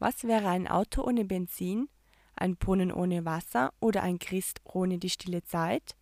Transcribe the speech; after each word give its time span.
Was 0.00 0.24
wäre 0.24 0.48
ein 0.48 0.66
Auto 0.66 1.02
ohne 1.02 1.26
Benzin, 1.26 1.90
ein 2.34 2.56
Brunnen 2.56 2.90
ohne 2.90 3.26
Wasser 3.26 3.74
oder 3.80 4.02
ein 4.02 4.18
Christ 4.18 4.62
ohne 4.64 4.96
die 4.96 5.10
stille 5.10 5.44
Zeit? 5.44 5.94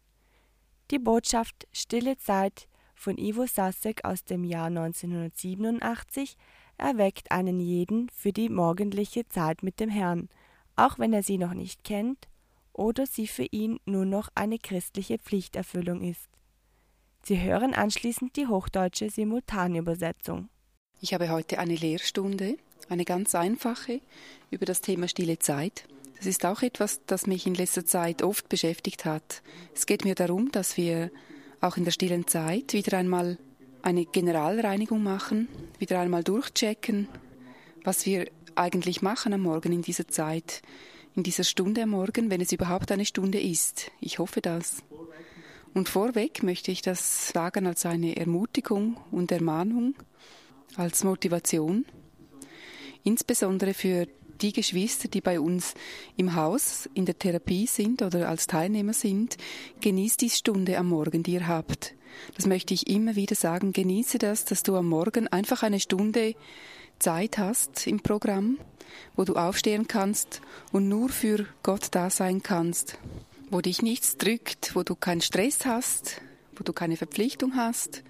Die 0.93 1.01
Botschaft 1.01 1.67
Stille 1.73 2.17
Zeit 2.17 2.69
von 2.95 3.19
Ivo 3.19 3.47
Sasek 3.47 4.05
aus 4.05 4.25
dem 4.25 4.45
Jahr 4.45 4.67
1987 4.67 6.37
erweckt 6.77 7.33
einen 7.33 7.59
jeden 7.59 8.09
für 8.11 8.33
die 8.33 8.49
morgendliche 8.49 9.29
Zeit 9.29 9.65
mit 9.65 9.81
dem 9.81 9.91
Herrn, 9.91 10.29
auch 10.77 11.01
wenn 11.01 11.13
er 11.13 11.25
sie 11.25 11.37
noch 11.37 11.55
nicht 11.55 11.83
kennt 11.83 12.29
oder 12.73 13.05
sie 13.05 13.27
für 13.27 13.47
ihn 13.51 13.81
nur 13.85 14.07
noch 14.07 14.29
eine 14.37 14.59
christliche 14.61 15.19
Pflichterfüllung 15.19 16.03
ist. 16.03 16.29
Sie 17.25 17.43
hören 17.43 17.75
anschließend 17.75 18.37
die 18.37 18.47
hochdeutsche 18.47 19.11
Simultanübersetzung. 19.11 20.51
Ich 21.01 21.15
habe 21.15 21.31
heute 21.31 21.59
eine 21.59 21.75
Lehrstunde, 21.75 22.57
eine 22.89 23.05
ganz 23.05 23.35
einfache, 23.35 24.01
über 24.51 24.67
das 24.67 24.81
Thema 24.81 25.09
stille 25.09 25.39
Zeit. 25.39 25.85
Das 26.17 26.27
ist 26.27 26.45
auch 26.45 26.63
etwas, 26.63 27.01
das 27.07 27.27
mich 27.27 27.47
in 27.47 27.55
letzter 27.55 27.85
Zeit 27.85 28.23
oft 28.23 28.49
beschäftigt 28.49 29.05
hat. 29.05 29.43
Es 29.75 29.87
geht 29.87 30.05
mir 30.05 30.15
darum, 30.15 30.51
dass 30.51 30.77
wir 30.77 31.11
auch 31.61 31.77
in 31.77 31.85
der 31.85 31.93
stillen 31.93 32.27
Zeit 32.27 32.73
wieder 32.73 32.99
einmal 32.99 33.39
eine 33.83 34.05
Generalreinigung 34.05 35.03
machen, 35.03 35.49
wieder 35.79 36.01
einmal 36.01 36.25
durchchecken, 36.25 37.09
was 37.85 38.07
wir 38.07 38.29
eigentlich 38.57 39.03
machen 39.03 39.33
am 39.33 39.43
Morgen 39.43 39.73
in 39.73 39.83
dieser 39.83 40.09
Zeit, 40.09 40.63
in 41.15 41.23
dieser 41.23 41.45
Stunde 41.45 41.85
am 41.85 41.91
Morgen, 41.91 42.31
wenn 42.31 42.41
es 42.41 42.53
überhaupt 42.53 42.91
eine 42.91 43.05
Stunde 43.05 43.41
ist. 43.41 43.91
Ich 44.01 44.19
hoffe 44.19 44.41
das. 44.41 44.83
Und 45.75 45.89
vorweg 45.89 46.43
möchte 46.43 46.73
ich 46.73 46.83
das 46.83 47.29
sagen 47.29 47.67
als 47.67 47.87
eine 47.87 48.17
Ermutigung 48.17 48.97
und 49.13 49.31
Ermahnung, 49.31 49.95
als 50.77 51.05
Motivation, 51.05 51.85
insbesondere 53.05 53.75
für 53.75 54.07
die 54.41 54.53
Geschwister, 54.53 55.09
die 55.09 55.21
bei 55.21 55.41
uns 55.41 55.75
im 56.17 56.35
Haus 56.35 56.89
in 56.95 57.07
der 57.07 57.19
Therapie 57.19 57.67
sind 57.67 58.03
oder 58.03 58.29
als 58.29 58.47
Teilnehmer 58.47 58.93
sind, 58.93 59.37
genießt 59.81 60.21
die 60.21 60.31
Stunde 60.31 60.79
am 60.79 60.89
Morgen, 60.89 61.23
die 61.23 61.33
ihr 61.33 61.49
habt. 61.49 61.95
Das 62.37 62.47
möchte 62.47 62.75
ich 62.75 62.89
immer 62.89 63.17
wieder 63.17 63.35
sagen. 63.35 63.73
Genieße 63.73 64.19
das, 64.19 64.45
dass 64.45 64.63
du 64.63 64.77
am 64.77 64.87
Morgen 64.87 65.29
einfach 65.29 65.63
eine 65.63 65.81
Stunde 65.81 66.35
Zeit 66.99 67.39
hast 67.39 67.87
im 67.87 68.01
Programm, 68.01 68.59
wo 69.17 69.25
du 69.25 69.35
aufstehen 69.35 69.87
kannst 69.87 70.41
und 70.73 70.89
nur 70.89 71.09
für 71.09 71.47
Gott 71.63 71.89
da 71.93 72.11
sein 72.11 72.43
kannst, 72.43 72.99
wo 73.51 73.61
dich 73.61 73.83
nichts 73.83 74.17
drückt, 74.17 74.75
wo 74.75 74.83
du 74.83 74.95
keinen 74.95 75.21
Stress 75.21 75.65
hast, 75.65 76.21
wo 76.57 76.65
du 76.65 76.73
keine 76.73 76.97
Verpflichtung 76.97 77.57
hast, 77.57 78.03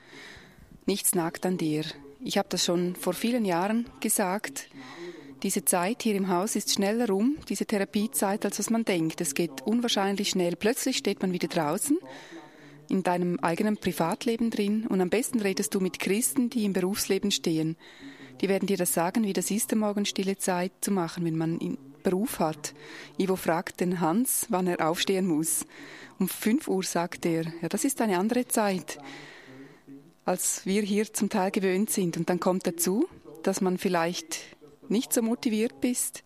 nichts 0.86 1.14
nagt 1.14 1.44
an 1.44 1.58
dir. 1.58 1.84
Ich 2.20 2.36
habe 2.36 2.48
das 2.48 2.64
schon 2.64 2.96
vor 2.96 3.12
vielen 3.12 3.44
Jahren 3.44 3.86
gesagt. 4.00 4.68
Diese 5.44 5.64
Zeit 5.64 6.02
hier 6.02 6.16
im 6.16 6.28
Haus 6.28 6.56
ist 6.56 6.72
schneller 6.72 7.08
rum, 7.08 7.36
diese 7.48 7.64
Therapiezeit, 7.64 8.44
als 8.44 8.58
was 8.58 8.70
man 8.70 8.84
denkt. 8.84 9.20
Es 9.20 9.34
geht 9.34 9.62
unwahrscheinlich 9.62 10.30
schnell. 10.30 10.56
Plötzlich 10.56 10.96
steht 10.96 11.22
man 11.22 11.32
wieder 11.32 11.46
draußen 11.46 11.96
in 12.88 13.02
deinem 13.04 13.38
eigenen 13.40 13.76
Privatleben 13.76 14.50
drin 14.50 14.86
und 14.88 15.00
am 15.00 15.10
besten 15.10 15.40
redest 15.40 15.74
du 15.74 15.80
mit 15.80 16.00
Christen, 16.00 16.50
die 16.50 16.64
im 16.64 16.72
Berufsleben 16.72 17.30
stehen. 17.30 17.76
Die 18.40 18.48
werden 18.48 18.66
dir 18.66 18.76
das 18.76 18.94
sagen, 18.94 19.24
wie 19.24 19.32
das 19.32 19.50
ist, 19.50 19.72
am 19.72 19.80
Morgen 19.80 20.04
stille 20.04 20.38
Zeit 20.38 20.72
zu 20.80 20.90
machen, 20.90 21.24
wenn 21.24 21.36
man 21.36 21.60
einen 21.60 21.78
Beruf 22.02 22.40
hat. 22.40 22.74
Ivo 23.18 23.36
fragt 23.36 23.80
den 23.80 24.00
Hans, 24.00 24.46
wann 24.48 24.66
er 24.66 24.88
aufstehen 24.88 25.26
muss. 25.26 25.66
Um 26.18 26.28
5 26.28 26.66
Uhr 26.66 26.82
sagt 26.82 27.26
er, 27.26 27.44
ja, 27.62 27.68
das 27.68 27.84
ist 27.84 28.00
eine 28.00 28.18
andere 28.18 28.48
Zeit, 28.48 28.98
als 30.28 30.66
wir 30.66 30.82
hier 30.82 31.10
zum 31.14 31.30
Teil 31.30 31.50
gewöhnt 31.50 31.88
sind. 31.88 32.18
Und 32.18 32.28
dann 32.28 32.38
kommt 32.38 32.66
dazu, 32.66 33.08
dass 33.42 33.62
man 33.62 33.78
vielleicht 33.78 34.40
nicht 34.88 35.10
so 35.10 35.22
motiviert 35.22 35.80
bist. 35.80 36.22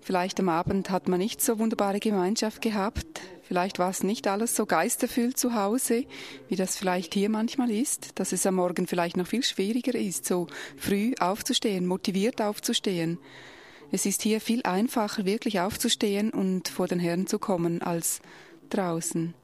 Vielleicht 0.00 0.40
am 0.40 0.48
Abend 0.48 0.88
hat 0.88 1.06
man 1.06 1.18
nicht 1.18 1.42
so 1.42 1.58
wunderbare 1.58 2.00
Gemeinschaft 2.00 2.62
gehabt. 2.62 3.20
Vielleicht 3.42 3.78
war 3.78 3.90
es 3.90 4.02
nicht 4.02 4.26
alles 4.26 4.56
so 4.56 4.64
geisterfüllt 4.64 5.36
zu 5.36 5.54
Hause, 5.54 6.06
wie 6.48 6.56
das 6.56 6.78
vielleicht 6.78 7.12
hier 7.12 7.28
manchmal 7.28 7.70
ist, 7.70 8.18
dass 8.18 8.32
es 8.32 8.46
am 8.46 8.54
Morgen 8.54 8.86
vielleicht 8.86 9.18
noch 9.18 9.26
viel 9.26 9.42
schwieriger 9.42 9.94
ist, 9.94 10.24
so 10.24 10.46
früh 10.78 11.12
aufzustehen, 11.20 11.86
motiviert 11.86 12.40
aufzustehen. 12.40 13.18
Es 13.92 14.06
ist 14.06 14.22
hier 14.22 14.40
viel 14.40 14.62
einfacher, 14.62 15.26
wirklich 15.26 15.60
aufzustehen 15.60 16.30
und 16.30 16.68
vor 16.68 16.88
den 16.88 17.00
Herrn 17.00 17.26
zu 17.26 17.38
kommen, 17.38 17.82
als 17.82 18.20
draußen. 18.70 19.34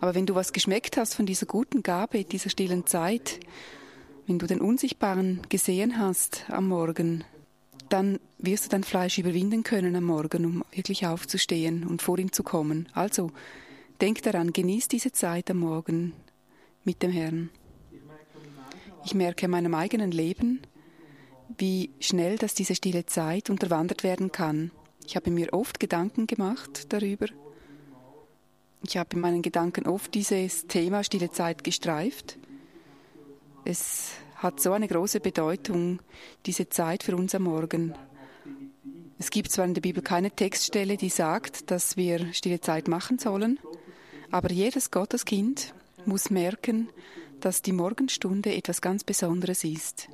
Aber 0.00 0.14
wenn 0.14 0.26
du 0.26 0.34
was 0.34 0.52
geschmeckt 0.52 0.96
hast 0.96 1.14
von 1.14 1.26
dieser 1.26 1.46
guten 1.46 1.82
Gabe, 1.82 2.24
dieser 2.24 2.50
stillen 2.50 2.86
Zeit, 2.86 3.40
wenn 4.26 4.38
du 4.38 4.46
den 4.46 4.60
Unsichtbaren 4.60 5.40
gesehen 5.48 5.98
hast 5.98 6.44
am 6.48 6.68
Morgen, 6.68 7.24
dann 7.88 8.20
wirst 8.38 8.66
du 8.66 8.68
dein 8.68 8.84
Fleisch 8.84 9.18
überwinden 9.18 9.62
können 9.62 9.96
am 9.96 10.04
Morgen, 10.04 10.44
um 10.44 10.64
wirklich 10.72 11.06
aufzustehen 11.06 11.84
und 11.84 12.02
vor 12.02 12.18
ihm 12.18 12.32
zu 12.32 12.42
kommen. 12.42 12.88
Also, 12.92 13.30
denk 14.00 14.22
daran, 14.22 14.52
genieß 14.52 14.88
diese 14.88 15.12
Zeit 15.12 15.50
am 15.50 15.58
Morgen 15.58 16.12
mit 16.84 17.02
dem 17.02 17.10
Herrn. 17.10 17.50
Ich 19.04 19.14
merke 19.14 19.46
in 19.46 19.50
meinem 19.50 19.74
eigenen 19.74 20.10
Leben, 20.10 20.60
wie 21.56 21.90
schnell 21.98 22.36
dass 22.36 22.54
diese 22.54 22.74
stille 22.74 23.06
Zeit 23.06 23.48
unterwandert 23.48 24.02
werden 24.04 24.30
kann. 24.30 24.70
Ich 25.06 25.16
habe 25.16 25.30
mir 25.30 25.54
oft 25.54 25.80
Gedanken 25.80 26.26
gemacht 26.26 26.92
darüber. 26.92 27.26
Ich 28.82 28.96
habe 28.96 29.16
in 29.16 29.20
meinen 29.20 29.42
Gedanken 29.42 29.86
oft 29.86 30.14
dieses 30.14 30.66
Thema 30.66 31.02
stille 31.02 31.30
Zeit 31.30 31.64
gestreift. 31.64 32.38
Es 33.64 34.12
hat 34.36 34.60
so 34.60 34.72
eine 34.72 34.86
große 34.86 35.20
Bedeutung, 35.20 35.98
diese 36.46 36.68
Zeit 36.68 37.02
für 37.02 37.16
uns 37.16 37.34
am 37.34 37.42
Morgen. 37.42 37.94
Es 39.18 39.30
gibt 39.30 39.50
zwar 39.50 39.64
in 39.64 39.74
der 39.74 39.80
Bibel 39.80 40.02
keine 40.02 40.30
Textstelle, 40.30 40.96
die 40.96 41.08
sagt, 41.08 41.70
dass 41.72 41.96
wir 41.96 42.32
stille 42.32 42.60
Zeit 42.60 42.86
machen 42.86 43.18
sollen, 43.18 43.58
aber 44.30 44.52
jedes 44.52 44.92
Gotteskind 44.92 45.74
muss 46.06 46.30
merken, 46.30 46.88
dass 47.40 47.62
die 47.62 47.72
Morgenstunde 47.72 48.54
etwas 48.54 48.80
ganz 48.80 49.02
Besonderes 49.02 49.64
ist. 49.64 50.08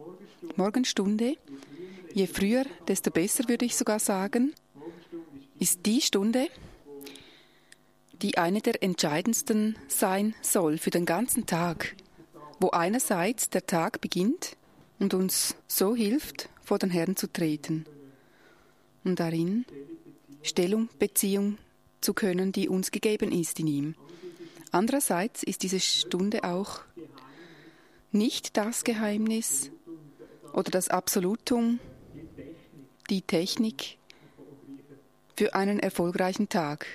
Morgenstunde, 0.56 1.36
je 2.14 2.26
früher, 2.26 2.64
desto 2.88 3.10
besser 3.10 3.46
würde 3.48 3.66
ich 3.66 3.76
sogar 3.76 3.98
sagen, 3.98 4.54
ist 5.58 5.84
die 5.84 6.00
Stunde, 6.00 6.48
die 8.22 8.38
eine 8.38 8.60
der 8.60 8.82
entscheidendsten 8.82 9.76
sein 9.88 10.34
soll 10.42 10.78
für 10.78 10.90
den 10.90 11.06
ganzen 11.06 11.46
Tag 11.46 11.94
wo 12.60 12.70
einerseits 12.70 13.50
der 13.50 13.66
Tag 13.66 14.00
beginnt 14.00 14.56
und 14.98 15.14
uns 15.14 15.54
so 15.66 15.94
hilft, 15.94 16.48
vor 16.62 16.78
den 16.78 16.90
Herrn 16.90 17.14
zu 17.14 17.30
treten 17.30 17.84
und 19.04 19.20
darin 19.20 19.66
Stellung, 20.42 20.88
Beziehung 20.98 21.58
zu 22.00 22.14
können, 22.14 22.52
die 22.52 22.70
uns 22.70 22.90
gegeben 22.90 23.32
ist 23.32 23.60
in 23.60 23.66
ihm. 23.66 23.94
Andererseits 24.72 25.42
ist 25.42 25.62
diese 25.62 25.78
Stunde 25.78 26.44
auch 26.44 26.80
nicht 28.12 28.56
das 28.56 28.84
Geheimnis 28.84 29.70
oder 30.54 30.70
das 30.70 30.88
Absolutum, 30.88 31.80
die 33.10 33.20
Technik 33.20 33.98
für 35.36 35.54
einen 35.54 35.80
erfolgreichen 35.80 36.48
Tag. 36.48 36.86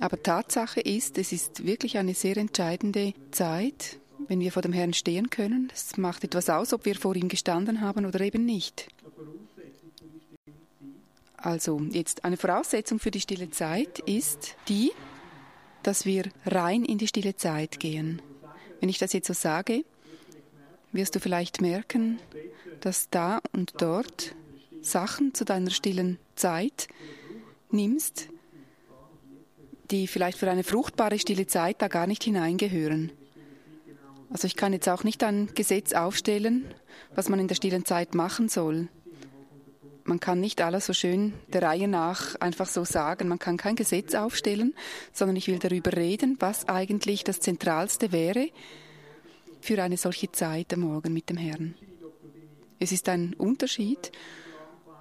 Aber 0.00 0.22
Tatsache 0.22 0.80
ist, 0.80 1.18
es 1.18 1.32
ist 1.32 1.66
wirklich 1.66 1.98
eine 1.98 2.14
sehr 2.14 2.36
entscheidende 2.36 3.14
Zeit, 3.30 3.98
wenn 4.28 4.40
wir 4.40 4.52
vor 4.52 4.62
dem 4.62 4.72
Herrn 4.72 4.92
stehen 4.92 5.30
können. 5.30 5.70
Es 5.74 5.96
macht 5.96 6.24
etwas 6.24 6.48
aus, 6.50 6.72
ob 6.72 6.84
wir 6.84 6.94
vor 6.94 7.16
ihm 7.16 7.28
gestanden 7.28 7.80
haben 7.80 8.06
oder 8.06 8.20
eben 8.20 8.44
nicht. 8.44 8.88
Also 11.36 11.80
jetzt 11.90 12.24
eine 12.24 12.36
Voraussetzung 12.36 12.98
für 12.98 13.10
die 13.10 13.20
stille 13.20 13.50
Zeit 13.50 14.00
ist 14.00 14.56
die, 14.68 14.92
dass 15.82 16.04
wir 16.04 16.24
rein 16.44 16.84
in 16.84 16.98
die 16.98 17.06
stille 17.06 17.36
Zeit 17.36 17.78
gehen. 17.78 18.20
Wenn 18.80 18.88
ich 18.88 18.98
das 18.98 19.12
jetzt 19.12 19.28
so 19.28 19.34
sage, 19.34 19.84
wirst 20.92 21.14
du 21.14 21.20
vielleicht 21.20 21.60
merken, 21.60 22.18
dass 22.80 23.08
da 23.10 23.40
und 23.52 23.74
dort 23.80 24.34
Sachen 24.80 25.34
zu 25.34 25.44
deiner 25.44 25.70
stillen 25.70 26.18
Zeit 26.34 26.88
nimmst, 27.70 28.28
die 29.90 30.06
vielleicht 30.06 30.38
für 30.38 30.50
eine 30.50 30.64
fruchtbare 30.64 31.18
stille 31.18 31.46
Zeit 31.46 31.80
da 31.80 31.88
gar 31.88 32.06
nicht 32.06 32.24
hineingehören. 32.24 33.12
Also 34.30 34.46
ich 34.46 34.56
kann 34.56 34.72
jetzt 34.72 34.88
auch 34.88 35.04
nicht 35.04 35.24
ein 35.24 35.48
Gesetz 35.54 35.94
aufstellen, 35.94 36.66
was 37.14 37.28
man 37.28 37.38
in 37.38 37.48
der 37.48 37.54
stillen 37.54 37.84
Zeit 37.84 38.14
machen 38.14 38.48
soll. 38.48 38.88
Man 40.04 40.20
kann 40.20 40.40
nicht 40.40 40.60
alles 40.60 40.86
so 40.86 40.92
schön 40.92 41.34
der 41.52 41.62
Reihe 41.62 41.88
nach 41.88 42.34
einfach 42.36 42.66
so 42.66 42.84
sagen. 42.84 43.28
Man 43.28 43.38
kann 43.38 43.56
kein 43.56 43.76
Gesetz 43.76 44.14
aufstellen, 44.14 44.74
sondern 45.12 45.36
ich 45.36 45.48
will 45.48 45.58
darüber 45.58 45.94
reden, 45.94 46.36
was 46.40 46.68
eigentlich 46.68 47.24
das 47.24 47.40
Zentralste 47.40 48.12
wäre 48.12 48.48
für 49.60 49.82
eine 49.82 49.96
solche 49.96 50.30
Zeit 50.32 50.72
am 50.72 50.80
Morgen 50.80 51.12
mit 51.12 51.28
dem 51.30 51.36
Herrn. 51.36 51.74
Es 52.78 52.92
ist 52.92 53.08
ein 53.08 53.34
Unterschied, 53.34 54.12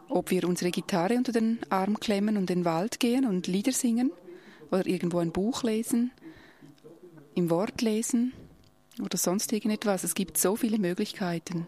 ob 0.10 0.31
wir 0.31 0.45
unsere 0.45 0.72
Gitarre 0.72 1.16
unter 1.16 1.31
den 1.31 1.60
Arm 1.69 2.00
klemmen 2.00 2.38
und 2.38 2.50
in 2.50 2.60
den 2.60 2.66
Wald 2.66 3.00
gehen 3.00 3.25
und 3.25 3.48
Lieder 3.48 3.72
singen 3.74 4.12
oder 4.72 4.86
irgendwo 4.86 5.19
ein 5.19 5.31
Buch 5.31 5.64
lesen, 5.64 6.12
im 7.36 7.50
Wort 7.50 7.81
lesen 7.81 8.34
oder 9.02 9.18
sonst 9.18 9.52
irgendetwas. 9.54 10.04
Es 10.04 10.16
gibt 10.16 10.38
so 10.38 10.56
viele 10.56 10.80
Möglichkeiten. 10.80 11.68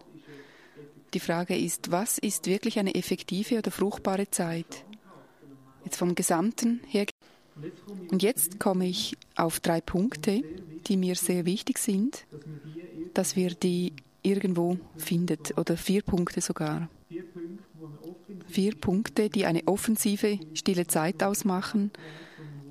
Die 1.14 1.20
Frage 1.20 1.58
ist, 1.58 1.92
was 1.92 2.18
ist 2.18 2.46
wirklich 2.46 2.78
eine 2.78 2.96
effektive 2.96 3.58
oder 3.58 3.72
fruchtbare 3.72 4.30
Zeit? 4.30 4.86
Jetzt 5.84 5.98
vom 5.98 6.14
Gesamten 6.16 6.82
her. 6.88 7.06
Und 8.10 8.22
jetzt 8.22 8.60
komme 8.60 8.88
ich 8.88 9.18
auf 9.36 9.60
drei 9.60 9.82
Punkte, 9.82 10.44
die 10.88 10.98
mir 10.98 11.16
sehr 11.16 11.46
wichtig 11.46 11.78
sind, 11.80 12.26
dass 13.14 13.36
wir 13.36 13.52
die 13.52 13.94
irgendwo 14.22 14.78
findet 14.98 15.58
oder 15.58 15.78
vier 15.78 16.04
Punkte 16.04 16.42
sogar. 16.42 16.90
Vier 18.48 18.76
Punkte, 18.76 19.30
die 19.30 19.46
eine 19.46 19.68
offensive 19.68 20.40
stille 20.54 20.88
Zeit 20.88 21.24
ausmachen. 21.24 21.92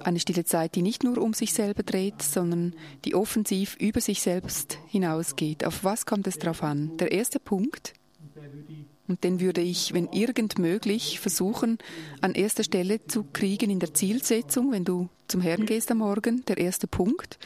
Eine 0.00 0.20
stille 0.20 0.44
Zeit, 0.44 0.74
die 0.74 0.82
nicht 0.82 1.04
nur 1.04 1.18
um 1.18 1.34
sich 1.34 1.52
selber 1.52 1.82
dreht, 1.82 2.22
sondern 2.22 2.74
die 3.04 3.14
offensiv 3.14 3.76
über 3.80 4.00
sich 4.00 4.20
selbst 4.20 4.78
hinausgeht. 4.86 5.64
Auf 5.64 5.84
was 5.84 6.06
kommt 6.06 6.26
es 6.26 6.38
drauf 6.38 6.62
an? 6.62 6.96
Der 6.98 7.12
erste 7.12 7.40
Punkt, 7.40 7.94
und 9.08 9.24
den 9.24 9.40
würde 9.40 9.62
ich, 9.62 9.94
wenn 9.94 10.12
irgend 10.12 10.58
möglich, 10.58 11.18
versuchen, 11.18 11.78
an 12.20 12.34
erster 12.34 12.62
Stelle 12.62 13.04
zu 13.06 13.24
kriegen 13.32 13.70
in 13.70 13.80
der 13.80 13.94
Zielsetzung, 13.94 14.70
wenn 14.72 14.84
du 14.84 15.08
zum 15.26 15.40
Herrn 15.40 15.66
gehst 15.66 15.90
am 15.90 15.98
Morgen, 15.98 16.44
der 16.46 16.58
erste 16.58 16.86
Punkt 16.86 17.38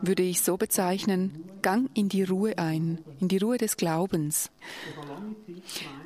würde 0.00 0.22
ich 0.22 0.40
so 0.42 0.56
bezeichnen, 0.56 1.44
Gang 1.62 1.90
in 1.94 2.08
die 2.08 2.22
Ruhe 2.22 2.56
ein, 2.58 2.98
in 3.20 3.28
die 3.28 3.38
Ruhe 3.38 3.58
des 3.58 3.76
Glaubens. 3.76 4.50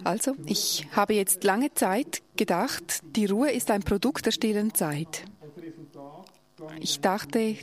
Also, 0.04 0.34
ich 0.46 0.86
habe 0.92 1.14
jetzt 1.14 1.44
lange 1.44 1.72
Zeit 1.74 2.22
gedacht, 2.36 3.02
die 3.16 3.26
Ruhe 3.26 3.50
ist 3.50 3.70
ein 3.70 3.82
Produkt 3.82 4.26
der 4.26 4.32
stillen 4.32 4.74
Zeit. 4.74 5.24
Ich 6.80 7.00
dachte, 7.00 7.56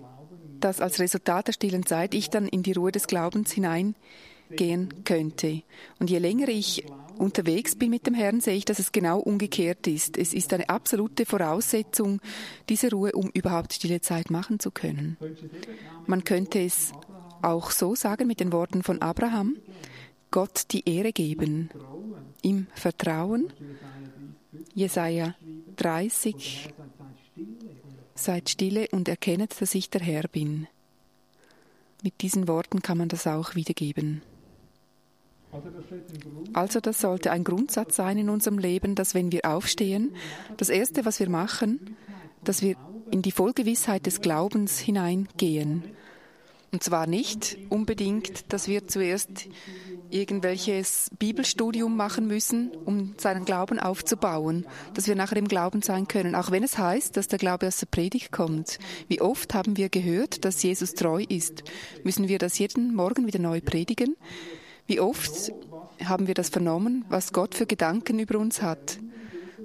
dass 0.60 0.82
als 0.82 1.00
Resultat 1.00 1.48
der 1.48 1.54
stillen 1.54 1.86
Zeit 1.86 2.14
ich 2.14 2.30
dann 2.30 2.48
in 2.48 2.64
die 2.64 2.74
Ruhe 2.74 2.92
des 2.92 3.08
Glaubens 3.08 3.52
hineingehen 3.52 5.04
könnte. 5.06 5.64
Und 6.00 6.10
je 6.10 6.20
länger 6.20 6.50
ich 6.50 6.86
unterwegs 7.20 7.76
bin 7.76 7.90
mit 7.90 8.08
dem 8.08 8.14
Herrn, 8.14 8.42
sehe 8.42 8.56
ich, 8.56 8.66
dass 8.66 8.80
es 8.80 8.92
genau 8.92 9.20
umgekehrt 9.20 9.88
ist. 9.88 10.18
Es 10.18 10.34
ist 10.34 10.54
eine 10.54 10.70
absolute 10.70 11.26
Voraussetzung, 11.26 12.22
diese 12.70 12.90
Ruhe, 12.90 13.12
um 13.12 13.30
überhaupt 13.30 13.74
stille 13.74 14.02
Zeit 14.02 14.30
machen 14.32 14.60
zu 14.60 14.72
können. 14.72 15.18
Man 16.08 16.24
könnte 16.24 16.60
es 16.60 16.92
auch 17.42 17.72
so 17.72 17.96
sagen 17.96 18.28
mit 18.28 18.40
den 18.40 18.52
Worten 18.52 18.84
von 18.84 19.02
Abraham, 19.02 19.58
Gott 20.32 20.66
die 20.72 20.88
Ehre 20.88 21.12
geben, 21.12 21.70
im 22.42 22.68
Vertrauen. 22.74 23.52
Jesaja 24.74 25.36
30, 25.78 26.74
seid 28.16 28.50
stille 28.50 28.88
und 28.92 29.08
erkennet, 29.08 29.60
dass 29.60 29.76
ich 29.76 29.90
der 29.90 30.02
Herr 30.02 30.28
bin. 30.28 30.68
Mit 32.04 32.22
diesen 32.22 32.48
Worten 32.48 32.82
kann 32.82 32.98
man 32.98 33.10
das 33.10 33.28
auch 33.28 33.56
wiedergeben. 33.56 34.22
Also 36.54 36.80
das 36.80 37.02
sollte 37.02 37.32
ein 37.32 37.44
Grundsatz 37.44 37.96
sein 37.96 38.18
in 38.18 38.30
unserem 38.30 38.60
Leben, 38.60 38.96
dass 38.96 39.16
wenn 39.16 39.32
wir 39.32 39.46
aufstehen, 39.46 40.14
das 40.58 40.70
Erste, 40.70 41.06
was 41.06 41.20
wir 41.20 41.30
machen, 41.30 41.96
dass 42.44 42.62
wir 42.62 42.76
in 43.12 43.22
die 43.22 43.32
Vollgewissheit 43.32 44.06
des 44.06 44.22
Glaubens 44.22 44.80
hineingehen. 44.80 45.84
Und 46.72 46.84
zwar 46.84 47.08
nicht 47.08 47.58
unbedingt, 47.70 48.54
dass 48.54 48.68
wir 48.68 48.88
zuerst 48.88 49.48
irgendwelches 50.12 51.10
Bibelstudium 51.18 51.96
machen 51.96 52.28
müssen, 52.28 52.72
um 52.86 53.16
seinen 53.18 53.46
Glauben 53.46 53.80
aufzubauen, 53.80 54.68
dass 54.94 55.08
wir 55.08 55.16
nachher 55.16 55.38
im 55.38 55.48
Glauben 55.48 55.82
sein 55.82 56.08
können, 56.08 56.36
auch 56.36 56.52
wenn 56.52 56.64
es 56.64 56.78
heißt, 56.78 57.18
dass 57.18 57.28
der 57.28 57.40
Glaube 57.40 57.68
aus 57.68 57.78
der 57.78 57.88
Predigt 57.88 58.32
kommt. 58.32 58.78
Wie 59.08 59.22
oft 59.22 59.54
haben 59.54 59.78
wir 59.78 59.90
gehört, 59.90 60.46
dass 60.46 60.62
Jesus 60.62 60.94
treu 60.94 61.24
ist? 61.28 61.64
Müssen 62.04 62.28
wir 62.28 62.38
das 62.38 62.60
jeden 62.60 62.94
Morgen 62.94 63.26
wieder 63.26 63.40
neu 63.40 63.62
predigen? 63.62 64.16
Wie 64.90 65.00
oft 65.00 65.54
haben 66.04 66.26
wir 66.26 66.34
das 66.34 66.50
vernommen, 66.50 67.06
was 67.10 67.32
Gott 67.32 67.54
für 67.54 67.68
Gedanken 67.68 68.18
über 68.18 68.40
uns 68.40 68.64
hat? 68.64 68.98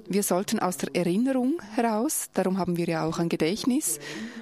Wir 0.07 0.21
sollten 0.21 0.59
aus 0.59 0.77
der 0.77 0.95
Erinnerung 0.95 1.59
heraus, 1.73 2.29
darum 2.35 2.59
haben 2.59 2.77
wir 2.77 2.85
ja 2.85 3.05
auch 3.05 3.17
ein 3.17 3.27
Gedächtnis, 3.27 3.99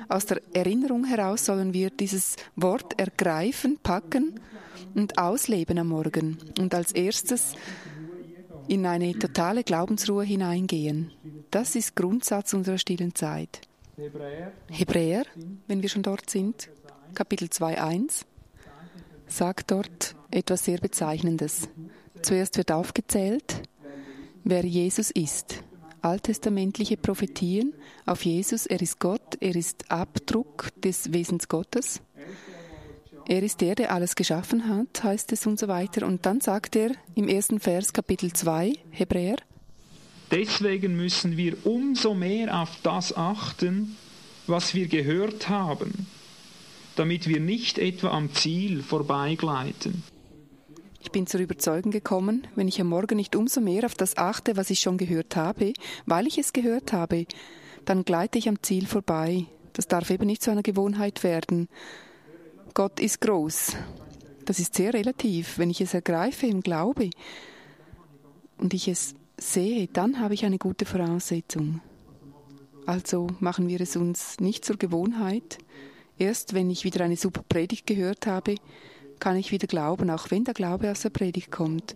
aus 0.09 0.25
der 0.25 0.41
Erinnerung 0.51 1.05
heraus 1.05 1.45
sollen 1.45 1.73
wir 1.73 1.89
dieses 1.89 2.35
Wort 2.57 2.99
ergreifen, 2.99 3.79
packen 3.81 4.41
und 4.93 5.17
ausleben 5.17 5.77
am 5.77 5.87
Morgen 5.87 6.37
und 6.59 6.75
als 6.75 6.91
erstes 6.91 7.53
in 8.67 8.85
eine 8.85 9.17
totale 9.17 9.63
Glaubensruhe 9.63 10.25
hineingehen. 10.25 11.13
Das 11.49 11.77
ist 11.77 11.95
Grundsatz 11.95 12.53
unserer 12.53 12.77
stillen 12.77 13.15
Zeit. 13.15 13.61
Hebräer, 14.67 15.23
wenn 15.67 15.81
wir 15.81 15.87
schon 15.87 16.03
dort 16.03 16.29
sind, 16.29 16.69
Kapitel 17.15 17.47
2.1 17.47 18.25
sagt 19.29 19.71
dort 19.71 20.15
etwas 20.33 20.65
sehr 20.65 20.79
Bezeichnendes. 20.79 21.69
Zuerst 22.21 22.57
wird 22.57 22.71
aufgezählt, 22.71 23.61
wer 24.43 24.65
Jesus 24.65 25.11
ist. 25.11 25.63
Alttestamentliche 26.01 26.97
Prophetien 26.97 27.73
auf 28.05 28.25
Jesus, 28.25 28.65
er 28.65 28.81
ist 28.81 28.99
Gott, 28.99 29.37
er 29.39 29.55
ist 29.55 29.89
Abdruck 29.89 30.69
des 30.81 31.13
Wesens 31.13 31.47
Gottes. 31.47 32.01
Er 33.25 33.41
ist 33.41 33.61
der, 33.61 33.75
der 33.75 33.93
alles 33.93 34.15
geschaffen 34.15 34.67
hat, 34.67 35.01
heißt 35.01 35.31
es 35.31 35.47
und 35.47 35.57
so 35.57 35.69
weiter. 35.69 36.05
Und 36.05 36.25
dann 36.25 36.41
sagt 36.41 36.75
er 36.75 36.91
im 37.15 37.29
ersten 37.29 37.61
Vers, 37.61 37.93
Kapitel 37.93 38.33
2, 38.33 38.73
Hebräer. 38.91 39.37
Deswegen 40.29 40.97
müssen 40.97 41.37
wir 41.37 41.65
umso 41.65 42.13
mehr 42.13 42.61
auf 42.61 42.69
das 42.83 43.15
achten, 43.15 43.95
was 44.45 44.73
wir 44.73 44.87
gehört 44.87 45.47
haben 45.47 46.07
damit 46.95 47.27
wir 47.27 47.39
nicht 47.39 47.77
etwa 47.77 48.09
am 48.09 48.33
Ziel 48.33 48.83
vorbeigleiten. 48.83 50.03
Ich 51.03 51.11
bin 51.11 51.27
zur 51.27 51.41
Überzeugung 51.41 51.91
gekommen, 51.91 52.47
wenn 52.55 52.69
ich 52.69 52.79
am 52.79 52.87
Morgen 52.87 53.17
nicht 53.17 53.35
umso 53.35 53.59
mehr 53.59 53.85
auf 53.85 53.93
das 53.93 54.15
achte, 54.15 54.55
was 54.55 54.69
ich 54.69 54.79
schon 54.79 54.97
gehört 54.97 55.35
habe, 55.35 55.73
weil 56.05 56.27
ich 56.27 56.37
es 56.37 56.53
gehört 56.53 56.93
habe, 56.93 57.25
dann 57.83 58.05
gleite 58.05 58.37
ich 58.37 58.47
am 58.47 58.63
Ziel 58.63 58.87
vorbei. 58.87 59.45
Das 59.73 59.87
darf 59.87 60.09
eben 60.09 60.25
nicht 60.25 60.41
zu 60.41 60.49
einer 60.49 60.63
Gewohnheit 60.63 61.23
werden. 61.23 61.67
Gott 62.73 63.01
ist 63.01 63.19
groß. 63.19 63.75
Das 64.45 64.59
ist 64.59 64.75
sehr 64.75 64.93
relativ. 64.93 65.57
Wenn 65.57 65.69
ich 65.69 65.81
es 65.81 65.93
ergreife 65.93 66.47
im 66.47 66.61
Glaube 66.61 67.09
und 68.57 68.73
ich 68.73 68.87
es 68.87 69.13
sehe, 69.37 69.87
dann 69.91 70.21
habe 70.21 70.35
ich 70.35 70.45
eine 70.45 70.57
gute 70.57 70.85
Voraussetzung. 70.85 71.81
Also 72.85 73.27
machen 73.41 73.67
wir 73.67 73.81
es 73.81 73.97
uns 73.97 74.39
nicht 74.39 74.63
zur 74.63 74.77
Gewohnheit, 74.77 75.57
Erst 76.17 76.53
wenn 76.53 76.69
ich 76.69 76.83
wieder 76.83 77.03
eine 77.03 77.17
super 77.17 77.43
Predigt 77.47 77.87
gehört 77.87 78.27
habe, 78.27 78.55
kann 79.23 79.37
ich 79.37 79.53
wieder 79.53 79.67
glauben, 79.67 80.09
auch 80.09 80.31
wenn 80.31 80.43
der 80.43 80.53
Glaube 80.53 80.91
aus 80.91 80.99
der 80.99 81.09
Predigt 81.09 81.49
kommt. 81.49 81.95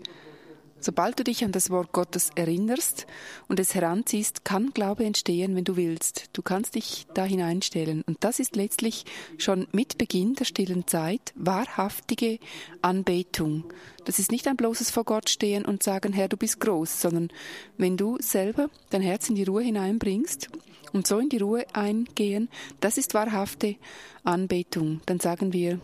Sobald 0.80 1.20
du 1.20 1.26
dich 1.26 1.44
an 1.44 1.52
das 1.52 1.70
Wort 1.70 1.92
Gottes 1.92 2.30
erinnerst 2.36 3.06
und 3.50 3.60
es 3.60 3.76
heranziehst, 3.76 4.46
kann 4.46 4.72
Glaube 4.74 5.04
entstehen, 5.04 5.54
wenn 5.54 5.66
du 5.66 5.76
willst. 5.76 6.30
Du 6.32 6.42
kannst 6.42 6.76
dich 6.76 7.06
da 7.14 7.26
hineinstellen. 7.26 8.02
Und 8.08 8.24
das 8.24 8.40
ist 8.40 8.56
letztlich 8.56 9.04
schon 9.38 9.68
mit 9.74 9.98
Beginn 9.98 10.36
der 10.36 10.46
stillen 10.46 10.88
Zeit 10.88 11.34
wahrhaftige 11.36 12.40
Anbetung. 12.82 13.66
Das 14.06 14.20
ist 14.20 14.32
nicht 14.32 14.48
ein 14.48 14.56
bloßes 14.56 14.90
vor 14.90 15.04
Gott 15.04 15.30
stehen 15.30 15.66
und 15.66 15.84
sagen, 15.84 16.14
Herr, 16.14 16.30
du 16.30 16.38
bist 16.38 16.62
groß, 16.62 17.02
sondern 17.02 17.28
wenn 17.78 17.98
du 17.98 18.18
selber 18.22 18.70
dein 18.90 19.02
Herz 19.02 19.28
in 19.28 19.36
die 19.36 19.44
Ruhe 19.44 19.64
hineinbringst 19.64 20.48
und 20.94 21.08
so 21.08 21.20
in 21.20 21.28
die 21.28 21.40
Ruhe 21.40 21.66
eingehen, 21.74 22.48
das 22.80 22.98
ist 22.98 23.14
wahrhafte 23.14 23.76
Anbetung. 24.24 25.02
Dann 25.08 25.20
sagen 25.20 25.52
wir, 25.52 25.82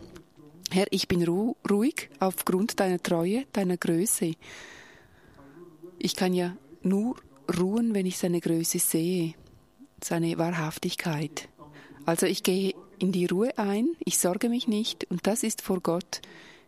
Herr, 0.73 0.87
ich 0.89 1.07
bin 1.07 1.23
ruhig 1.23 2.09
aufgrund 2.19 2.79
deiner 2.79 2.97
Treue, 2.97 3.45
deiner 3.53 3.77
Größe. 3.77 4.33
Ich 5.99 6.15
kann 6.15 6.33
ja 6.33 6.57
nur 6.81 7.17
ruhen, 7.59 7.93
wenn 7.93 8.07
ich 8.07 8.17
seine 8.17 8.41
Größe 8.41 8.79
sehe, 8.79 9.35
seine 10.03 10.35
Wahrhaftigkeit. 10.39 11.47
Also 12.07 12.25
ich 12.25 12.41
gehe 12.41 12.73
in 12.97 13.11
die 13.11 13.27
Ruhe 13.27 13.55
ein, 13.59 13.89
ich 14.03 14.17
sorge 14.17 14.49
mich 14.49 14.67
nicht 14.67 15.05
und 15.11 15.27
das 15.27 15.43
ist 15.43 15.61
vor 15.61 15.79
Gott 15.79 16.21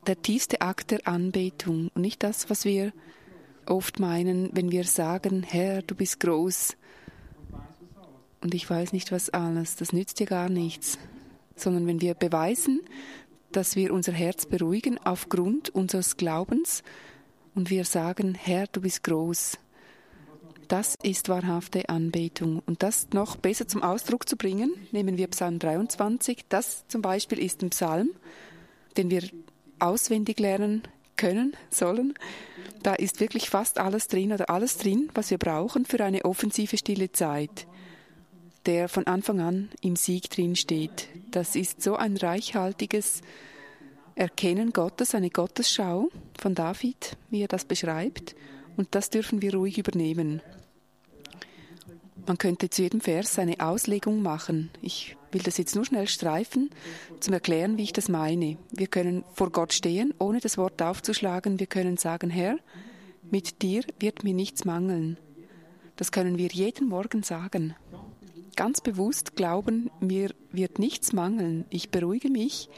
der 0.05 0.21
tiefste 0.21 0.61
Akt 0.61 0.91
der 0.91 1.07
Anbetung 1.07 1.89
und 1.95 2.03
nicht 2.03 2.21
das, 2.21 2.47
was 2.47 2.63
wir 2.63 2.93
oft 3.65 3.99
meinen, 3.99 4.51
wenn 4.53 4.71
wir 4.71 4.83
sagen, 4.83 5.41
Herr, 5.41 5.81
du 5.81 5.95
bist 5.95 6.19
groß, 6.19 6.77
und 8.41 8.53
ich 8.53 8.69
weiß 8.69 8.93
nicht 8.93 9.11
was 9.11 9.31
alles, 9.31 9.77
das 9.77 9.93
nützt 9.93 10.19
dir 10.19 10.27
gar 10.27 10.49
nichts, 10.49 10.99
sondern 11.55 11.87
wenn 11.87 12.01
wir 12.01 12.13
beweisen, 12.13 12.81
dass 13.55 13.75
wir 13.75 13.93
unser 13.93 14.11
Herz 14.11 14.45
beruhigen 14.45 14.99
aufgrund 15.03 15.69
unseres 15.69 16.17
Glaubens 16.17 16.83
und 17.53 17.69
wir 17.69 17.85
sagen, 17.85 18.35
Herr, 18.35 18.67
du 18.67 18.81
bist 18.81 19.03
groß. 19.03 19.57
Das 20.67 20.95
ist 21.03 21.29
wahrhafte 21.29 21.87
Anbetung. 21.89 22.61
Und 22.65 22.83
das 22.83 23.07
noch 23.13 23.37
besser 23.37 23.67
zum 23.67 23.81
Ausdruck 23.83 24.27
zu 24.27 24.35
bringen, 24.35 24.73
nehmen 24.91 25.17
wir 25.17 25.27
Psalm 25.27 25.59
23. 25.59 26.45
Das 26.49 26.85
zum 26.87 27.01
Beispiel 27.01 27.39
ist 27.39 27.61
ein 27.61 27.69
Psalm, 27.69 28.09
den 28.97 29.09
wir 29.09 29.23
auswendig 29.79 30.39
lernen 30.39 30.83
können, 31.15 31.55
sollen. 31.69 32.13
Da 32.83 32.93
ist 32.93 33.19
wirklich 33.19 33.49
fast 33.49 33.79
alles 33.79 34.07
drin 34.07 34.33
oder 34.33 34.49
alles 34.49 34.77
drin, 34.77 35.09
was 35.13 35.29
wir 35.29 35.37
brauchen 35.37 35.85
für 35.85 36.03
eine 36.03 36.25
offensive 36.25 36.77
stille 36.77 37.11
Zeit 37.11 37.67
der 38.65 38.89
von 38.89 39.07
Anfang 39.07 39.39
an 39.39 39.69
im 39.81 39.95
Sieg 39.95 40.29
drin 40.29 40.55
steht. 40.55 41.07
Das 41.31 41.55
ist 41.55 41.81
so 41.81 41.95
ein 41.95 42.17
reichhaltiges 42.17 43.21
Erkennen 44.15 44.71
Gottes, 44.71 45.13
eine 45.13 45.29
Gottesschau 45.29 46.09
von 46.39 46.55
David, 46.55 47.17
wie 47.29 47.41
er 47.41 47.47
das 47.47 47.65
beschreibt, 47.65 48.35
und 48.77 48.95
das 48.95 49.09
dürfen 49.09 49.41
wir 49.41 49.53
ruhig 49.53 49.77
übernehmen. 49.77 50.41
Man 52.25 52.37
könnte 52.37 52.69
zu 52.69 52.81
jedem 52.81 53.01
Vers 53.01 53.37
eine 53.37 53.59
Auslegung 53.59 54.21
machen. 54.21 54.71
Ich 54.81 55.15
will 55.31 55.41
das 55.43 55.57
jetzt 55.57 55.75
nur 55.75 55.85
schnell 55.85 56.07
streifen, 56.07 56.71
zum 57.19 57.33
Erklären, 57.33 57.77
wie 57.77 57.83
ich 57.83 57.93
das 57.93 58.09
meine. 58.09 58.57
Wir 58.71 58.87
können 58.87 59.23
vor 59.33 59.51
Gott 59.51 59.73
stehen, 59.73 60.13
ohne 60.17 60.39
das 60.39 60.57
Wort 60.57 60.81
aufzuschlagen. 60.81 61.59
Wir 61.59 61.67
können 61.67 61.97
sagen, 61.97 62.29
Herr, 62.29 62.57
mit 63.29 63.61
dir 63.61 63.83
wird 63.99 64.23
mir 64.23 64.33
nichts 64.33 64.65
mangeln. 64.65 65.17
Das 65.97 66.11
können 66.11 66.37
wir 66.37 66.47
jeden 66.47 66.87
Morgen 66.87 67.21
sagen. 67.21 67.75
Ganz 68.55 68.79
bewusst 68.79 69.35
glauben, 69.35 69.91
mir 69.99 70.33
wird 70.51 70.79
nichts 70.79 71.11
mangeln. 71.11 71.65
Ich 71.69 71.89
beruhige 71.89 72.29
mich. 72.29 72.69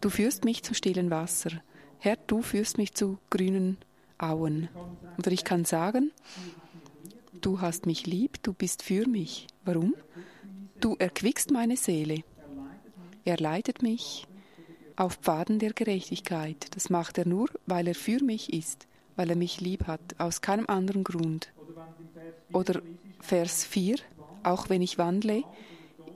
Du 0.00 0.10
führst 0.10 0.44
mich 0.44 0.62
zum 0.62 0.74
stillen 0.74 1.10
Wasser. 1.10 1.50
Herr, 1.98 2.16
du 2.26 2.42
führst 2.42 2.76
mich 2.78 2.94
zu 2.94 3.18
grünen 3.30 3.78
Auen. 4.18 4.68
Oder 5.18 5.32
ich 5.32 5.44
kann 5.44 5.64
sagen, 5.64 6.12
du 7.40 7.60
hast 7.60 7.86
mich 7.86 8.06
lieb, 8.06 8.42
du 8.42 8.52
bist 8.52 8.82
für 8.82 9.08
mich. 9.08 9.46
Warum? 9.64 9.94
Du 10.80 10.96
erquickst 10.98 11.50
meine 11.50 11.76
Seele. 11.76 12.22
Er 13.24 13.38
leitet 13.38 13.82
mich 13.82 14.26
auf 14.96 15.14
Pfaden 15.14 15.58
der 15.58 15.72
Gerechtigkeit. 15.72 16.74
Das 16.74 16.90
macht 16.90 17.16
er 17.16 17.26
nur, 17.26 17.48
weil 17.66 17.88
er 17.88 17.94
für 17.94 18.22
mich 18.22 18.52
ist, 18.52 18.86
weil 19.16 19.30
er 19.30 19.36
mich 19.36 19.60
lieb 19.60 19.86
hat, 19.86 20.00
aus 20.18 20.42
keinem 20.42 20.66
anderen 20.66 21.04
Grund. 21.04 21.52
Oder 22.52 22.82
Vers 23.20 23.64
4, 23.64 23.96
auch 24.42 24.68
wenn 24.68 24.82
ich 24.82 24.98
wandle 24.98 25.44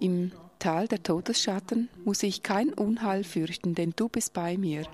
im 0.01 0.33
Tal 0.59 0.89
der 0.89 1.03
Todesschatten, 1.03 1.89
muss 2.05 2.23
ich 2.23 2.43
kein 2.43 2.73
Unheil 2.73 3.25
fürchten, 3.25 3.75
denn 3.75 3.93
du 3.97 4.09
bist 4.09 4.33
bei 4.33 4.57
mir. 4.57 4.87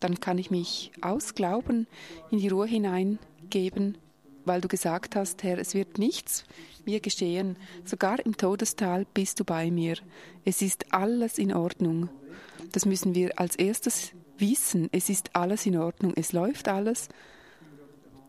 Dann 0.00 0.20
kann 0.20 0.38
ich 0.38 0.50
mich 0.50 0.92
aus 1.00 1.34
Glauben 1.34 1.86
in 2.30 2.38
die 2.38 2.48
Ruhe 2.48 2.66
hineingeben, 2.66 3.96
weil 4.44 4.60
du 4.60 4.68
gesagt 4.68 5.16
hast, 5.16 5.42
Herr, 5.42 5.58
es 5.58 5.74
wird 5.74 5.98
nichts 5.98 6.44
mir 6.88 7.00
geschehen, 7.00 7.56
sogar 7.84 8.24
im 8.24 8.36
Todestal 8.36 9.06
bist 9.12 9.40
du 9.40 9.44
bei 9.44 9.70
mir. 9.70 9.96
Es 10.44 10.62
ist 10.62 10.92
alles 10.92 11.38
in 11.38 11.52
Ordnung. 11.52 12.08
Das 12.72 12.86
müssen 12.86 13.14
wir 13.14 13.38
als 13.38 13.56
erstes 13.56 14.12
wissen. 14.38 14.88
Es 14.90 15.10
ist 15.10 15.36
alles 15.36 15.66
in 15.66 15.76
Ordnung. 15.76 16.12
Es 16.16 16.32
läuft 16.32 16.68
alles. 16.68 17.08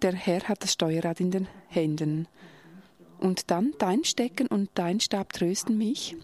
Der 0.01 0.13
Herr 0.13 0.43
hat 0.47 0.63
das 0.63 0.73
Steuerrad 0.73 1.19
in 1.19 1.31
den 1.31 1.47
Händen. 1.67 2.27
Und 3.19 3.51
dann 3.51 3.73
dein 3.77 4.03
Stecken 4.03 4.47
und 4.47 4.69
dein 4.75 4.99
Stab 4.99 5.33
trösten 5.33 5.77
mich. 5.77 6.15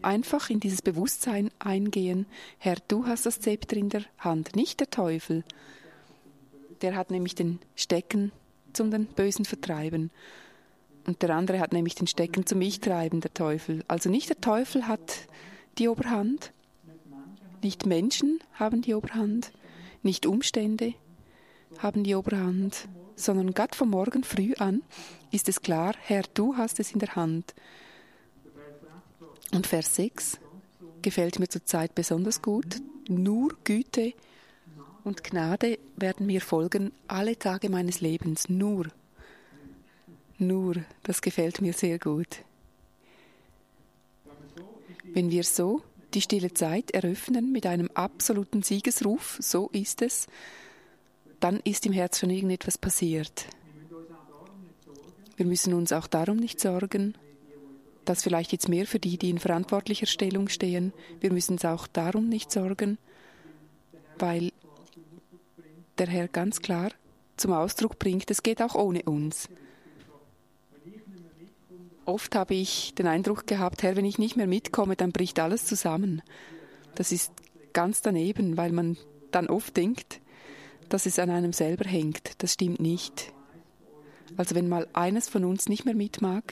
Einfach 0.00 0.48
in 0.48 0.60
dieses 0.60 0.80
Bewusstsein 0.80 1.50
eingehen. 1.58 2.26
Herr, 2.58 2.76
du 2.88 3.06
hast 3.06 3.26
das 3.26 3.40
Zepter 3.40 3.76
in 3.76 3.88
der 3.88 4.04
Hand, 4.18 4.56
nicht 4.56 4.80
der 4.80 4.90
Teufel. 4.90 5.44
Der 6.80 6.96
hat 6.96 7.10
nämlich 7.10 7.34
den 7.34 7.58
Stecken 7.74 8.32
zum 8.72 8.90
den 8.90 9.06
Bösen 9.06 9.44
vertreiben. 9.44 10.10
Und 11.06 11.22
der 11.22 11.30
andere 11.30 11.58
hat 11.58 11.72
nämlich 11.72 11.94
den 11.94 12.06
Stecken 12.06 12.46
zum 12.46 12.60
Ich 12.60 12.80
treiben, 12.80 13.20
der 13.20 13.34
Teufel. 13.34 13.84
Also 13.88 14.08
nicht 14.08 14.28
der 14.28 14.40
Teufel 14.40 14.86
hat 14.86 15.26
die 15.78 15.88
Oberhand, 15.88 16.52
nicht 17.62 17.86
Menschen 17.86 18.38
haben 18.52 18.82
die 18.82 18.94
Oberhand, 18.94 19.52
nicht 20.02 20.26
Umstände 20.26 20.94
haben 21.78 22.04
die 22.04 22.14
Oberhand, 22.14 22.88
sondern 23.18 23.52
Gott 23.52 23.74
vom 23.74 23.90
Morgen 23.90 24.24
früh 24.24 24.54
an 24.54 24.82
ist 25.30 25.48
es 25.48 25.60
klar, 25.60 25.94
Herr, 26.00 26.22
du 26.34 26.56
hast 26.56 26.80
es 26.80 26.92
in 26.92 27.00
der 27.00 27.16
Hand. 27.16 27.54
Und 29.52 29.66
Vers 29.66 29.94
6 29.96 30.38
gefällt 31.02 31.38
mir 31.38 31.48
zurzeit 31.48 31.94
besonders 31.94 32.42
gut. 32.42 32.76
Nur 33.08 33.56
Güte 33.64 34.14
und 35.04 35.24
Gnade 35.24 35.78
werden 35.96 36.26
mir 36.26 36.40
folgen 36.40 36.92
alle 37.06 37.38
Tage 37.38 37.70
meines 37.70 38.00
Lebens. 38.00 38.48
Nur. 38.48 38.86
Nur. 40.38 40.76
Das 41.02 41.20
gefällt 41.20 41.60
mir 41.60 41.72
sehr 41.72 41.98
gut. 41.98 42.44
Wenn 45.04 45.30
wir 45.30 45.44
so 45.44 45.82
die 46.14 46.20
stille 46.20 46.52
Zeit 46.52 46.90
eröffnen 46.90 47.52
mit 47.52 47.66
einem 47.66 47.90
absoluten 47.94 48.62
Siegesruf, 48.62 49.38
so 49.40 49.68
ist 49.72 50.02
es, 50.02 50.26
dann 51.40 51.60
ist 51.60 51.86
im 51.86 51.92
Herz 51.92 52.18
schon 52.18 52.30
irgendetwas 52.30 52.78
passiert. 52.78 53.46
Wir 55.36 55.46
müssen 55.46 55.72
uns 55.72 55.92
auch 55.92 56.06
darum 56.06 56.36
nicht 56.36 56.60
sorgen, 56.60 57.14
das 58.04 58.22
vielleicht 58.22 58.52
jetzt 58.52 58.68
mehr 58.68 58.86
für 58.86 58.98
die, 58.98 59.18
die 59.18 59.30
in 59.30 59.38
verantwortlicher 59.38 60.06
Stellung 60.06 60.48
stehen. 60.48 60.92
Wir 61.20 61.32
müssen 61.32 61.52
uns 61.52 61.64
auch 61.64 61.86
darum 61.86 62.28
nicht 62.28 62.50
sorgen, 62.50 62.98
weil 64.18 64.50
der 65.98 66.06
Herr 66.08 66.28
ganz 66.28 66.60
klar 66.60 66.90
zum 67.36 67.52
Ausdruck 67.52 67.98
bringt, 67.98 68.30
es 68.30 68.42
geht 68.42 68.60
auch 68.62 68.74
ohne 68.74 69.02
uns. 69.02 69.48
Oft 72.04 72.34
habe 72.34 72.54
ich 72.54 72.94
den 72.94 73.06
Eindruck 73.06 73.46
gehabt, 73.46 73.82
Herr, 73.82 73.94
wenn 73.94 74.06
ich 74.06 74.18
nicht 74.18 74.36
mehr 74.36 74.46
mitkomme, 74.46 74.96
dann 74.96 75.12
bricht 75.12 75.38
alles 75.38 75.66
zusammen. 75.66 76.22
Das 76.94 77.12
ist 77.12 77.32
ganz 77.74 78.00
daneben, 78.00 78.56
weil 78.56 78.72
man 78.72 78.96
dann 79.30 79.48
oft 79.48 79.76
denkt, 79.76 80.20
dass 80.88 81.06
es 81.06 81.18
an 81.18 81.30
einem 81.30 81.52
selber 81.52 81.88
hängt. 81.88 82.32
Das 82.38 82.54
stimmt 82.54 82.80
nicht. 82.80 83.32
Also 84.36 84.54
wenn 84.54 84.68
mal 84.68 84.86
eines 84.92 85.28
von 85.28 85.44
uns 85.44 85.68
nicht 85.68 85.84
mehr 85.84 85.94
mitmag 85.94 86.42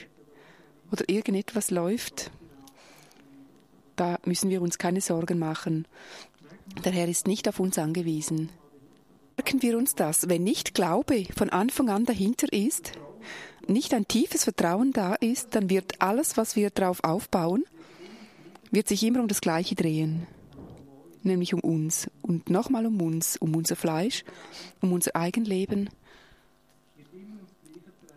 oder 0.91 1.07
irgendetwas 1.07 1.71
läuft, 1.71 2.31
da 3.95 4.19
müssen 4.25 4.49
wir 4.49 4.61
uns 4.61 4.77
keine 4.77 5.01
Sorgen 5.01 5.39
machen. 5.39 5.87
Der 6.83 6.91
Herr 6.91 7.07
ist 7.07 7.27
nicht 7.27 7.47
auf 7.47 7.59
uns 7.59 7.77
angewiesen. 7.77 8.49
Merken 9.37 9.61
wir 9.61 9.77
uns 9.77 9.95
das, 9.95 10.29
wenn 10.29 10.43
nicht 10.43 10.73
Glaube 10.73 11.25
von 11.35 11.49
Anfang 11.49 11.89
an 11.89 12.05
dahinter 12.05 12.51
ist, 12.51 12.93
nicht 13.67 13.93
ein 13.93 14.07
tiefes 14.07 14.43
Vertrauen 14.43 14.93
da 14.93 15.15
ist, 15.15 15.55
dann 15.55 15.69
wird 15.69 16.01
alles, 16.01 16.37
was 16.37 16.55
wir 16.55 16.69
darauf 16.69 17.03
aufbauen, 17.03 17.65
wird 18.71 18.87
sich 18.87 19.03
immer 19.03 19.19
um 19.19 19.27
das 19.27 19.41
Gleiche 19.41 19.75
drehen 19.75 20.27
nämlich 21.27 21.53
um 21.53 21.59
uns 21.59 22.09
und 22.21 22.49
nochmal 22.49 22.85
um 22.85 23.01
uns, 23.01 23.37
um 23.37 23.55
unser 23.55 23.75
Fleisch, 23.75 24.23
um 24.81 24.93
unser 24.93 25.15
Eigenleben. 25.15 25.89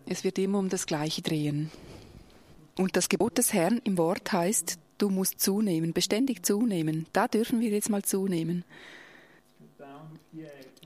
Es 0.05 0.23
wird 0.23 0.39
immer 0.39 0.59
um 0.59 0.69
das 0.69 0.85
Gleiche 0.85 1.21
drehen. 1.21 1.71
Und 2.77 2.95
das 2.95 3.09
Gebot 3.09 3.37
des 3.37 3.53
Herrn 3.53 3.79
im 3.83 3.97
Wort 3.97 4.31
heißt, 4.31 4.79
du 4.97 5.09
musst 5.09 5.39
zunehmen, 5.39 5.93
beständig 5.93 6.45
zunehmen. 6.45 7.05
Da 7.13 7.27
dürfen 7.27 7.59
wir 7.59 7.69
jetzt 7.69 7.89
mal 7.89 8.03
zunehmen. 8.03 8.63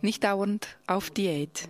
Nicht 0.01 0.23
dauernd 0.23 0.77
auf 0.87 1.09
Diät. 1.09 1.69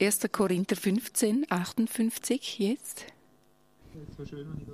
1. 0.00 0.20
Korinther 0.30 0.76
15, 0.76 1.46
58 1.48 2.58
jetzt. 2.58 3.06
Das 3.94 4.02
ist 4.08 4.16
so 4.16 4.26
schön, 4.26 4.48
wenn 4.50 4.58
ich 4.60 4.66
da 4.66 4.72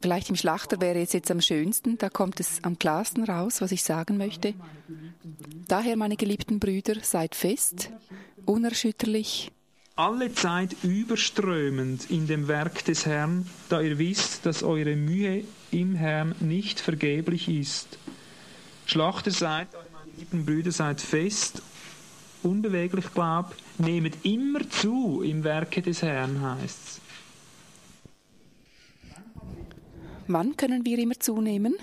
Vielleicht 0.00 0.30
im 0.30 0.36
Schlachter 0.36 0.80
wäre 0.80 1.00
es 1.00 1.12
jetzt 1.12 1.30
am 1.30 1.40
schönsten, 1.40 1.98
da 1.98 2.08
kommt 2.08 2.40
es 2.40 2.62
am 2.62 2.78
klarsten 2.78 3.24
raus, 3.24 3.60
was 3.60 3.70
ich 3.72 3.82
sagen 3.82 4.16
möchte. 4.16 4.54
Daher, 5.68 5.96
meine 5.96 6.16
geliebten 6.16 6.58
Brüder, 6.58 6.96
seid 7.02 7.34
fest, 7.34 7.90
unerschütterlich. 8.46 9.52
Alle 9.96 10.32
Zeit 10.32 10.74
überströmend 10.82 12.10
in 12.10 12.26
dem 12.26 12.48
Werk 12.48 12.84
des 12.86 13.04
Herrn, 13.04 13.46
da 13.68 13.82
ihr 13.82 13.98
wisst, 13.98 14.46
dass 14.46 14.62
eure 14.62 14.96
Mühe 14.96 15.44
im 15.70 15.94
Herrn 15.94 16.34
nicht 16.40 16.80
vergeblich 16.80 17.48
ist. 17.48 17.98
Schlachter 18.86 19.30
seid, 19.30 19.68
meine 19.72 20.12
geliebten 20.12 20.46
Brüder, 20.46 20.72
seid 20.72 21.02
fest, 21.02 21.60
unbeweglich 22.42 23.12
glaubt, 23.12 23.62
nehmet 23.76 24.14
immer 24.24 24.68
zu 24.70 25.22
im 25.22 25.44
Werke 25.44 25.82
des 25.82 26.00
Herrn, 26.00 26.40
heißt's. 26.40 26.99
Wann 30.32 30.56
können 30.56 30.84
wir 30.84 30.96
immer 31.00 31.18
zunehmen? 31.18 31.74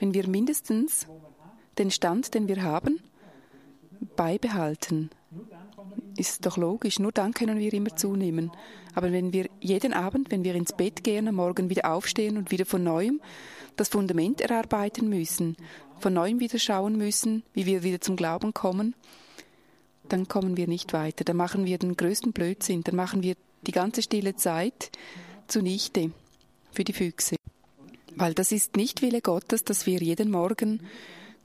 Wenn 0.00 0.14
wir 0.14 0.26
mindestens 0.26 1.06
den 1.76 1.90
Stand, 1.90 2.32
den 2.32 2.48
wir 2.48 2.62
haben, 2.62 3.00
beibehalten. 4.16 5.10
Ist 6.16 6.46
doch 6.46 6.56
logisch, 6.56 6.98
nur 6.98 7.12
dann 7.12 7.34
können 7.34 7.58
wir 7.58 7.70
immer 7.74 7.94
zunehmen. 7.94 8.50
Aber 8.94 9.12
wenn 9.12 9.34
wir 9.34 9.50
jeden 9.60 9.92
Abend, 9.92 10.30
wenn 10.30 10.42
wir 10.42 10.54
ins 10.54 10.72
Bett 10.72 11.04
gehen, 11.04 11.28
am 11.28 11.34
Morgen 11.34 11.68
wieder 11.68 11.92
aufstehen 11.92 12.38
und 12.38 12.50
wieder 12.50 12.64
von 12.64 12.82
neuem 12.82 13.20
das 13.76 13.90
Fundament 13.90 14.40
erarbeiten 14.40 15.10
müssen, 15.10 15.58
von 15.98 16.14
neuem 16.14 16.40
wieder 16.40 16.58
schauen 16.58 16.96
müssen, 16.96 17.42
wie 17.52 17.66
wir 17.66 17.82
wieder 17.82 18.00
zum 18.00 18.16
Glauben 18.16 18.54
kommen, 18.54 18.94
dann 20.08 20.28
kommen 20.28 20.56
wir 20.56 20.66
nicht 20.66 20.94
weiter. 20.94 21.24
Dann 21.24 21.36
machen 21.36 21.66
wir 21.66 21.76
den 21.76 21.94
größten 21.94 22.32
Blödsinn. 22.32 22.84
Dann 22.84 22.96
machen 22.96 23.22
wir 23.22 23.34
die 23.66 23.72
ganze 23.72 24.00
stille 24.00 24.34
Zeit 24.34 24.90
zunichte 25.46 26.10
für 26.72 26.84
die 26.84 26.94
Füchse. 26.94 27.36
Weil 28.16 28.34
das 28.34 28.52
ist 28.52 28.76
nicht 28.76 29.02
Wille 29.02 29.20
Gottes, 29.20 29.64
dass 29.64 29.86
wir 29.86 29.98
jeden 29.98 30.30
Morgen 30.30 30.80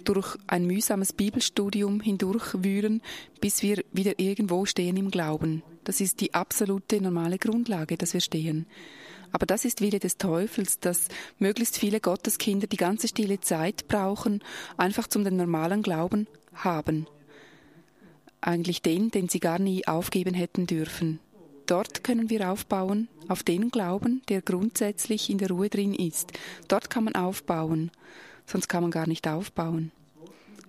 durch 0.04 0.38
ein 0.48 0.66
mühsames 0.66 1.14
Bibelstudium 1.14 2.02
hindurchwühlen, 2.02 3.02
bis 3.42 3.62
wir 3.62 3.84
wieder 3.92 4.20
irgendwo 4.20 4.66
stehen 4.66 4.98
im 4.98 5.12
Glauben. 5.12 5.64
Das 5.84 6.02
ist 6.02 6.22
die 6.22 6.34
absolute 6.34 7.02
normale 7.02 7.38
Grundlage, 7.38 7.98
dass 7.98 8.14
wir 8.14 8.22
stehen. 8.22 8.68
Aber 9.32 9.46
das 9.46 9.66
ist 9.66 9.82
Wille 9.82 10.00
des 10.00 10.18
Teufels, 10.18 10.80
dass 10.80 11.08
möglichst 11.40 11.78
viele 11.78 12.00
Gotteskinder 12.00 12.68
die 12.68 12.78
ganze 12.78 13.08
stille 13.08 13.40
Zeit 13.42 13.88
brauchen, 13.88 14.42
einfach 14.78 15.08
zum 15.08 15.24
den 15.24 15.36
normalen 15.36 15.82
Glauben 15.82 16.28
haben. 16.54 17.08
Eigentlich 18.40 18.82
den, 18.82 19.12
den 19.12 19.28
sie 19.28 19.40
gar 19.40 19.60
nie 19.60 19.88
aufgeben 19.88 20.34
hätten 20.34 20.68
dürfen. 20.68 21.20
Dort 21.68 22.04
können 22.04 22.30
wir 22.30 22.50
aufbauen, 22.50 23.10
auf 23.28 23.44
den 23.44 23.70
Glauben, 23.70 24.22
der 24.30 24.42
grundsätzlich 24.42 25.30
in 25.30 25.38
der 25.38 25.50
Ruhe 25.50 25.70
drin 25.70 25.94
ist. 25.94 26.32
Dort 26.70 26.90
kann 26.90 27.04
man 27.04 27.16
aufbauen, 27.16 27.92
sonst 28.46 28.70
kann 28.70 28.84
man 28.84 28.92
gar 28.92 29.06
nicht 29.06 29.28
aufbauen. 29.28 29.92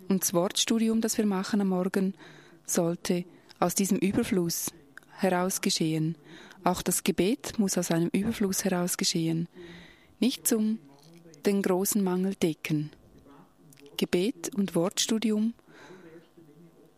Und 0.08 0.22
das 0.22 0.34
Wortstudium, 0.34 1.00
das 1.00 1.16
wir 1.16 1.26
machen 1.26 1.60
am 1.60 1.68
Morgen, 1.68 2.14
sollte 2.66 3.24
aus 3.60 3.76
diesem 3.76 3.98
Überfluss 3.98 4.72
heraus 5.12 5.60
geschehen. 5.60 6.16
Auch 6.64 6.82
das 6.82 7.04
Gebet 7.04 7.58
muss 7.58 7.78
aus 7.78 7.92
einem 7.92 8.08
Überfluss 8.08 8.64
heraus 8.64 8.96
geschehen, 8.96 9.48
nicht 10.18 10.48
zum 10.48 10.80
den 11.46 11.62
großen 11.62 12.02
Mangel 12.02 12.34
decken. 12.34 12.90
Gebet 13.96 14.52
und 14.54 14.74
Wortstudium 14.74 15.54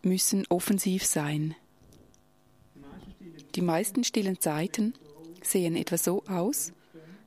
müssen 0.01 0.45
offensiv 0.49 1.05
sein. 1.05 1.55
Die 3.55 3.61
meisten 3.61 4.03
stillen 4.03 4.39
Zeiten 4.39 4.93
sehen 5.43 5.75
etwa 5.75 5.97
so 5.97 6.23
aus, 6.27 6.71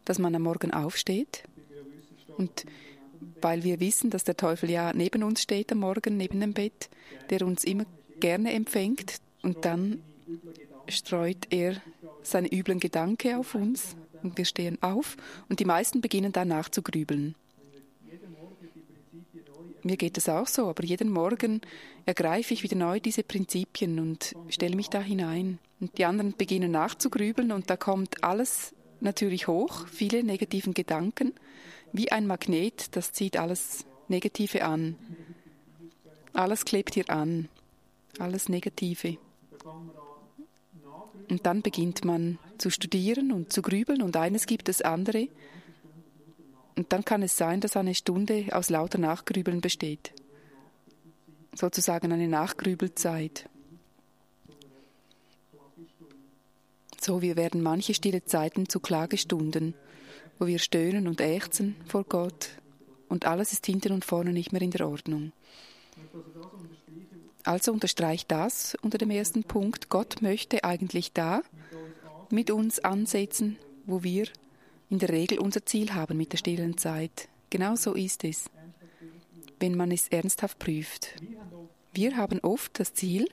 dass 0.05 0.19
man 0.19 0.35
am 0.35 0.43
Morgen 0.43 0.73
aufsteht 0.73 1.45
und 2.37 2.65
weil 3.41 3.65
wir 3.65 3.81
wissen, 3.81 4.11
dass 4.11 4.25
der 4.25 4.37
Teufel 4.37 4.71
ja 4.71 4.93
neben 4.95 5.23
uns 5.23 5.43
steht 5.43 5.73
am 5.73 5.79
Morgen, 5.79 6.17
neben 6.17 6.41
dem 6.41 6.55
Bett, 6.55 6.89
der 7.31 7.43
uns 7.43 7.65
immer 7.65 7.85
gerne 8.21 8.53
empfängt 8.53 9.21
und 9.43 9.65
dann 9.65 10.03
streut 10.89 11.47
er 11.51 11.77
seine 12.23 12.53
üblen 12.53 12.81
Gedanken 12.81 13.37
auf 13.37 13.55
uns 13.55 13.97
und 14.23 14.39
wir 14.39 14.45
stehen 14.45 14.83
auf 14.83 15.17
und 15.49 15.61
die 15.61 15.65
meisten 15.65 16.01
beginnen 16.01 16.33
danach 16.33 16.69
zu 16.71 16.83
grübeln. 16.83 17.35
Mir 19.85 19.99
geht 19.99 20.17
es 20.17 20.31
auch 20.31 20.47
so, 20.47 20.69
aber 20.69 20.83
jeden 20.83 21.11
Morgen 21.11 21.61
ergreife 22.07 22.55
ich 22.55 22.63
wieder 22.63 22.77
neu 22.77 23.01
diese 23.01 23.23
Prinzipien 23.23 24.01
und 24.01 24.35
stelle 24.49 24.77
mich 24.77 24.89
da 24.89 25.01
hinein. 25.01 25.59
Und 25.79 25.99
die 25.99 26.07
anderen 26.07 26.35
beginnen 26.35 26.71
nachzugrübeln 26.71 27.53
und 27.53 27.69
da 27.69 27.77
kommt 27.77 28.25
alles 28.25 28.75
natürlich 29.01 29.47
hoch, 29.47 29.87
viele 29.87 30.25
negativen 30.25 30.73
Gedanken. 30.73 31.35
Wie 31.93 32.11
ein 32.11 32.27
Magnet, 32.27 32.97
das 32.97 33.13
zieht 33.13 33.37
alles 33.37 33.85
Negative 34.09 34.65
an. 34.65 34.97
Alles 36.33 36.65
klebt 36.65 36.95
hier 36.95 37.11
an, 37.11 37.51
alles 38.19 38.49
Negative. 38.49 39.19
Und 41.29 41.45
dann 41.45 41.61
beginnt 41.61 42.07
man 42.07 42.39
zu 42.57 42.71
studieren 42.71 43.33
und 43.33 43.53
zu 43.53 43.61
grübeln 43.61 44.01
und 44.01 44.17
eines 44.17 44.47
gibt 44.47 44.69
das 44.69 44.81
andere. 44.81 45.29
Und 46.77 46.93
dann 46.93 47.05
kann 47.05 47.23
es 47.23 47.37
sein, 47.37 47.61
dass 47.61 47.77
eine 47.77 47.95
Stunde 47.95 48.47
aus 48.53 48.71
lauter 48.71 48.99
Nachgrübeln 48.99 49.61
besteht. 49.61 50.13
Sozusagen 51.55 52.13
eine 52.13 52.29
Nachgrübelzeit. 52.29 53.49
So, 57.01 57.23
wir 57.23 57.37
werden 57.37 57.63
manche 57.63 57.95
stille 57.95 58.25
Zeiten 58.25 58.69
zu 58.69 58.81
Klagestunden, 58.81 59.75
wo 60.39 60.47
wir 60.47 60.59
stöhnen 60.59 61.07
und 61.07 61.21
ächzen 61.21 61.77
vor 61.87 62.05
Gott 62.05 62.51
und 63.09 63.27
alles 63.27 63.53
ist 63.53 63.67
hinten 63.67 63.93
und 63.93 64.05
vorne 64.05 64.33
nicht 64.33 64.53
mehr 64.53 64.63
in 64.63 64.71
der 64.71 64.89
Ordnung. 64.89 65.33
Also 67.45 67.73
unterstreicht 67.73 68.31
das 68.31 68.75
unter 68.81 68.99
dem 68.99 69.11
ersten 69.11 69.45
Punkt, 69.45 69.91
Gott 69.91 70.23
möchte 70.23 70.65
eigentlich 70.65 71.13
da 71.13 71.43
mit 72.31 72.51
uns 72.51 72.81
ansetzen, 72.81 73.59
wo 73.85 74.03
wir 74.03 74.27
in 74.91 74.99
der 74.99 75.09
Regel 75.09 75.39
unser 75.39 75.65
Ziel 75.65 75.95
haben 75.95 76.17
mit 76.17 76.33
der 76.33 76.39
stillen 76.39 76.77
Zeit. 76.79 77.29
Genau 77.51 77.77
so 77.77 77.95
ist 77.95 78.25
es, 78.25 78.51
wenn 79.61 79.77
man 79.77 79.91
es 79.91 80.09
ernsthaft 80.09 80.59
prüft. 80.59 81.15
Wir 81.93 82.17
haben 82.17 82.41
oft 82.41 82.79
das 82.79 82.95
Ziel, 82.95 83.29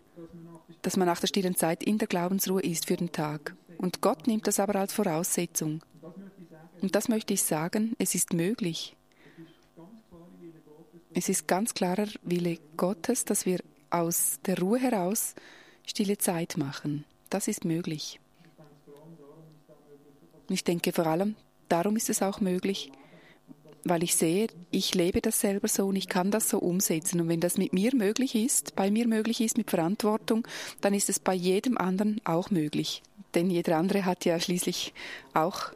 dass 0.82 0.98
man 0.98 1.08
nach 1.08 1.20
der 1.20 1.28
stillen 1.28 1.56
Zeit 1.56 1.84
in 1.84 1.98
der 1.98 2.08
Glaubensruhe 2.08 2.62
ist 2.62 2.86
für 2.86 2.98
den 2.98 3.12
Tag. 3.12 3.56
Und 3.78 4.02
Gott 4.02 4.28
nimmt 4.28 4.48
das 4.48 4.60
aber 4.60 4.76
als 4.76 4.94
Voraussetzung. 4.94 5.82
Und 6.82 6.96
das 6.96 7.10
möchte 7.10 7.34
ich 7.34 7.44
sagen, 7.44 7.96
es 7.98 8.16
ist 8.16 8.34
möglich. 8.34 8.96
Es 11.14 11.30
ist 11.30 11.48
ganz 11.48 11.74
klarer 11.74 12.08
Wille 12.24 12.58
Gottes, 12.78 13.26
dass 13.26 13.46
wir 13.46 13.60
aus 13.90 14.40
der 14.46 14.60
Ruhe 14.60 14.80
heraus 14.80 15.36
stille 15.86 16.18
Zeit 16.18 16.58
machen. 16.58 17.06
Das 17.30 17.48
ist 17.48 17.66
möglich. 17.66 18.20
Ich 20.50 20.64
denke 20.64 20.92
vor 20.92 21.08
allem, 21.08 21.36
darum 21.72 21.96
ist 21.96 22.10
es 22.10 22.22
auch 22.22 22.40
möglich, 22.40 22.92
weil 23.84 24.04
ich 24.04 24.16
sehe, 24.16 24.48
ich 24.70 24.94
lebe 24.94 25.22
das 25.22 25.40
selber 25.40 25.68
so 25.68 25.88
und 25.88 25.96
ich 25.96 26.08
kann 26.08 26.32
das 26.32 26.50
so 26.50 26.60
umsetzen. 26.60 27.20
Und 27.22 27.30
wenn 27.30 27.40
das 27.40 27.58
mit 27.58 27.74
mir 27.74 27.96
möglich 27.96 28.36
ist, 28.36 28.76
bei 28.76 28.92
mir 28.92 29.08
möglich 29.08 29.42
ist 29.42 29.58
mit 29.58 29.70
Verantwortung, 29.70 30.48
dann 30.82 30.94
ist 30.94 31.10
es 31.10 31.20
bei 31.20 31.34
jedem 31.34 31.78
anderen 31.78 32.22
auch 32.24 32.52
möglich. 32.52 33.02
Denn 33.34 33.50
jeder 33.50 33.78
andere 33.78 34.06
hat 34.06 34.26
ja 34.26 34.40
schließlich 34.40 34.94
auch 35.34 35.72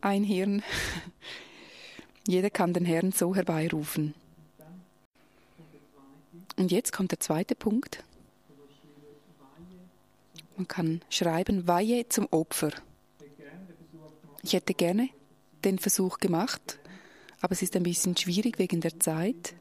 ein 0.00 0.24
Hirn. 0.24 0.62
Jeder 2.26 2.50
kann 2.50 2.74
den 2.74 2.84
Herrn 2.84 3.10
so 3.10 3.34
herbeirufen. 3.34 4.14
Und 6.58 6.70
jetzt 6.70 6.92
kommt 6.92 7.10
der 7.10 7.20
zweite 7.20 7.54
Punkt. 7.54 8.04
Man 10.56 10.68
kann 10.68 11.00
schreiben 11.08 11.66
Weihe 11.66 12.06
zum 12.08 12.28
Opfer. 12.30 12.72
Ich 14.42 14.52
hätte 14.52 14.74
gerne 14.74 15.08
den 15.64 15.78
Versuch 15.78 16.18
gemacht, 16.18 16.78
aber 17.40 17.52
es 17.52 17.62
ist 17.62 17.76
ein 17.76 17.82
bisschen 17.82 18.16
schwierig 18.16 18.58
wegen 18.58 18.80
der 18.80 18.98
Zeit, 19.00 19.54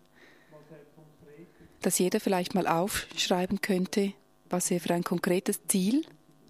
dass 1.82 2.00
jeder 2.00 2.20
vielleicht 2.20 2.56
mal 2.56 2.68
aufschreiben 2.68 3.62
könnte, 3.62 4.13
was 4.50 4.72
er 4.72 4.80
für 4.80 4.94
ein 4.94 5.04
konkretes 5.04 5.60
Ziel 5.68 6.06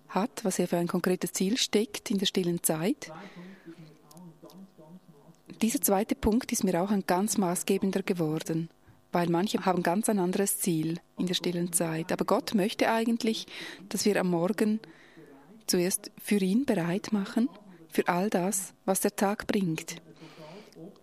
hat, 0.10 0.44
was 0.44 0.60
er 0.60 0.68
für 0.68 0.78
ein 0.78 0.88
konkretes 0.88 1.34
Ziel 1.34 1.58
steckt 1.58 2.12
in 2.12 2.18
der 2.18 2.26
stillen 2.26 2.63
Zeit. 2.63 3.12
Dieser 5.62 5.82
zweite 5.82 6.16
Punkt 6.16 6.52
ist 6.52 6.63
mir 6.63 6.82
auch 6.82 6.92
ein 6.92 7.04
ganz 7.08 7.38
maßgebender 7.38 8.04
geworden 8.04 8.70
weil 9.12 9.30
manche 9.30 9.66
haben 9.66 9.84
ganz 9.84 10.10
ein 10.10 10.20
anderes 10.20 10.60
Ziel 10.60 11.00
in 11.18 11.28
der 11.28 11.34
stillen 11.34 11.74
Zeit. 11.74 12.12
Aber 12.12 12.26
Gott 12.26 12.54
möchte 12.54 12.92
eigentlich, 12.92 13.48
dass 13.90 14.06
wir 14.06 14.20
am 14.20 14.30
Morgen 14.30 14.80
zuerst 15.66 16.12
für 16.22 16.38
ihn 16.38 16.66
bereit 16.66 17.12
machen, 17.12 17.50
für 17.89 18.08
all 18.08 18.30
das, 18.30 18.73
was 18.86 19.02
der 19.02 19.15
Tag 19.15 19.47
bringt. 19.47 20.02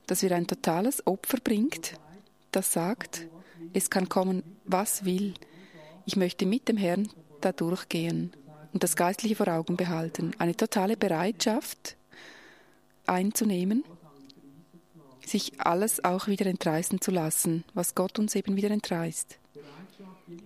Dass 0.07 0.23
wir 0.23 0.33
ein 0.33 0.47
totales 0.47 1.07
Opfer 1.07 1.39
bringt, 1.43 1.95
das 2.53 2.73
sagt, 2.73 3.27
es 3.73 3.91
kann 3.91 4.09
kommen, 4.09 4.43
was 4.65 5.05
will. 5.05 5.35
Ich 6.07 6.17
möchte 6.17 6.47
mit 6.47 6.69
dem 6.69 6.77
Herrn 6.77 7.09
da 7.41 7.53
durchgehen 7.53 8.33
und 8.73 8.83
das 8.83 8.97
Geistliche 8.97 9.37
vor 9.37 9.49
Augen 9.49 9.77
behalten. 9.77 10.33
Eine 10.39 10.55
totale 10.55 10.97
Bereitschaft 10.97 11.97
einzunehmen 13.07 13.85
sich 15.29 15.61
alles 15.61 16.05
auch 16.05 16.27
wieder 16.27 16.47
entreißen 16.47 17.01
zu 17.01 17.11
lassen, 17.11 17.65
was 17.75 17.95
Gott 17.95 18.19
uns 18.19 18.35
eben 18.35 18.57
wieder 18.57 18.71
entreißt. 18.71 19.39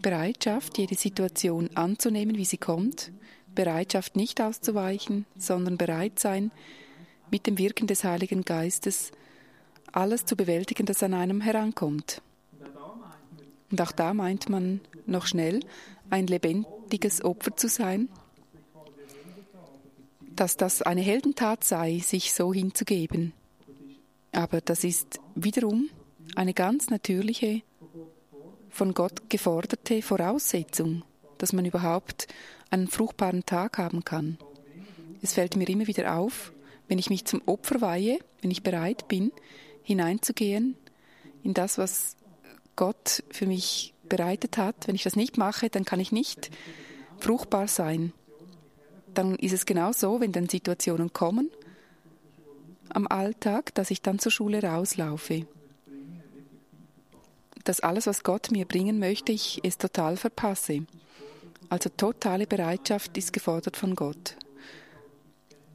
Bereitschaft, 0.03 0.79
jede 0.79 0.95
Situation 0.95 1.71
anzunehmen, 1.75 2.37
wie 2.37 2.45
sie 2.45 2.59
kommt, 2.59 3.13
Bereitschaft 3.55 4.17
nicht 4.17 4.41
auszuweichen, 4.41 5.27
sondern 5.37 5.77
bereit 5.77 6.19
sein, 6.19 6.51
mit 7.31 7.47
dem 7.47 7.59
Wirken 7.59 7.87
des 7.87 8.05
Heiligen 8.05 8.43
Geistes 8.45 9.13
alles 9.93 10.25
zu 10.25 10.37
bewältigen, 10.37 10.87
das 10.87 11.03
an 11.03 11.15
einem 11.15 11.41
herankommt. 11.41 12.23
Und 13.71 13.81
auch 13.81 13.93
da 13.93 14.15
meint 14.15 14.49
man 14.49 14.81
noch 15.07 15.27
schnell, 15.27 15.61
ein 16.11 16.27
lebendiges 16.27 17.23
Opfer 17.25 17.57
zu 17.57 17.69
sein, 17.69 18.09
dass 20.35 20.57
das 20.57 20.83
eine 20.83 21.01
Heldentat 21.01 21.65
sei, 21.65 21.99
sich 21.99 22.33
so 22.33 22.55
hinzugeben. 22.55 23.33
Aber 24.33 24.61
das 24.61 24.85
ist 24.85 25.21
wiederum 25.35 25.91
eine 26.37 26.55
ganz 26.55 26.91
natürliche, 26.91 27.63
von 28.71 28.95
Gott 28.95 29.29
geforderte 29.29 30.03
Voraussetzung, 30.03 31.03
dass 31.39 31.53
man 31.53 31.65
überhaupt 31.65 32.27
einen 32.71 32.89
fruchtbaren 32.89 33.47
Tag 33.47 33.79
haben 33.79 34.05
kann. 34.05 34.39
Es 35.23 35.35
fällt 35.35 35.57
mir 35.57 35.69
immer 35.69 35.87
wieder 35.87 36.17
auf, 36.17 36.53
wenn 36.89 36.99
ich 36.99 37.11
mich 37.11 37.25
zum 37.25 37.43
Opfer 37.47 37.81
weihe, 37.81 38.19
wenn 38.41 38.51
ich 38.51 38.63
bereit 38.63 39.09
bin, 39.09 39.33
hineinzugehen 39.83 40.77
in 41.43 41.55
das, 41.55 41.79
was 41.79 42.17
Gott 42.77 43.23
für 43.31 43.47
mich 43.47 43.95
bereitet 44.09 44.59
hat. 44.59 44.87
Wenn 44.87 44.95
ich 44.95 45.03
das 45.03 45.17
nicht 45.17 45.39
mache, 45.39 45.71
dann 45.71 45.85
kann 45.85 46.01
ich 46.01 46.13
nicht 46.13 46.51
fruchtbar 47.19 47.69
sein. 47.69 48.13
Dann 49.15 49.37
ist 49.37 49.53
es 49.53 49.67
genau 49.67 49.93
so, 49.93 50.21
wenn 50.21 50.33
dann 50.33 50.49
Situationen 50.49 51.13
kommen, 51.13 51.51
am 52.91 53.07
Alltag, 53.07 53.75
dass 53.75 53.91
ich 53.91 54.03
dann 54.03 54.19
zur 54.19 54.33
Schule 54.33 54.63
rauslaufe. 54.63 55.47
Dass 57.65 57.81
alles, 57.81 58.07
was 58.07 58.23
Gott 58.23 58.51
mir 58.51 58.65
bringen 58.65 58.99
möchte, 58.99 59.33
ich 59.33 59.61
es 59.63 59.77
total 59.77 60.17
verpasse. 60.17 60.87
Also 61.69 61.91
totale 61.97 62.47
Bereitschaft 62.47 63.17
ist 63.19 63.33
gefordert 63.33 63.77
von 63.77 63.95
Gott. 63.95 64.37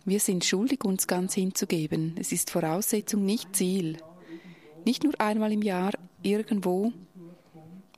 Wir 0.05 0.19
sind 0.19 0.43
schuldig, 0.43 0.83
uns 0.83 1.07
ganz 1.07 1.33
hinzugeben. 1.33 2.15
Es 2.19 2.31
ist 2.31 2.49
Voraussetzung, 2.49 3.23
nicht 3.23 3.55
Ziel. 3.55 3.97
Nicht 4.85 5.03
nur 5.03 5.13
einmal 5.19 5.51
im 5.53 5.61
Jahr 5.61 5.93
irgendwo, 6.21 6.91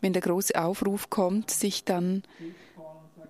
wenn 0.01 0.13
der 0.13 0.21
große 0.21 0.61
Aufruf 0.61 1.09
kommt, 1.09 1.49
sich 1.49 1.83
dann 1.83 2.23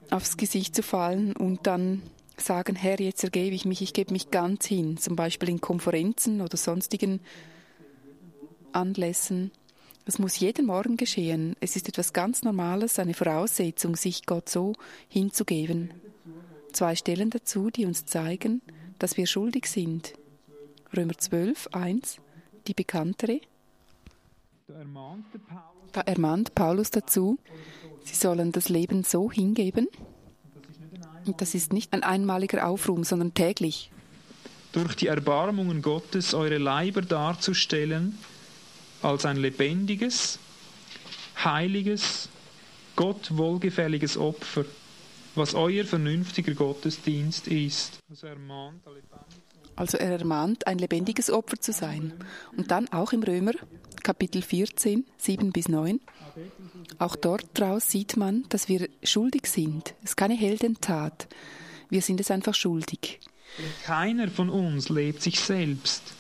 aufs 0.10 0.36
Gesicht 0.36 0.76
zu 0.76 0.84
fallen 0.84 1.34
und 1.36 1.68
dann 1.68 2.02
sagen, 2.38 2.76
Herr, 2.76 3.00
jetzt 3.00 3.24
ergebe 3.24 3.56
ich 3.56 3.66
mich, 3.66 3.82
ich 3.82 3.94
gebe 3.94 4.12
mich 4.12 4.30
ganz 4.30 4.66
hin, 4.66 4.98
zum 4.98 5.16
Beispiel 5.16 5.50
in 5.50 5.62
Konferenzen 5.62 6.42
oder 6.42 6.58
sonstigen 6.58 7.22
Anlässen. 8.74 9.52
Das 10.06 10.20
muss 10.20 10.40
jeden 10.40 10.68
Morgen 10.68 10.98
geschehen. 10.98 11.56
Es 11.60 11.76
ist 11.76 11.90
etwas 11.90 12.14
ganz 12.14 12.44
Normales, 12.44 13.00
eine 13.00 13.16
Voraussetzung, 13.16 13.96
sich 13.96 14.28
Gott 14.28 14.50
so 14.50 14.74
hinzugeben. 15.10 15.92
Zwei 16.74 16.96
Stellen 16.96 17.32
dazu, 17.32 17.72
die 17.72 17.86
uns 17.86 18.06
zeigen, 18.06 18.62
dass 19.00 19.18
wir 19.18 19.26
schuldig 19.26 19.66
sind. 19.66 20.14
Römer 20.96 21.18
12, 21.18 21.70
1, 21.72 22.18
die 22.68 22.76
bekanntere. 22.76 23.42
Da 25.92 26.02
ermahnt 26.02 26.54
Paulus 26.54 26.92
dazu, 26.92 27.40
sie 28.04 28.16
sollen 28.16 28.52
das 28.52 28.70
Leben 28.70 29.04
so 29.04 29.32
hingeben. 29.32 29.88
Und 31.26 31.42
das 31.42 31.56
ist 31.56 31.74
nicht 31.74 31.94
ein 31.94 32.04
einmaliger 32.04 32.68
Aufruhr, 32.68 33.04
sondern 33.04 33.34
täglich. 33.34 33.90
Durch 34.72 34.96
die 34.96 35.08
Erbarmungen 35.08 35.82
Gottes 35.82 36.36
eure 36.36 36.60
Leiber 36.60 37.02
darzustellen, 37.02 38.18
als 39.06 39.26
ein 39.26 39.38
lebendiges, 39.38 40.40
heiliges, 41.44 42.28
Gott 42.96 43.38
wohlgefälliges 43.38 44.18
Opfer, 44.18 44.66
was 45.36 45.54
euer 45.54 45.86
vernünftiger 45.86 46.54
Gottesdienst 46.54 47.48
ist. 47.48 48.00
Also, 48.10 48.28
also 49.76 49.98
er 49.98 50.12
ermahnt, 50.20 50.66
ein 50.66 50.80
lebendiges 50.80 51.30
Opfer 51.30 51.60
zu 51.60 51.72
sein. 51.72 52.14
Und 52.58 52.72
dann 52.72 52.88
auch 52.92 53.14
im 53.14 53.22
Römer 53.22 53.54
Kapitel 54.02 54.42
14, 54.42 55.06
7 55.18 55.52
bis 55.52 55.68
9. 55.68 56.00
Auch 56.98 57.16
dort 57.16 57.46
draus 57.54 57.90
sieht 57.90 58.18
man, 58.18 58.46
dass 58.50 58.70
wir 58.70 58.90
schuldig 59.04 59.48
sind. 59.48 59.94
Es 60.04 60.12
ist 60.12 60.16
keine 60.16 60.36
Heldentat. 60.36 61.28
Wir 61.90 62.02
sind 62.02 62.20
es 62.20 62.32
einfach 62.32 62.56
schuldig. 62.56 63.20
Keiner 63.84 64.30
von 64.30 64.50
uns 64.50 64.90
lebt 64.90 65.22
sich 65.22 65.40
selbst 65.40 66.14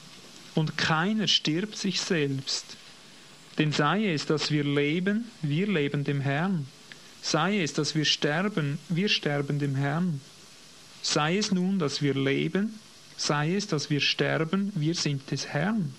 und 0.55 0.77
keiner 0.77 1.27
stirbt 1.27 1.77
sich 1.77 2.01
selbst. 2.01 2.77
Denn 3.57 3.71
sei 3.71 4.11
es, 4.11 4.25
dass 4.25 4.51
wir 4.51 4.63
leben, 4.63 5.25
wir 5.41 5.67
leben 5.67 6.03
dem 6.03 6.21
Herrn. 6.21 6.67
Sei 7.21 7.61
es, 7.61 7.73
dass 7.73 7.95
wir 7.95 8.05
sterben, 8.05 8.79
wir 8.89 9.09
sterben 9.09 9.59
dem 9.59 9.75
Herrn. 9.75 10.21
Sei 11.01 11.37
es 11.37 11.51
nun, 11.51 11.79
dass 11.79 12.01
wir 12.01 12.15
leben, 12.15 12.79
sei 13.17 13.55
es, 13.55 13.67
dass 13.67 13.89
wir 13.89 14.01
sterben, 14.01 14.71
wir 14.75 14.95
sind 14.95 15.29
des 15.31 15.47
Herrn. 15.47 15.93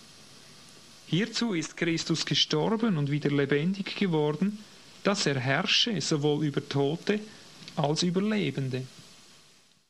Hierzu 1.07 1.55
ist 1.55 1.77
Christus 1.77 2.27
gestorben 2.27 2.97
und 2.97 3.11
wieder 3.11 3.31
lebendig 3.31 3.97
geworden, 3.97 4.59
dass 5.05 5.25
er 5.27 5.39
herrsche 5.39 6.01
sowohl 6.01 6.45
über 6.45 6.69
Tote 6.69 7.21
als 7.77 8.03
über 8.03 8.21
Lebende. 8.21 8.83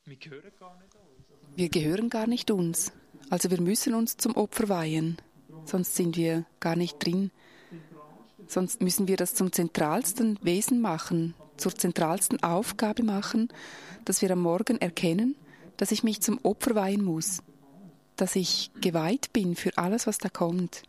Wir 0.04 1.68
gehören 1.70 2.10
gar 2.10 2.26
nicht 2.26 2.50
uns. 2.50 2.92
Also 3.28 3.50
wir 3.50 3.60
müssen 3.60 3.94
uns 3.94 4.16
zum 4.16 4.36
Opfer 4.36 4.68
weihen, 4.68 5.16
sonst 5.64 5.96
sind 5.96 6.16
wir 6.16 6.44
gar 6.60 6.76
nicht 6.76 7.04
drin. 7.04 7.30
Sonst 8.46 8.80
müssen 8.80 9.08
wir 9.08 9.16
das 9.16 9.34
zum 9.34 9.52
zentralsten 9.52 10.38
Wesen 10.42 10.80
machen, 10.80 11.34
zur 11.56 11.74
zentralsten 11.74 12.42
Aufgabe 12.42 13.02
machen, 13.02 13.48
dass 14.04 14.22
wir 14.22 14.30
am 14.30 14.40
Morgen 14.40 14.80
erkennen, 14.80 15.34
dass 15.76 15.90
ich 15.90 16.04
mich 16.04 16.22
zum 16.22 16.38
Opfer 16.44 16.74
weihen 16.76 17.04
muss, 17.04 17.42
dass 18.14 18.36
ich 18.36 18.70
geweiht 18.80 19.32
bin 19.32 19.56
für 19.56 19.76
alles, 19.76 20.06
was 20.06 20.18
da 20.18 20.28
kommt. 20.28 20.82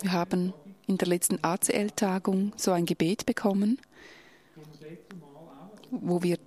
Wir 0.00 0.12
haben 0.12 0.54
in 0.86 0.96
der 0.96 1.08
letzten 1.08 1.42
ACL-Tagung 1.44 2.52
so 2.56 2.72
ein 2.72 2.86
Gebet 2.86 3.26
bekommen, 3.26 3.78
wo 5.90 6.22
wir 6.22 6.38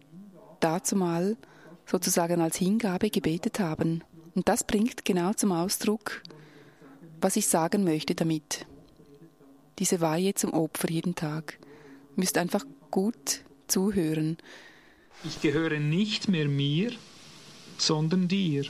dazu 0.60 0.96
mal 0.96 1.38
sozusagen 1.86 2.42
als 2.42 2.58
Hingabe 2.58 3.10
gebetet 3.10 3.60
haben. 3.60 4.04
Und 4.34 4.48
das 4.48 4.64
bringt 4.64 5.04
genau 5.06 5.34
zum 5.34 5.52
Ausdruck, 5.52 6.22
was 7.20 7.36
ich 7.36 7.48
sagen 7.48 7.84
möchte 7.84 8.16
damit. 8.16 8.66
Diese 9.80 10.02
Weihe 10.02 10.34
zum 10.34 10.54
Opfer 10.54 10.90
jeden 10.90 11.16
Tag. 11.16 11.58
Ihr 12.16 12.22
müsst 12.22 12.38
einfach 12.38 12.66
gut 12.92 13.42
zuhören. 13.68 14.38
Ich 15.24 15.42
gehöre 15.42 15.80
nicht 15.80 16.28
mehr 16.28 16.48
mir, 16.48 16.92
sondern 17.78 18.28
dir. 18.28 18.66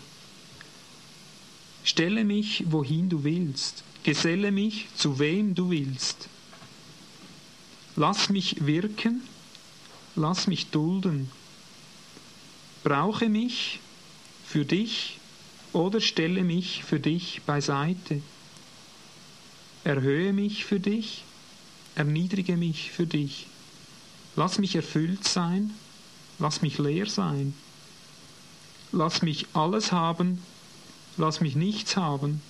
Stelle 1.84 2.24
mich, 2.24 2.66
wohin 2.72 3.10
du 3.10 3.24
willst. 3.24 3.84
Geselle 4.04 4.52
mich, 4.52 4.88
zu 4.96 5.20
wem 5.20 5.56
du 5.56 5.70
willst. 5.70 6.28
Lass 7.96 8.30
mich 8.30 8.66
wirken, 8.66 9.22
lass 10.16 10.48
mich 10.48 10.68
dulden. 10.68 11.30
Brauche 12.84 13.30
mich 13.30 13.80
für 14.46 14.66
dich 14.66 15.21
oder 15.74 16.02
stelle 16.02 16.44
mich 16.44 16.84
für 16.84 17.00
dich 17.00 17.42
beiseite. 17.46 18.22
Erhöhe 19.84 20.34
mich 20.34 20.66
für 20.66 20.80
dich, 20.80 21.24
erniedrige 21.96 22.58
mich 22.58 22.92
für 22.92 23.08
dich. 23.08 23.48
Lass 24.36 24.60
mich 24.60 24.76
erfüllt 24.76 25.28
sein, 25.28 25.72
lass 26.40 26.62
mich 26.62 26.78
leer 26.78 27.08
sein. 27.08 27.54
Lass 28.92 29.22
mich 29.22 29.48
alles 29.54 29.92
haben, 29.92 30.44
lass 31.18 31.42
mich 31.42 31.56
nichts 31.56 31.96
haben. 31.96 32.42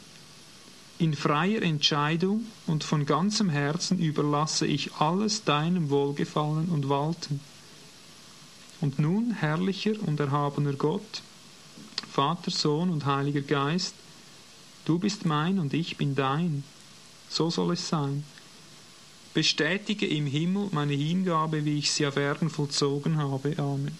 In 0.97 1.15
freier 1.15 1.61
Entscheidung 1.61 2.45
und 2.67 2.83
von 2.83 3.05
ganzem 3.05 3.49
Herzen 3.49 3.99
überlasse 3.99 4.67
ich 4.67 4.93
alles 4.95 5.43
deinem 5.43 5.89
Wohlgefallen 5.89 6.69
und 6.69 6.89
Walten. 6.89 7.39
Und 8.81 8.99
nun, 8.99 9.31
herrlicher 9.31 9.93
und 10.05 10.19
erhabener 10.19 10.73
Gott, 10.73 11.21
Vater, 12.11 12.51
Sohn 12.51 12.89
und 12.89 13.05
Heiliger 13.05 13.39
Geist, 13.39 13.95
du 14.83 14.99
bist 14.99 15.25
mein 15.25 15.59
und 15.59 15.73
ich 15.73 15.95
bin 15.95 16.13
dein. 16.13 16.65
So 17.29 17.49
soll 17.49 17.73
es 17.73 17.87
sein. 17.87 18.25
Bestätige 19.33 20.05
im 20.07 20.25
Himmel 20.25 20.67
meine 20.71 20.93
Hingabe, 20.93 21.63
wie 21.63 21.77
ich 21.77 21.89
sie 21.89 22.05
auf 22.05 22.17
Erden 22.17 22.49
vollzogen 22.49 23.17
habe. 23.17 23.55
Amen. 23.57 23.97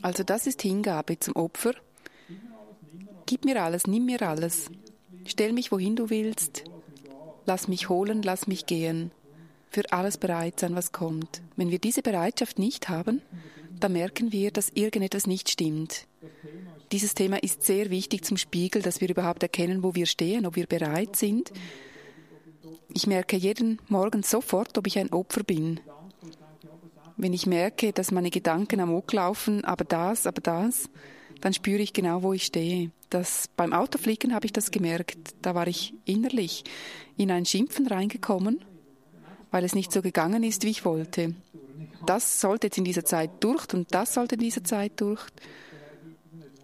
Also 0.00 0.22
das 0.22 0.46
ist 0.46 0.62
Hingabe 0.62 1.18
zum 1.18 1.34
Opfer. 1.34 1.74
Gib 3.26 3.44
mir 3.44 3.60
alles, 3.60 3.88
nimm 3.88 4.06
mir 4.06 4.22
alles. 4.22 4.70
Stell 5.26 5.52
mich, 5.52 5.72
wohin 5.72 5.96
du 5.96 6.08
willst. 6.08 6.62
Lass 7.46 7.66
mich 7.66 7.88
holen, 7.88 8.22
lass 8.22 8.46
mich 8.46 8.66
gehen. 8.66 9.10
Für 9.70 9.92
alles 9.92 10.18
bereit 10.18 10.60
sein, 10.60 10.76
was 10.76 10.92
kommt. 10.92 11.42
Wenn 11.56 11.70
wir 11.70 11.80
diese 11.80 12.02
Bereitschaft 12.02 12.60
nicht 12.60 12.88
haben, 12.88 13.22
dann 13.80 13.92
merken 13.92 14.30
wir, 14.30 14.52
dass 14.52 14.70
irgendetwas 14.70 15.26
nicht 15.26 15.50
stimmt. 15.50 16.06
Dieses 16.92 17.14
Thema 17.14 17.42
ist 17.42 17.62
sehr 17.62 17.90
wichtig 17.90 18.24
zum 18.24 18.36
Spiegel, 18.36 18.82
dass 18.82 19.00
wir 19.00 19.10
überhaupt 19.10 19.42
erkennen, 19.42 19.82
wo 19.82 19.94
wir 19.94 20.06
stehen, 20.06 20.46
ob 20.46 20.56
wir 20.56 20.66
bereit 20.66 21.16
sind. 21.16 21.52
Ich 22.94 23.06
merke 23.06 23.36
jeden 23.36 23.78
Morgen 23.88 24.22
sofort, 24.22 24.76
ob 24.78 24.86
ich 24.86 24.98
ein 24.98 25.12
Opfer 25.12 25.44
bin. 25.44 25.80
Wenn 27.16 27.32
ich 27.32 27.46
merke, 27.46 27.92
dass 27.92 28.10
meine 28.10 28.30
Gedanken 28.30 28.80
am 28.80 28.94
Ock 28.94 29.12
laufen, 29.12 29.64
aber 29.64 29.84
das, 29.84 30.26
aber 30.26 30.40
das, 30.40 30.88
dann 31.40 31.52
spüre 31.52 31.82
ich 31.82 31.92
genau, 31.92 32.22
wo 32.22 32.32
ich 32.32 32.44
stehe. 32.44 32.90
Das, 33.10 33.48
beim 33.56 33.72
Autofliegen 33.72 34.34
habe 34.34 34.46
ich 34.46 34.52
das 34.52 34.70
gemerkt. 34.70 35.34
Da 35.42 35.54
war 35.54 35.66
ich 35.66 35.94
innerlich 36.04 36.64
in 37.16 37.30
ein 37.30 37.44
Schimpfen 37.44 37.86
reingekommen, 37.86 38.64
weil 39.50 39.64
es 39.64 39.74
nicht 39.74 39.92
so 39.92 40.00
gegangen 40.02 40.42
ist, 40.42 40.64
wie 40.64 40.70
ich 40.70 40.84
wollte. 40.84 41.34
Das 42.06 42.40
sollte 42.40 42.68
jetzt 42.68 42.78
in 42.78 42.84
dieser 42.84 43.04
Zeit 43.04 43.30
durch 43.40 43.66
und 43.74 43.92
das 43.94 44.14
sollte 44.14 44.36
in 44.36 44.40
dieser 44.40 44.64
Zeit 44.64 44.92
durch. 45.00 45.26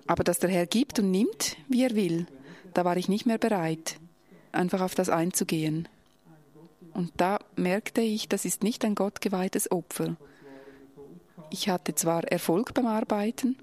Aber 0.07 0.25
dass 0.25 0.39
der 0.39 0.51
Herr 0.51 0.67
gibt 0.67 0.99
und 0.99 1.11
nimmt, 1.11 1.57
wie 1.69 1.83
er 1.83 1.95
will, 1.95 2.27
da 2.75 2.85
war 2.85 2.97
ich 2.97 3.09
nicht 3.09 3.27
mehr 3.27 3.39
bereit, 3.39 3.97
einfach 4.53 4.81
auf 4.81 4.95
das 4.95 5.09
einzugehen. 5.09 5.89
Und 6.93 7.13
da 7.17 7.39
merkte 7.57 8.01
ich, 8.01 8.29
das 8.29 8.45
ist 8.45 8.63
nicht 8.63 8.85
ein 8.85 8.95
gottgeweihtes 8.95 9.71
Opfer. 9.71 10.17
Ich 11.51 11.69
hatte 11.69 11.95
zwar 11.95 12.25
Erfolg 12.25 12.75
beim 12.75 12.87
Arbeiten, 12.87 13.57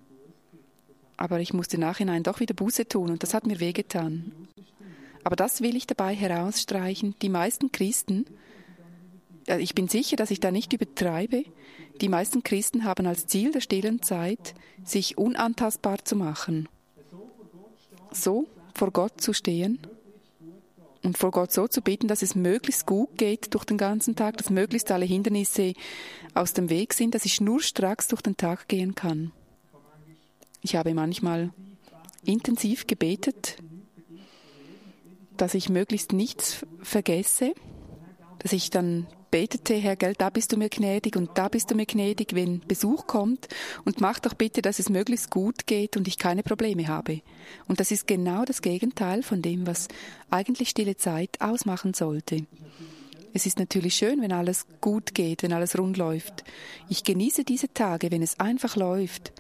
aber 1.18 1.40
ich 1.40 1.54
musste 1.54 1.78
nachhinein 1.78 2.24
doch 2.24 2.40
wieder 2.40 2.54
Buße 2.54 2.88
tun 2.88 3.12
und 3.12 3.24
das 3.24 3.34
hat 3.34 3.46
mir 3.46 3.60
wehgetan. 3.60 4.32
Aber 5.24 5.36
das 5.36 5.62
will 5.62 5.76
ich 5.76 5.88
dabei 5.88 6.16
herausstreichen. 6.16 7.16
Die 7.22 7.30
meisten 7.30 7.72
Christen, 7.72 8.26
ich 9.48 9.76
bin 9.76 9.88
sicher, 9.88 10.16
dass 10.16 10.32
ich 10.32 10.40
da 10.40 10.52
nicht 10.52 10.74
übertreibe, 10.74 11.44
die 12.00 12.10
meisten 12.10 12.44
Christen 12.44 12.84
haben 12.84 13.06
als 13.06 13.28
Ziel 13.28 13.52
der 13.52 13.62
stillen 13.62 14.02
Zeit, 14.02 14.54
sich 14.84 15.18
unantastbar 15.18 16.04
zu 16.04 16.16
machen. 16.16 16.70
So 18.12 18.48
vor 18.74 18.92
Gott 18.92 19.22
zu 19.22 19.34
stehen 19.34 19.80
und 21.04 21.18
vor 21.18 21.32
Gott 21.32 21.52
so 21.52 21.68
zu 21.68 21.82
beten, 21.82 22.08
dass 22.08 22.22
es 22.22 22.36
möglichst 22.36 22.86
gut 22.86 23.18
geht 23.18 23.54
durch 23.54 23.66
den 23.66 23.78
ganzen 23.78 24.16
Tag, 24.16 24.38
dass 24.38 24.50
möglichst 24.50 24.92
alle 24.92 25.06
Hindernisse 25.06 25.74
aus 26.34 26.54
dem 26.54 26.70
Weg 26.70 26.94
sind, 26.94 27.16
dass 27.16 27.26
ich 27.26 27.36
schnurstracks 27.36 28.08
durch 28.08 28.22
den 28.22 28.38
Tag 28.38 28.68
gehen 28.68 28.96
kann. 28.96 29.32
Ich 30.62 30.76
habe 30.76 30.94
manchmal 30.94 31.52
intensiv 32.24 32.86
gebetet, 32.86 33.58
dass 35.38 35.56
ich 35.56 35.70
möglichst 35.70 36.14
nichts 36.14 36.66
vergesse, 36.84 37.54
dass 38.40 38.54
ich 38.54 38.70
dann 38.70 39.08
betete, 39.32 39.74
Herr, 39.76 39.96
gell, 39.96 40.14
da 40.18 40.30
bist 40.30 40.52
du 40.52 40.58
mir 40.58 40.70
gnädig 40.70 41.16
und 41.16 41.32
da 41.36 41.48
bist 41.48 41.72
du 41.72 41.76
mir 41.76 41.86
gnädig, 41.86 42.36
wenn 42.36 42.60
Besuch 42.60 43.08
kommt 43.08 43.48
und 43.86 44.02
mach 44.02 44.20
doch 44.20 44.34
bitte, 44.34 44.62
dass 44.62 44.80
es 44.80 44.90
möglichst 44.90 45.32
gut 45.32 45.66
geht 45.66 45.98
und 45.98 46.08
ich 46.08 46.18
keine 46.18 46.44
Probleme 46.44 46.88
habe. 46.88 47.22
Und 47.68 47.80
das 47.80 47.92
ist 47.92 48.06
genau 48.06 48.44
das 48.46 48.62
Gegenteil 48.62 49.24
von 49.24 49.42
dem, 49.42 49.66
was 49.66 49.88
eigentlich 50.30 50.70
stille 50.70 50.98
Zeit 50.98 51.40
ausmachen 51.40 51.94
sollte. 51.94 52.46
Es 53.34 53.46
ist 53.46 53.60
natürlich 53.60 53.96
schön, 53.96 54.22
wenn 54.22 54.34
alles 54.34 54.66
gut 54.82 55.14
geht, 55.14 55.42
wenn 55.42 55.54
alles 55.54 55.78
rund 55.78 55.96
läuft. 55.96 56.44
Ich 56.90 57.04
genieße 57.04 57.46
diese 57.46 57.74
Tage, 57.74 58.12
wenn 58.12 58.22
es 58.22 58.40
einfach 58.40 58.76
läuft, 58.76 59.32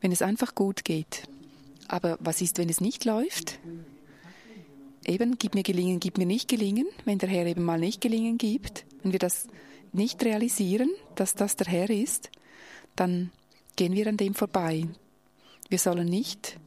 wenn 0.00 0.10
es 0.10 0.22
einfach 0.22 0.56
gut 0.56 0.84
geht. 0.84 1.22
Aber 1.86 2.18
was 2.20 2.40
ist, 2.40 2.58
wenn 2.58 2.68
es 2.68 2.80
nicht 2.80 3.04
läuft? 3.04 3.60
Eben, 5.06 5.38
gib 5.38 5.54
mir 5.54 5.62
gelingen, 5.62 6.00
gib 6.00 6.18
mir 6.18 6.26
nicht 6.26 6.48
gelingen, 6.48 6.86
wenn 7.04 7.18
der 7.18 7.28
Herr 7.28 7.46
eben 7.46 7.62
mal 7.62 7.78
nicht 7.78 8.00
gelingen 8.00 8.38
gibt. 8.38 8.84
Wenn 9.02 9.12
wir 9.12 9.20
das 9.20 9.46
nicht 9.92 10.24
realisieren, 10.24 10.90
dass 11.14 11.34
das 11.34 11.54
der 11.54 11.68
Herr 11.68 11.90
ist, 11.90 12.30
dann 12.96 13.30
gehen 13.76 13.94
wir 13.94 14.08
an 14.08 14.16
dem 14.16 14.34
vorbei. 14.34 14.88
Wir 15.68 15.78
sollen 15.78 16.08
nicht, 16.08 16.58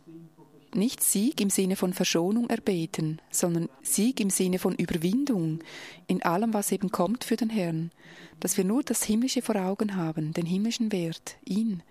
nicht 0.74 1.04
Sieg 1.04 1.42
im 1.42 1.50
Sinne 1.50 1.76
von 1.76 1.94
Verschonung 1.94 2.50
erbeten, 2.50 3.22
sondern 3.30 3.68
Sieg 3.82 4.22
im 4.22 4.30
Sinne 4.30 4.58
von 4.58 4.74
Überwindung 4.76 5.60
in 6.08 6.24
allem, 6.24 6.54
was 6.54 6.72
eben 6.72 6.92
kommt 6.92 7.26
für 7.26 7.36
den 7.36 7.50
Herrn. 7.50 7.92
Dass 8.40 8.56
wir 8.56 8.64
nur 8.64 8.84
das 8.84 9.04
Himmlische 9.04 9.42
vor 9.42 9.58
Augen 9.58 9.98
haben, 9.98 10.32
den 10.32 10.46
himmlischen 10.46 10.94
Wert, 10.94 11.36
ihn. 11.44 11.84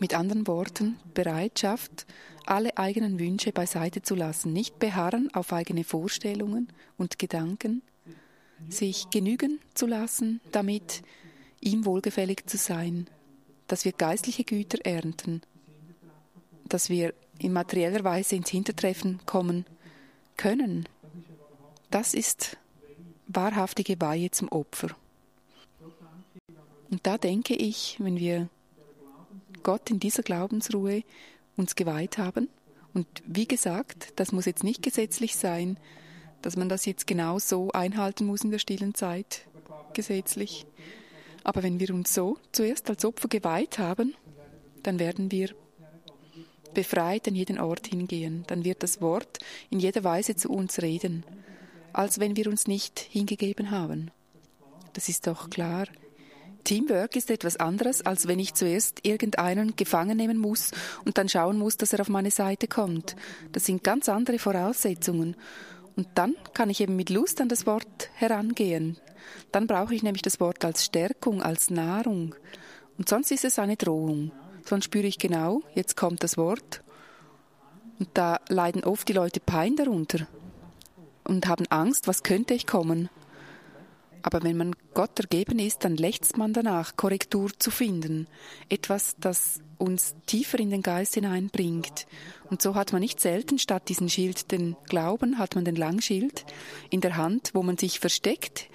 Mit 0.00 0.14
anderen 0.14 0.46
Worten, 0.46 0.96
Bereitschaft, 1.14 2.06
alle 2.46 2.76
eigenen 2.76 3.18
Wünsche 3.18 3.52
beiseite 3.52 4.02
zu 4.02 4.14
lassen, 4.14 4.52
nicht 4.52 4.78
beharren 4.78 5.32
auf 5.34 5.52
eigene 5.52 5.84
Vorstellungen 5.84 6.68
und 6.96 7.18
Gedanken, 7.18 7.82
sich 8.68 9.10
genügen 9.10 9.60
zu 9.74 9.86
lassen, 9.86 10.40
damit 10.52 11.02
ihm 11.60 11.84
wohlgefällig 11.84 12.46
zu 12.46 12.56
sein, 12.56 13.06
dass 13.68 13.84
wir 13.84 13.92
geistliche 13.92 14.44
Güter 14.44 14.84
ernten, 14.84 15.42
dass 16.66 16.90
wir 16.90 17.14
in 17.38 17.52
materieller 17.52 18.04
Weise 18.04 18.36
ins 18.36 18.50
Hintertreffen 18.50 19.20
kommen 19.26 19.64
können. 20.36 20.88
Das 21.90 22.14
ist 22.14 22.56
wahrhaftige 23.26 24.00
Weihe 24.00 24.30
zum 24.30 24.48
Opfer. 24.48 24.88
Und 26.90 27.06
da 27.06 27.18
denke 27.18 27.54
ich, 27.54 27.96
wenn 27.98 28.18
wir 28.18 28.48
Gott 29.64 29.90
in 29.90 29.98
dieser 29.98 30.22
Glaubensruhe 30.22 31.02
uns 31.56 31.74
geweiht 31.74 32.18
haben, 32.18 32.48
und 32.94 33.06
wie 33.26 33.46
gesagt, 33.46 34.12
das 34.16 34.30
muss 34.30 34.46
jetzt 34.46 34.62
nicht 34.62 34.82
gesetzlich 34.82 35.36
sein, 35.36 35.78
dass 36.42 36.56
man 36.56 36.68
das 36.68 36.86
jetzt 36.86 37.06
genau 37.06 37.40
so 37.40 37.72
einhalten 37.72 38.24
muss 38.24 38.44
in 38.44 38.52
der 38.52 38.60
stillen 38.60 38.94
Zeit, 38.94 39.46
gesetzlich. 39.92 40.64
Aber 41.42 41.62
wenn 41.62 41.80
wir 41.80 41.92
uns 41.92 42.14
so 42.14 42.38
zuerst 42.52 42.88
als 42.88 43.04
Opfer 43.04 43.28
geweiht 43.28 43.78
haben, 43.78 44.14
dann 44.84 44.98
werden 45.00 45.32
wir 45.32 45.50
befreit 46.72 47.26
an 47.26 47.34
jeden 47.34 47.58
Ort 47.58 47.88
hingehen. 47.88 48.44
Dann 48.46 48.64
wird 48.64 48.82
das 48.82 49.00
Wort 49.00 49.38
in 49.70 49.80
jeder 49.80 50.04
Weise 50.04 50.36
zu 50.36 50.50
uns 50.50 50.80
reden, 50.80 51.24
als 51.92 52.20
wenn 52.20 52.36
wir 52.36 52.48
uns 52.48 52.66
nicht 52.66 52.98
hingegeben 52.98 53.70
haben. 53.70 54.10
Das 54.92 55.08
ist 55.08 55.26
doch 55.26 55.50
klar. 55.50 55.86
Teamwork 56.64 57.16
ist 57.16 57.30
etwas 57.30 57.56
anderes, 57.56 58.04
als 58.04 58.26
wenn 58.26 58.38
ich 58.38 58.54
zuerst 58.54 59.00
irgendeinen 59.06 59.76
gefangen 59.76 60.16
nehmen 60.16 60.38
muss 60.38 60.70
und 61.04 61.18
dann 61.18 61.28
schauen 61.28 61.58
muss, 61.58 61.76
dass 61.76 61.92
er 61.92 62.00
auf 62.00 62.08
meine 62.08 62.30
Seite 62.30 62.66
kommt. 62.66 63.16
Das 63.52 63.66
sind 63.66 63.84
ganz 63.84 64.08
andere 64.08 64.38
Voraussetzungen. 64.38 65.36
Und 65.96 66.08
dann 66.14 66.34
kann 66.54 66.70
ich 66.70 66.80
eben 66.80 66.96
mit 66.96 67.10
Lust 67.10 67.40
an 67.40 67.48
das 67.48 67.66
Wort 67.66 68.10
herangehen. 68.14 68.98
Dann 69.52 69.66
brauche 69.66 69.94
ich 69.94 70.02
nämlich 70.02 70.22
das 70.22 70.40
Wort 70.40 70.64
als 70.64 70.84
Stärkung, 70.84 71.42
als 71.42 71.70
Nahrung. 71.70 72.34
Und 72.98 73.08
sonst 73.08 73.30
ist 73.30 73.44
es 73.44 73.58
eine 73.58 73.76
Drohung. 73.76 74.32
Sonst 74.64 74.86
spüre 74.86 75.06
ich 75.06 75.18
genau, 75.18 75.62
jetzt 75.74 75.96
kommt 75.96 76.22
das 76.22 76.36
Wort. 76.36 76.82
Und 77.98 78.08
da 78.14 78.40
leiden 78.48 78.82
oft 78.82 79.08
die 79.08 79.12
Leute 79.12 79.40
Pein 79.40 79.76
darunter 79.76 80.26
und 81.22 81.46
haben 81.46 81.66
Angst, 81.68 82.06
was 82.08 82.22
könnte 82.22 82.54
ich 82.54 82.66
kommen. 82.66 83.08
Aber 84.26 84.42
wenn 84.42 84.56
man 84.56 84.74
Gott 84.94 85.20
ergeben 85.20 85.58
ist, 85.58 85.84
dann 85.84 85.96
lechzt 85.96 86.38
man 86.38 86.54
danach, 86.54 86.96
Korrektur 86.96 87.50
zu 87.58 87.70
finden. 87.70 88.26
Etwas, 88.70 89.16
das 89.20 89.60
uns 89.76 90.14
tiefer 90.24 90.58
in 90.58 90.70
den 90.70 90.80
Geist 90.80 91.12
hineinbringt. 91.12 92.06
Und 92.48 92.62
so 92.62 92.74
hat 92.74 92.94
man 92.94 93.02
nicht 93.02 93.20
selten 93.20 93.58
statt 93.58 93.86
diesen 93.90 94.08
Schild 94.08 94.50
den 94.50 94.76
Glauben, 94.88 95.38
hat 95.38 95.56
man 95.56 95.66
den 95.66 95.76
Langschild 95.76 96.46
in 96.88 97.02
der 97.02 97.18
Hand, 97.18 97.50
wo 97.52 97.62
man 97.62 97.76
sich 97.76 98.00
versteckt 98.00 98.70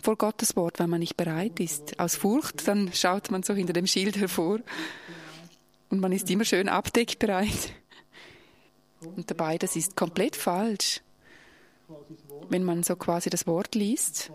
vor 0.00 0.16
Gottes 0.16 0.56
Wort, 0.56 0.78
weil 0.78 0.86
man 0.86 1.00
nicht 1.00 1.18
bereit 1.18 1.60
ist. 1.60 2.00
Aus 2.00 2.16
Furcht, 2.16 2.66
dann 2.66 2.90
schaut 2.94 3.30
man 3.30 3.42
so 3.42 3.52
hinter 3.52 3.74
dem 3.74 3.86
Schild 3.86 4.16
hervor 4.16 4.60
und 5.90 6.00
man 6.00 6.12
ist 6.12 6.30
immer 6.30 6.46
schön 6.46 6.70
abdeckbereit. 6.70 7.74
Und 9.00 9.30
dabei, 9.30 9.58
das 9.58 9.76
ist 9.76 9.94
komplett 9.94 10.36
falsch. 10.36 11.02
Wenn 12.48 12.64
man 12.64 12.82
so 12.82 12.96
quasi 12.96 13.28
das 13.28 13.46
Wort 13.46 13.74
liest, 13.74 14.30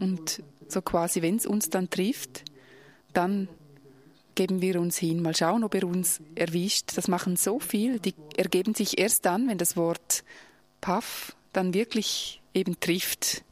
und 0.00 0.42
so 0.68 0.82
quasi, 0.82 1.22
wenn 1.22 1.36
es 1.36 1.46
uns 1.46 1.70
dann 1.70 1.90
trifft, 1.90 2.44
dann 3.12 3.48
geben 4.34 4.60
wir 4.60 4.80
uns 4.80 4.96
hin. 4.98 5.22
Mal 5.22 5.34
schauen, 5.34 5.64
ob 5.64 5.74
er 5.74 5.84
uns 5.84 6.20
erwischt. 6.34 6.96
Das 6.96 7.08
machen 7.08 7.36
so 7.36 7.58
viel. 7.58 7.98
Die 7.98 8.14
ergeben 8.36 8.74
sich 8.74 8.98
erst 8.98 9.24
dann, 9.24 9.48
wenn 9.48 9.58
das 9.58 9.76
Wort 9.76 10.22
Paff 10.80 11.34
dann 11.52 11.74
wirklich 11.74 12.42
eben 12.54 12.78
trifft. 12.78 13.42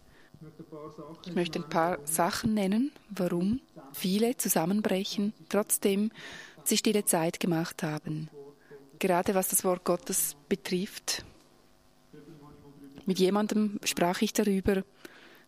Ich 1.25 1.35
möchte 1.35 1.59
ein 1.59 1.69
paar 1.69 1.99
Sachen 2.05 2.55
nennen, 2.55 2.93
warum 3.09 3.61
viele 3.93 4.37
zusammenbrechen, 4.37 5.33
trotzdem 5.49 6.11
sie 6.65 6.77
stille 6.77 7.05
Zeit 7.05 7.41
gemacht 7.41 7.83
haben. 7.83 8.29
Gerade 8.99 9.35
was 9.35 9.49
das 9.49 9.65
Wort 9.65 9.85
Gottes 9.85 10.37
betrifft. 10.49 11.25
Mit 13.07 13.19
jemandem 13.19 13.81
sprach 13.85 14.23
ich 14.23 14.33
darüber, 14.33 14.83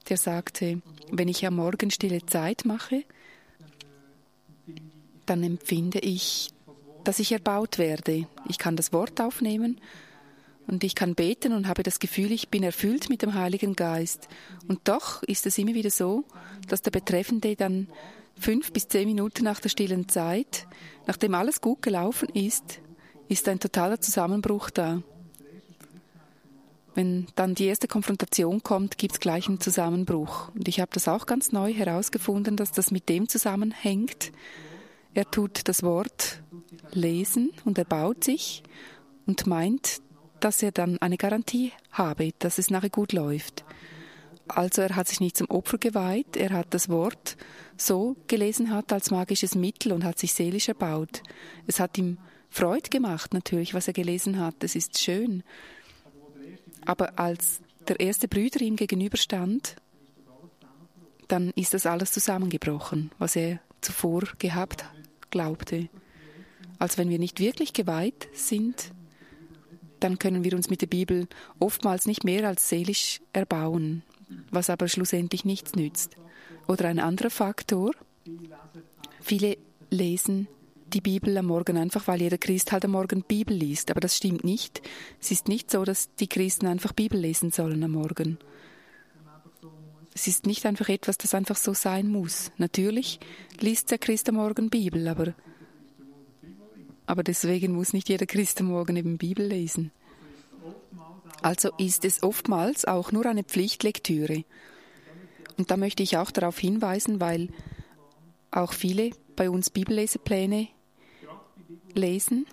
der 0.09 0.17
sagte, 0.17 0.81
wenn 1.11 1.29
ich 1.29 1.47
am 1.47 1.57
Morgen 1.57 1.91
stille 1.91 2.25
Zeit 2.27 2.65
mache, 2.65 3.05
dann 5.27 5.43
empfinde 5.43 5.99
ich, 5.99 6.51
dass 7.05 7.19
ich 7.19 7.33
erbaut 7.33 7.79
werde. 7.79 8.27
Ich 8.49 8.59
kann 8.59 8.77
das 8.77 8.93
Wort 8.93 9.21
aufnehmen 9.21 9.81
und 10.67 10.85
ich 10.85 10.95
kann 10.95 11.15
beten 11.15 11.53
und 11.53 11.69
habe 11.69 11.83
das 11.83 11.99
Gefühl, 11.99 12.33
ich 12.33 12.49
bin 12.49 12.63
erfüllt 12.63 13.09
mit 13.09 13.23
dem 13.23 13.35
Heiligen 13.35 13.77
Geist. 13.77 14.29
Und 14.67 14.81
doch 14.85 15.23
ist 15.23 15.47
es 15.47 15.59
immer 15.59 15.75
wieder 15.75 15.91
so, 15.91 16.25
dass 16.69 16.83
der 16.83 16.91
Betreffende 16.91 17.57
dann 17.57 17.89
fünf 18.39 18.73
bis 18.73 18.89
zehn 18.89 19.09
Minuten 19.09 19.45
nach 19.45 19.61
der 19.61 19.69
stillen 19.69 20.09
Zeit, 20.09 20.67
nachdem 21.07 21.35
alles 21.35 21.61
gut 21.61 21.83
gelaufen 21.83 22.29
ist, 22.31 22.81
ist 23.29 23.49
ein 23.49 23.61
totaler 23.61 24.01
Zusammenbruch 24.01 24.71
da. 24.71 25.03
Wenn 26.97 27.27
dann 27.35 27.55
die 27.55 27.67
erste 27.67 27.89
Konfrontation 27.89 28.63
kommt, 28.63 28.97
gibt 28.97 29.13
es 29.13 29.21
gleich 29.21 29.49
einen 29.49 29.61
Zusammenbruch. 29.61 30.49
Und 30.55 30.67
ich 30.67 30.81
habe 30.81 30.91
das 30.95 31.09
auch 31.09 31.27
ganz 31.27 31.53
neu 31.53 31.75
herausgefunden, 31.75 32.57
dass 32.57 32.73
das 32.73 32.91
mit 32.91 33.11
dem 33.11 33.29
zusammenhängt. 33.29 34.33
Er 35.13 35.31
tut 35.31 35.69
das 35.69 35.83
Wort 35.83 36.43
lesen 36.93 37.53
und 37.67 37.77
er 37.77 37.85
baut 37.85 38.25
sich 38.25 38.63
und 39.27 39.47
meint, 39.47 39.99
dass 40.41 40.63
er 40.63 40.73
dann 40.73 40.97
eine 40.99 41.19
Garantie 41.19 41.73
habe, 41.93 42.31
dass 42.39 42.57
es 42.57 42.71
nachher 42.71 42.89
gut 42.89 43.13
läuft. 43.13 43.67
Also 44.49 44.81
er 44.81 44.97
hat 44.97 45.09
sich 45.09 45.21
nicht 45.21 45.37
zum 45.37 45.51
Opfer 45.51 45.77
geweiht, 45.77 46.35
er 46.35 46.51
hat 46.51 46.69
das 46.71 46.89
Wort 46.89 47.37
so 47.77 48.17
gelesen 48.27 48.71
hat 48.71 48.91
als 48.91 49.11
magisches 49.11 49.55
Mittel 49.55 49.93
und 49.93 50.03
hat 50.03 50.19
sich 50.19 50.33
seelisch 50.33 50.69
erbaut. 50.69 51.23
Es 51.67 51.79
hat 51.79 51.99
ihm 51.99 52.17
Freude 52.49 52.89
gemacht 52.89 53.35
natürlich, 53.35 53.75
was 53.75 53.87
er 53.87 53.93
gelesen 53.93 54.39
hat. 54.39 54.65
Es 54.65 54.77
ist 54.77 54.99
schön. 54.99 55.43
Aber 56.87 57.19
als 57.19 57.61
der 57.89 58.01
erste 58.01 58.29
Brüder 58.29 58.61
ihm 58.61 58.77
gegenüberstand, 58.77 59.77
dann 61.29 61.51
ist 61.57 61.75
das 61.75 61.87
alles 61.87 62.13
zusammengebrochen, 62.13 63.11
was 63.19 63.37
er 63.37 63.61
zuvor 63.81 64.23
gehabt 64.39 64.85
glaubte. 65.31 65.89
Als 66.79 66.99
wenn 66.99 67.11
wir 67.11 67.19
nicht 67.19 67.41
wirklich 67.41 67.73
geweiht 67.73 68.29
sind, 68.33 68.93
dann 70.01 70.19
können 70.19 70.45
wir 70.45 70.55
uns 70.55 70.71
mit 70.71 70.83
der 70.83 70.87
Bibel 70.87 71.27
oftmals 71.59 72.07
nicht 72.07 72.25
mehr 72.25 72.47
als 72.47 72.69
seelisch 72.69 73.21
erbauen, 73.33 74.03
was 74.51 74.71
aber 74.71 74.89
schlussendlich 74.89 75.45
nichts 75.45 75.75
nützt. 75.75 76.17
Oder 76.69 76.89
ein 76.89 76.99
anderer 76.99 77.31
Faktor, 77.31 77.93
viele 79.21 79.57
lesen 79.91 80.49
die 80.93 81.01
Bibel 81.01 81.37
am 81.37 81.47
Morgen 81.47 81.77
einfach, 81.77 82.07
weil 82.07 82.23
jeder 82.23 82.39
Christ 82.39 82.73
halt 82.73 82.85
am 82.85 82.93
Morgen 82.93 83.23
Bibel 83.23 83.57
liest. 83.57 83.91
Aber 83.91 84.01
das 84.01 84.17
stimmt 84.17 84.45
nicht. 84.45 84.83
Es 85.21 85.31
ist 85.31 85.49
nicht 85.49 85.71
so, 85.71 85.85
dass 85.85 86.15
die 86.15 86.29
Christen 86.29 86.67
einfach 86.67 86.93
Bibel 86.93 87.19
lesen 87.19 87.51
sollen 87.51 87.83
am 87.83 87.93
Morgen. 87.93 88.39
Es 90.15 90.27
ist 90.27 90.47
nicht 90.47 90.65
einfach 90.65 90.89
etwas, 90.89 91.19
das 91.19 91.35
einfach 91.35 91.57
so 91.57 91.75
sein 91.75 92.09
muss. 92.09 92.51
Natürlich 92.57 93.21
liest 93.61 93.91
der 93.91 93.99
Christ 93.99 94.29
am 94.29 94.37
Morgen 94.37 94.71
Bibel, 94.71 95.07
aber 95.09 95.35
aber 97.07 97.23
deswegen 97.23 97.73
muss 97.73 97.93
nicht 97.93 98.09
jeder 98.09 98.27
Christ 98.27 98.61
am 98.61 98.67
Morgen 98.67 98.97
eben 98.97 99.17
Bibel 99.17 99.47
lesen. 99.47 99.93
Also 101.41 101.71
ist 101.79 102.05
es 102.05 102.23
oftmals 102.23 102.85
auch 102.85 103.13
nur 103.13 103.27
eine 103.27 103.45
Pflichtlektüre. 103.45 104.45
Und 105.57 105.71
da 105.71 105.77
möchte 105.77 106.03
ich 106.03 106.17
auch 106.17 106.33
darauf 106.33 106.59
hinweisen, 106.59 107.21
weil 107.21 107.49
auch 108.51 108.73
viele 108.73 109.11
bei 109.37 109.49
uns 109.49 109.71
Bibellesepläne 109.71 110.69
lesen. 111.95 112.47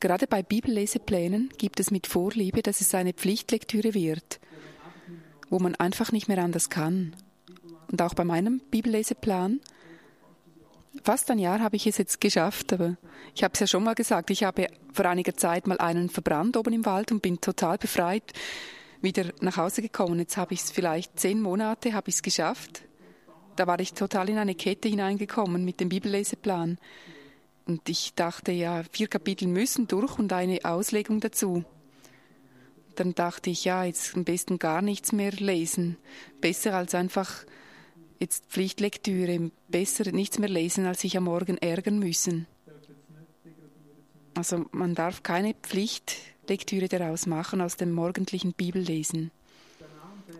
Gerade 0.00 0.26
bei 0.26 0.42
Bibelleseplänen 0.42 1.50
gibt 1.58 1.80
es 1.80 1.90
mit 1.90 2.06
Vorliebe, 2.06 2.62
dass 2.62 2.80
es 2.80 2.94
eine 2.94 3.12
Pflichtlektüre 3.12 3.94
wird, 3.94 4.40
wo 5.50 5.58
man 5.58 5.74
einfach 5.74 6.12
nicht 6.12 6.28
mehr 6.28 6.38
anders 6.38 6.70
kann. 6.70 7.14
Und 7.90 8.00
auch 8.00 8.14
bei 8.14 8.24
meinem 8.24 8.60
Bibelleseplan, 8.70 9.60
fast 11.02 11.30
ein 11.30 11.38
Jahr 11.38 11.60
habe 11.60 11.76
ich 11.76 11.86
es 11.86 11.98
jetzt 11.98 12.20
geschafft, 12.20 12.72
aber 12.72 12.96
ich 13.34 13.44
habe 13.44 13.52
es 13.54 13.60
ja 13.60 13.66
schon 13.66 13.84
mal 13.84 13.94
gesagt, 13.94 14.30
ich 14.30 14.44
habe 14.44 14.68
vor 14.92 15.04
einiger 15.04 15.36
Zeit 15.36 15.66
mal 15.66 15.78
einen 15.78 16.08
verbrannt 16.08 16.56
oben 16.56 16.72
im 16.72 16.86
Wald 16.86 17.12
und 17.12 17.20
bin 17.20 17.40
total 17.40 17.78
befreit 17.78 18.32
wieder 19.02 19.24
nach 19.40 19.56
Hause 19.56 19.82
gekommen. 19.82 20.18
Jetzt 20.18 20.36
habe 20.36 20.54
ich 20.54 20.60
es 20.60 20.70
vielleicht 20.70 21.18
zehn 21.18 21.40
Monate, 21.40 21.94
habe 21.94 22.08
ich 22.08 22.16
es 22.16 22.22
geschafft. 22.22 22.82
Da 23.56 23.66
war 23.66 23.80
ich 23.80 23.94
total 23.94 24.28
in 24.28 24.38
eine 24.38 24.54
Kette 24.54 24.88
hineingekommen 24.88 25.64
mit 25.64 25.80
dem 25.80 25.88
Bibelleseplan. 25.88 26.78
Und 27.66 27.88
ich 27.88 28.14
dachte, 28.14 28.52
ja, 28.52 28.82
vier 28.90 29.08
Kapitel 29.08 29.46
müssen 29.46 29.86
durch 29.86 30.18
und 30.18 30.32
eine 30.32 30.64
Auslegung 30.64 31.20
dazu. 31.20 31.64
Dann 32.96 33.14
dachte 33.14 33.50
ich, 33.50 33.64
ja, 33.64 33.84
jetzt 33.84 34.14
am 34.14 34.24
besten 34.24 34.58
gar 34.58 34.82
nichts 34.82 35.12
mehr 35.12 35.32
lesen. 35.32 35.96
Besser 36.40 36.74
als 36.74 36.94
einfach 36.94 37.44
jetzt 38.18 38.46
Pflichtlektüre. 38.46 39.50
Besser 39.68 40.10
nichts 40.12 40.38
mehr 40.38 40.48
lesen, 40.48 40.86
als 40.86 41.00
sich 41.00 41.16
am 41.16 41.24
Morgen 41.24 41.58
ärgern 41.58 41.98
müssen. 41.98 42.46
Also 44.34 44.66
man 44.72 44.94
darf 44.94 45.22
keine 45.22 45.54
Pflichtlektüre 45.54 46.88
daraus 46.88 47.26
machen 47.26 47.60
aus 47.60 47.76
dem 47.76 47.92
morgendlichen 47.92 48.52
Bibellesen. 48.52 49.30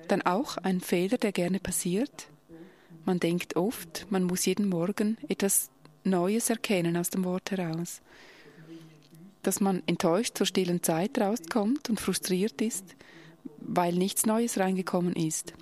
Dann 0.09 0.23
auch 0.23 0.57
ein 0.57 0.81
Fehler, 0.81 1.19
der 1.19 1.33
gerne 1.33 1.61
passiert. 1.61 2.29
Man 3.05 3.21
denkt 3.21 3.57
oft, 3.57 4.07
man 4.11 4.25
muss 4.25 4.45
jeden 4.45 4.69
Morgen 4.69 5.17
etwas 5.29 5.71
Neues 6.05 6.51
erkennen 6.51 6.97
aus 6.97 7.11
dem 7.11 7.25
Wort 7.25 7.51
heraus. 7.51 8.01
Dass 9.43 9.61
man 9.61 9.83
enttäuscht 9.87 10.37
zur 10.37 10.47
stillen 10.47 10.83
Zeit 10.83 11.19
rauskommt 11.19 11.89
und 11.91 12.01
frustriert 12.01 12.61
ist, 12.61 12.85
weil 13.59 13.93
nichts 13.95 14.27
Neues 14.27 14.59
reingekommen 14.59 15.15
ist. 15.15 15.55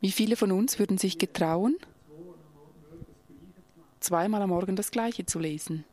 Wie 0.00 0.10
viele 0.10 0.36
von 0.36 0.50
uns 0.50 0.78
würden 0.78 0.98
sich 0.98 1.18
getrauen, 1.18 1.76
zweimal 4.00 4.42
am 4.42 4.50
Morgen 4.50 4.74
das 4.74 4.90
Gleiche 4.90 5.26
zu 5.26 5.38
lesen? 5.38 5.84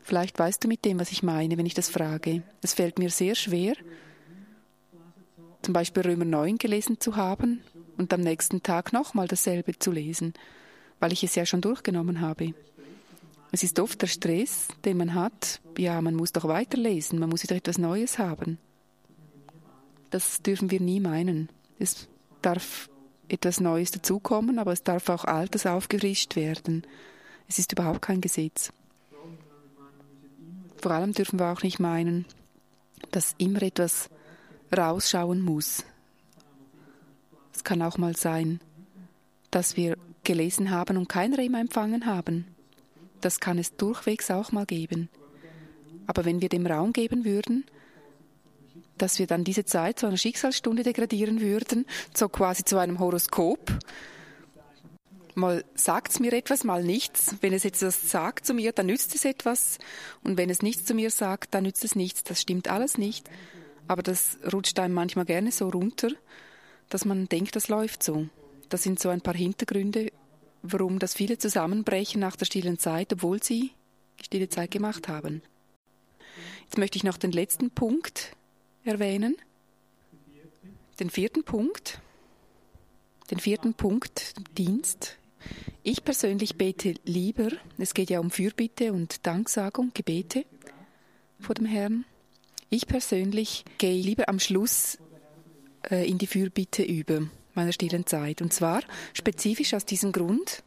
Vielleicht 0.00 0.38
weißt 0.38 0.62
du 0.62 0.68
mit 0.68 0.84
dem, 0.84 1.00
was 1.00 1.10
ich 1.10 1.22
meine, 1.22 1.58
wenn 1.58 1.66
ich 1.66 1.74
das 1.74 1.88
frage. 1.88 2.42
Es 2.60 2.74
fällt 2.74 2.98
mir 2.98 3.10
sehr 3.10 3.34
schwer, 3.34 3.74
zum 5.62 5.72
Beispiel 5.72 6.02
Römer 6.02 6.24
9 6.24 6.58
gelesen 6.58 7.00
zu 7.00 7.16
haben 7.16 7.62
und 7.96 8.12
am 8.12 8.20
nächsten 8.20 8.62
Tag 8.62 8.92
nochmal 8.92 9.28
dasselbe 9.28 9.78
zu 9.78 9.90
lesen, 9.90 10.34
weil 11.00 11.12
ich 11.12 11.24
es 11.24 11.34
ja 11.34 11.46
schon 11.46 11.60
durchgenommen 11.60 12.20
habe. 12.20 12.54
Es 13.50 13.62
ist 13.62 13.78
oft 13.78 14.00
der 14.00 14.06
Stress, 14.06 14.68
den 14.84 14.96
man 14.96 15.14
hat. 15.14 15.60
Ja, 15.76 16.00
man 16.00 16.14
muss 16.14 16.32
doch 16.32 16.44
weiterlesen, 16.44 17.18
man 17.18 17.28
muss 17.28 17.42
wieder 17.42 17.56
etwas 17.56 17.78
Neues 17.78 18.18
haben. 18.18 18.58
Das 20.10 20.42
dürfen 20.42 20.70
wir 20.70 20.80
nie 20.80 21.00
meinen. 21.00 21.50
Es 21.78 22.08
darf 22.40 22.88
etwas 23.28 23.60
Neues 23.60 23.90
dazukommen, 23.90 24.58
aber 24.58 24.72
es 24.72 24.82
darf 24.82 25.08
auch 25.08 25.24
Altes 25.24 25.66
aufgerischt 25.66 26.36
werden. 26.36 26.86
Es 27.48 27.58
ist 27.58 27.72
überhaupt 27.72 28.02
kein 28.02 28.20
Gesetz. 28.20 28.72
Vor 30.76 30.90
allem 30.90 31.12
dürfen 31.12 31.38
wir 31.38 31.52
auch 31.52 31.62
nicht 31.62 31.78
meinen, 31.78 32.24
dass 33.10 33.34
immer 33.38 33.62
etwas 33.62 34.10
rausschauen 34.76 35.40
muss. 35.40 35.84
Es 37.62 37.64
kann 37.64 37.82
auch 37.82 37.96
mal 37.96 38.16
sein, 38.16 38.60
dass 39.52 39.76
wir 39.76 39.96
gelesen 40.24 40.72
haben 40.72 40.96
und 40.96 41.08
kein 41.08 41.32
Rema 41.32 41.60
empfangen 41.60 42.06
haben. 42.06 42.44
Das 43.20 43.38
kann 43.38 43.56
es 43.56 43.76
durchwegs 43.76 44.32
auch 44.32 44.50
mal 44.50 44.66
geben. 44.66 45.08
Aber 46.08 46.24
wenn 46.24 46.42
wir 46.42 46.48
dem 46.48 46.66
Raum 46.66 46.92
geben 46.92 47.24
würden, 47.24 47.64
dass 48.98 49.20
wir 49.20 49.28
dann 49.28 49.44
diese 49.44 49.64
Zeit 49.64 50.00
zu 50.00 50.06
einer 50.06 50.16
Schicksalsstunde 50.16 50.82
degradieren 50.82 51.40
würden, 51.40 51.86
so 52.12 52.28
quasi 52.28 52.64
zu 52.64 52.78
einem 52.78 52.98
Horoskop, 52.98 53.70
mal 55.36 55.64
sagt 55.76 56.10
es 56.10 56.18
mir 56.18 56.32
etwas, 56.32 56.64
mal 56.64 56.82
nichts. 56.82 57.36
Wenn 57.42 57.52
es 57.52 57.64
etwas 57.64 58.10
sagt 58.10 58.44
zu 58.44 58.54
mir, 58.54 58.72
dann 58.72 58.86
nützt 58.86 59.14
es 59.14 59.24
etwas. 59.24 59.78
Und 60.24 60.36
wenn 60.36 60.50
es 60.50 60.62
nichts 60.62 60.84
zu 60.84 60.94
mir 60.94 61.12
sagt, 61.12 61.54
dann 61.54 61.62
nützt 61.62 61.84
es 61.84 61.94
nichts. 61.94 62.24
Das 62.24 62.40
stimmt 62.40 62.66
alles 62.66 62.98
nicht. 62.98 63.30
Aber 63.86 64.02
das 64.02 64.36
rutscht 64.52 64.80
einem 64.80 64.94
manchmal 64.94 65.26
gerne 65.26 65.52
so 65.52 65.68
runter, 65.68 66.08
dass 66.92 67.06
man 67.06 67.26
denkt, 67.26 67.56
das 67.56 67.68
läuft 67.68 68.02
so. 68.02 68.28
Das 68.68 68.82
sind 68.82 69.00
so 69.00 69.08
ein 69.08 69.22
paar 69.22 69.34
Hintergründe, 69.34 70.12
warum 70.62 70.98
das 70.98 71.14
viele 71.14 71.38
zusammenbrechen 71.38 72.20
nach 72.20 72.36
der 72.36 72.44
stillen 72.44 72.78
Zeit, 72.78 73.14
obwohl 73.14 73.42
sie 73.42 73.72
die 74.20 74.24
stille 74.24 74.48
Zeit 74.50 74.70
gemacht 74.70 75.08
haben. 75.08 75.42
Jetzt 76.64 76.76
möchte 76.76 76.98
ich 76.98 77.04
noch 77.04 77.16
den 77.16 77.32
letzten 77.32 77.70
Punkt 77.70 78.36
erwähnen. 78.84 79.36
Den 81.00 81.08
vierten 81.08 81.44
Punkt. 81.44 82.00
Den 83.30 83.38
vierten 83.38 83.72
Punkt, 83.72 84.34
Dienst. 84.58 85.16
Ich 85.82 86.04
persönlich 86.04 86.56
bete 86.56 86.94
lieber, 87.04 87.48
es 87.78 87.94
geht 87.94 88.10
ja 88.10 88.20
um 88.20 88.30
Fürbitte 88.30 88.92
und 88.92 89.26
Danksagung, 89.26 89.92
Gebete 89.94 90.44
vor 91.40 91.54
dem 91.54 91.66
Herrn. 91.66 92.04
Ich 92.68 92.86
persönlich 92.86 93.64
gehe 93.78 94.00
lieber 94.00 94.28
am 94.28 94.38
Schluss 94.38 94.98
in 95.90 96.18
die 96.18 96.26
Fürbitte 96.26 96.82
über 96.82 97.22
meiner 97.54 97.72
stillen 97.72 98.06
Zeit. 98.06 98.42
Und 98.42 98.52
zwar 98.52 98.82
spezifisch 99.12 99.74
aus 99.74 99.84
diesem 99.84 100.12
Grund, 100.12 100.62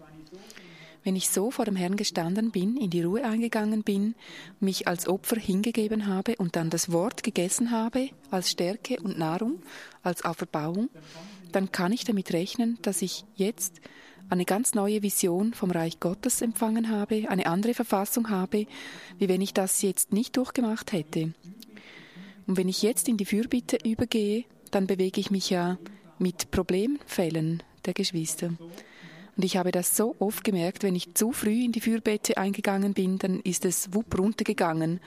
wenn 1.04 1.15
ich 1.15 1.30
so 1.30 1.51
vor 1.51 1.65
dem 1.65 1.75
Herrn 1.75 1.97
gestanden 1.97 2.51
bin, 2.51 2.78
in 2.78 2.89
die 2.89 3.04
Ruhe 3.04 3.23
eingegangen 3.23 3.84
bin, 3.84 4.15
mich 4.60 4.88
als 4.88 5.08
Opfer 5.08 5.39
hingegeben 5.39 6.08
habe 6.08 6.36
und 6.38 6.56
dann 6.56 6.71
das 6.71 6.91
Wort 6.91 7.21
gegessen 7.21 7.69
habe 7.69 8.10
als 8.32 8.49
Stärke 8.49 8.99
und 9.01 9.17
Nahrung, 9.17 9.62
als 10.01 10.25
Auferbauung, 10.25 10.89
dann 11.51 11.71
kann 11.71 11.91
ich 11.91 12.06
damit 12.06 12.34
rechnen, 12.34 12.80
dass 12.82 13.04
ich 13.04 13.23
jetzt 13.36 13.82
eine 14.30 14.45
ganz 14.45 14.73
neue 14.73 15.04
Vision 15.04 15.54
vom 15.54 15.69
Reich 15.69 15.99
Gottes 15.99 16.41
empfangen 16.41 16.89
habe, 16.89 17.30
eine 17.30 17.45
andere 17.45 17.75
Verfassung 17.75 18.32
habe, 18.32 18.65
wie 19.19 19.30
wenn 19.30 19.41
ich 19.41 19.54
das 19.54 19.84
jetzt 19.84 20.12
nicht 20.12 20.36
durchgemacht 20.36 20.91
hätte. 20.91 21.34
Und 22.47 22.58
wenn 22.58 22.67
ich 22.67 22.82
jetzt 22.82 23.08
in 23.08 23.17
die 23.17 23.25
Fürbitte 23.25 23.78
übergehe, 23.84 24.45
dann 24.76 24.88
bewege 24.88 25.22
ich 25.22 25.32
mich 25.32 25.50
ja 25.50 25.78
mit 26.20 26.52
Problemfällen 26.52 27.64
der 27.86 27.94
Geschwister. 27.94 28.48
Und 29.38 29.44
ich 29.44 29.56
habe 29.56 29.72
das 29.72 29.96
so 29.96 30.16
oft 30.20 30.44
gemerkt, 30.44 30.84
wenn 30.84 30.96
ich 30.96 31.14
zu 31.14 31.32
früh 31.32 31.64
in 31.64 31.72
die 31.72 31.82
Fürbitte 31.82 32.38
eingegangen 32.38 32.94
bin, 32.94 33.18
dann 33.18 33.40
ist 33.42 33.64
es 33.64 33.94
wupp 33.94 34.18
runtergegangen 34.18 35.00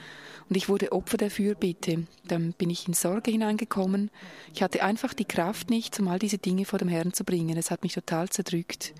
und 0.49 0.55
ich 0.55 0.69
wurde 0.69 0.91
Opfer 0.91 1.17
der 1.17 1.29
Fürbitte. 1.29 2.07
Dann 2.27 2.53
bin 2.53 2.71
ich 2.71 2.87
in 2.87 2.93
Sorge 2.93 3.29
hineingekommen. 3.29 4.09
Ich 4.53 4.63
hatte 4.63 4.83
einfach 4.83 5.13
die 5.13 5.25
Kraft 5.25 5.69
nicht, 5.69 5.99
um 5.99 6.07
all 6.07 6.19
diese 6.19 6.39
Dinge 6.39 6.65
vor 6.65 6.79
dem 6.79 6.89
Herrn 6.89 7.13
zu 7.13 7.23
bringen. 7.23 7.57
Es 7.57 7.69
hat 7.69 7.83
mich 7.83 7.93
total 7.93 8.29
zerdrückt. 8.29 8.93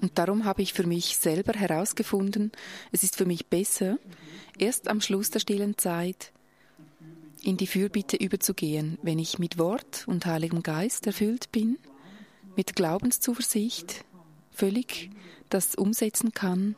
Und 0.00 0.16
darum 0.18 0.44
habe 0.44 0.62
ich 0.62 0.74
für 0.74 0.86
mich 0.86 1.16
selber 1.16 1.52
herausgefunden, 1.54 2.52
es 2.92 3.02
ist 3.02 3.16
für 3.16 3.26
mich 3.26 3.46
besser, 3.46 3.98
erst 4.58 4.86
am 4.86 5.00
Schluss 5.00 5.30
der 5.30 5.40
stillen 5.40 5.76
Zeit 5.76 6.32
in 7.44 7.56
die 7.56 7.66
Fürbitte 7.66 8.16
überzugehen, 8.16 8.98
wenn 9.02 9.18
ich 9.18 9.38
mit 9.38 9.58
Wort 9.58 10.04
und 10.06 10.26
Heiligem 10.26 10.62
Geist 10.62 11.06
erfüllt 11.06 11.52
bin, 11.52 11.78
mit 12.56 12.74
Glaubenszuversicht 12.74 14.04
völlig 14.50 15.10
das 15.50 15.74
umsetzen 15.74 16.32
kann, 16.32 16.74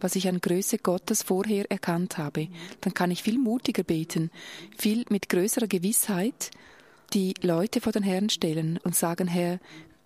was 0.00 0.16
ich 0.16 0.28
an 0.28 0.40
Größe 0.40 0.78
Gottes 0.78 1.22
vorher 1.22 1.70
erkannt 1.70 2.18
habe, 2.18 2.48
dann 2.80 2.94
kann 2.94 3.10
ich 3.10 3.22
viel 3.22 3.38
mutiger 3.38 3.82
beten, 3.82 4.30
viel 4.76 5.04
mit 5.08 5.28
größerer 5.28 5.66
Gewissheit 5.66 6.50
die 7.12 7.34
Leute 7.40 7.80
vor 7.80 7.92
den 7.92 8.02
Herrn 8.02 8.30
stellen 8.30 8.78
und 8.82 8.94
sagen, 8.94 9.28
Herr, 9.28 9.58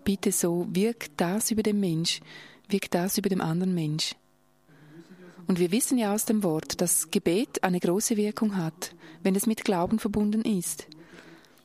bitte 0.05 0.33
so, 0.33 0.67
wirk 0.71 1.07
das 1.17 1.51
über 1.51 1.63
den 1.63 1.81
Mensch, 1.81 2.21
wirk 2.69 2.91
das 2.91 3.19
über 3.19 3.29
den 3.29 3.41
anderen 3.41 3.75
Mensch. 3.75 4.15
Und 5.51 5.59
wir 5.59 5.73
wissen 5.73 5.99
ja 5.99 6.15
aus 6.15 6.27
dem 6.27 6.45
Wort, 6.45 6.81
dass 6.81 7.11
Gebet 7.11 7.65
eine 7.65 7.81
große 7.81 8.17
Wirkung 8.17 8.57
hat, 8.57 8.95
wenn 9.25 9.35
es 9.35 9.49
mit 9.49 9.65
Glauben 9.65 9.99
verbunden 9.99 10.43
ist, 10.43 10.87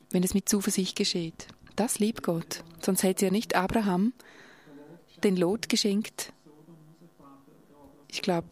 wenn 0.10 0.24
es 0.24 0.34
mit 0.34 0.50
Zuversicht 0.50 0.96
geschieht. 0.96 1.46
Das 1.76 2.00
liebt 2.00 2.24
Gott. 2.24 2.64
Sonst 2.82 3.04
hätte 3.04 3.26
er 3.26 3.32
nicht 3.32 3.54
Abraham 3.54 4.14
den 5.24 5.38
Lot 5.38 5.70
geschenkt. 5.70 6.34
Ich 8.10 8.24
glaube, 8.24 8.48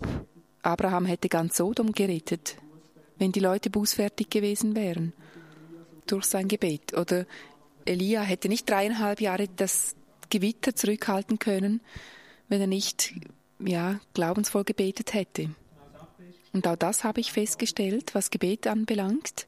Abraham 0.61 1.07
hätte 1.07 1.29
ganz 1.29 1.57
Sodom 1.57 1.93
gerettet, 1.93 2.57
wenn 3.17 3.31
die 3.31 3.39
Leute 3.39 3.71
bußfertig 3.71 4.29
gewesen 4.29 4.75
wären 4.75 5.13
durch 6.05 6.25
sein 6.25 6.47
Gebet. 6.47 6.95
Oder 6.95 7.25
Elia 7.85 8.21
hätte 8.21 8.49
nicht 8.49 8.69
dreieinhalb 8.69 9.19
Jahre 9.19 9.47
das 9.55 9.95
Gewitter 10.29 10.75
zurückhalten 10.75 11.39
können, 11.39 11.81
wenn 12.49 12.61
er 12.61 12.67
nicht 12.67 13.15
ja, 13.59 13.99
glaubensvoll 14.13 14.63
gebetet 14.63 15.13
hätte. 15.13 15.49
Und 16.53 16.67
auch 16.67 16.75
das 16.75 17.03
habe 17.03 17.19
ich 17.19 17.31
festgestellt, 17.31 18.13
was 18.13 18.29
Gebet 18.29 18.67
anbelangt. 18.67 19.47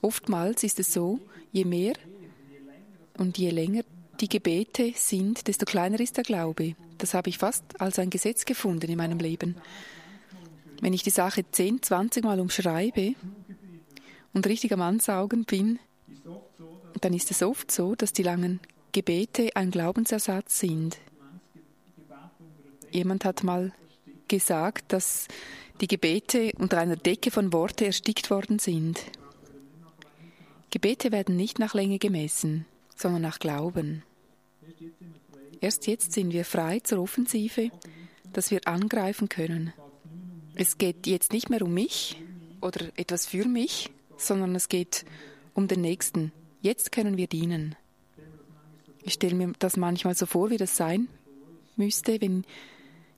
Oftmals 0.00 0.64
ist 0.64 0.80
es 0.80 0.92
so, 0.92 1.20
je 1.52 1.64
mehr 1.64 1.94
und 3.16 3.38
je 3.38 3.50
länger 3.50 3.82
die 4.20 4.28
Gebete 4.28 4.92
sind, 4.94 5.46
desto 5.46 5.64
kleiner 5.64 6.00
ist 6.00 6.16
der 6.16 6.24
Glaube. 6.24 6.74
Das 6.98 7.14
habe 7.14 7.28
ich 7.28 7.38
fast 7.38 7.80
als 7.80 7.98
ein 7.98 8.10
Gesetz 8.10 8.44
gefunden 8.44 8.90
in 8.90 8.98
meinem 8.98 9.18
Leben. 9.18 9.56
Wenn 10.80 10.92
ich 10.92 11.02
die 11.02 11.10
Sache 11.10 11.44
10, 11.48 11.82
20 11.82 12.24
Mal 12.24 12.40
umschreibe 12.40 13.14
und 14.32 14.46
richtig 14.46 14.72
am 14.72 14.82
Ansaugen 14.82 15.44
bin, 15.44 15.78
dann 17.00 17.14
ist 17.14 17.30
es 17.30 17.42
oft 17.42 17.70
so, 17.70 17.94
dass 17.94 18.12
die 18.12 18.22
langen 18.22 18.60
Gebete 18.92 19.50
ein 19.54 19.70
Glaubensersatz 19.70 20.58
sind. 20.58 20.98
Jemand 22.92 23.24
hat 23.24 23.42
mal 23.42 23.72
gesagt, 24.28 24.92
dass 24.92 25.26
die 25.80 25.88
Gebete 25.88 26.52
unter 26.58 26.78
einer 26.78 26.96
Decke 26.96 27.30
von 27.30 27.52
Worte 27.52 27.86
erstickt 27.86 28.30
worden 28.30 28.58
sind. 28.58 29.00
Gebete 30.70 31.10
werden 31.10 31.36
nicht 31.36 31.58
nach 31.58 31.74
Länge 31.74 31.98
gemessen, 31.98 32.66
sondern 32.94 33.22
nach 33.22 33.38
Glauben. 33.38 34.02
Erst 35.60 35.86
jetzt 35.86 36.12
sind 36.12 36.32
wir 36.32 36.44
frei 36.44 36.80
zur 36.80 37.00
Offensive, 37.00 37.70
dass 38.32 38.50
wir 38.50 38.60
angreifen 38.66 39.28
können. 39.28 39.72
Es 40.54 40.76
geht 40.76 41.06
jetzt 41.06 41.32
nicht 41.32 41.48
mehr 41.48 41.62
um 41.62 41.72
mich 41.72 42.16
oder 42.60 42.86
etwas 42.96 43.26
für 43.26 43.46
mich, 43.46 43.90
sondern 44.18 44.54
es 44.54 44.68
geht 44.68 45.04
um 45.54 45.66
den 45.66 45.80
Nächsten. 45.80 46.30
Jetzt 46.60 46.92
können 46.92 47.16
wir 47.16 47.26
dienen. 47.26 47.74
Ich 49.02 49.14
stelle 49.14 49.34
mir 49.34 49.52
das 49.58 49.76
manchmal 49.76 50.14
so 50.14 50.26
vor, 50.26 50.50
wie 50.50 50.58
das 50.58 50.76
sein 50.76 51.08
müsste, 51.76 52.20
wenn 52.20 52.44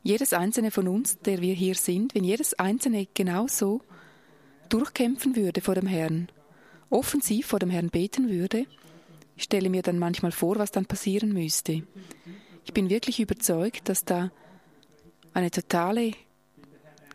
jedes 0.05 0.33
einzelne 0.35 0.71
von 0.71 0.87
uns, 0.87 1.19
der 1.19 1.41
wir 1.41 1.55
hier 1.55 1.75
sind, 1.75 2.15
wenn 2.15 2.23
jedes 2.25 2.55
einzelne 2.55 3.09
genauso 3.15 3.81
durchkämpfen 4.69 5.35
würde 5.35 5.61
vor 5.61 5.75
dem 5.75 5.87
Herrn, 5.87 6.29
offensiv 6.91 7.47
vor 7.47 7.59
dem 7.59 7.71
Herrn 7.71 7.89
beten 7.89 8.29
würde, 8.29 8.67
ich 9.37 9.45
stelle 9.45 9.69
mir 9.69 9.83
dann 9.83 9.99
manchmal 9.99 10.31
vor, 10.31 10.59
was 10.59 10.71
dann 10.71 10.87
passieren 10.87 11.33
müsste. 11.33 11.83
Ich 12.65 12.73
bin 12.73 12.89
wirklich 12.89 13.19
überzeugt, 13.19 13.89
dass 13.89 14.05
da 14.05 14.31
eine 15.33 15.51
totale 15.51 16.13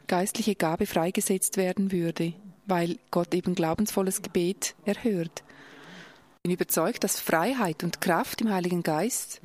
geistliche 0.08 0.56
Gabe 0.56 0.86
freigesetzt 0.86 1.56
werden 1.56 1.92
würde, 1.92 2.34
weil 2.66 2.98
Gott 3.12 3.34
eben 3.34 3.56
glaubensvolles 3.56 4.22
Gebet 4.22 4.76
erhört. 4.84 5.44
Ich 6.38 6.44
bin 6.44 6.52
überzeugt, 6.52 7.04
dass 7.04 7.20
Freiheit 7.20 7.84
und 7.84 8.02
Kraft 8.02 8.42
im 8.42 8.52
Heiligen 8.52 8.84
Geist 8.84 9.42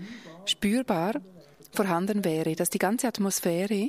spürbar 0.47 1.21
vorhanden 1.75 2.25
wäre, 2.25 2.55
dass 2.55 2.71
die 2.71 2.79
ganze 2.79 3.09
Atmosphäre 3.09 3.89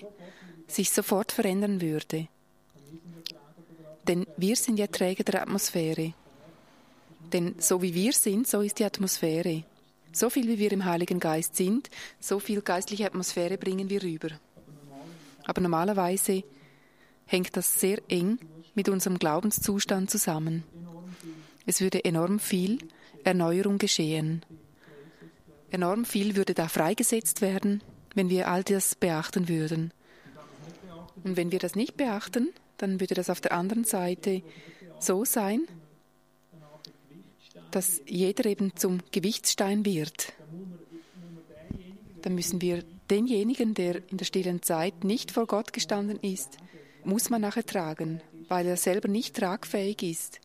sich 0.68 0.92
sofort 0.92 1.32
verändern 1.32 1.82
würde. 1.82 2.28
Denn 4.08 4.28
wir 4.38 4.56
sind 4.56 4.78
ja 4.78 4.88
Träger 4.88 5.24
der 5.24 5.42
Atmosphäre. 5.42 6.14
Denn 7.34 7.56
so 7.58 7.82
wie 7.82 7.94
wir 7.94 8.14
sind, 8.14 8.48
so 8.48 8.62
ist 8.62 8.80
die 8.80 8.86
Atmosphäre. 8.86 9.64
So 10.12 10.30
viel 10.30 10.48
wie 10.48 10.60
wir 10.60 10.72
im 10.72 10.86
Heiligen 10.86 11.20
Geist 11.20 11.56
sind, 11.56 11.90
so 12.20 12.40
viel 12.40 12.62
geistliche 12.62 13.06
Atmosphäre 13.06 13.58
bringen 13.58 13.90
wir 13.90 14.02
rüber. 14.02 14.30
Aber 15.44 15.62
normalerweise 15.62 16.44
hängt 17.26 17.58
das 17.58 17.80
sehr 17.80 18.00
eng 18.08 18.40
mit 18.76 18.90
unserem 18.90 19.20
Glaubenszustand 19.20 20.10
zusammen. 20.10 20.64
Es 21.66 21.82
würde 21.82 22.06
enorm 22.06 22.40
viel 22.40 22.78
Erneuerung 23.24 23.78
geschehen. 23.78 24.44
Enorm 25.76 26.06
viel 26.06 26.38
würde 26.38 26.54
da 26.54 26.70
freigesetzt 26.70 27.42
werden, 27.42 27.84
wenn 28.14 28.30
wir 28.30 28.48
all 28.48 28.64
das 28.64 28.96
beachten 28.96 29.50
würden. 29.50 29.92
Und 31.26 31.36
wenn 31.36 31.52
wir 31.52 31.60
das 31.60 31.76
nicht 31.76 31.98
beachten, 31.98 32.54
dann 32.78 33.02
würde 33.02 33.14
das 33.14 33.30
auf 33.30 33.42
der 33.42 33.52
anderen 33.52 33.84
Seite 33.84 34.42
so 35.00 35.26
sein, 35.26 35.68
dass 37.72 38.02
jeder 38.08 38.46
eben 38.46 38.74
zum 38.78 39.00
Gewichtsstein 39.12 39.84
wird. 39.84 40.32
Dann 42.22 42.36
müssen 42.36 42.62
wir 42.62 42.86
denjenigen, 43.10 43.74
der 43.74 44.02
in 44.10 44.16
der 44.16 44.26
stillen 44.26 44.62
Zeit 44.62 45.04
nicht 45.04 45.30
vor 45.30 45.46
Gott 45.46 45.74
gestanden 45.74 46.22
ist, 46.22 46.56
muss 47.04 47.30
man 47.30 47.42
nachher 47.42 47.66
tragen, 47.66 48.22
weil 48.48 48.66
er 48.66 48.78
selber 48.78 49.10
nicht 49.10 49.36
tragfähig 49.36 50.04
ist. 50.04 50.40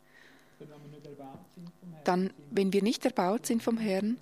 Dann, 2.02 2.32
wenn 2.50 2.72
wir 2.72 2.82
nicht 2.82 3.04
erbaut 3.04 3.46
sind 3.46 3.62
vom 3.62 3.78
Herrn, 3.78 4.18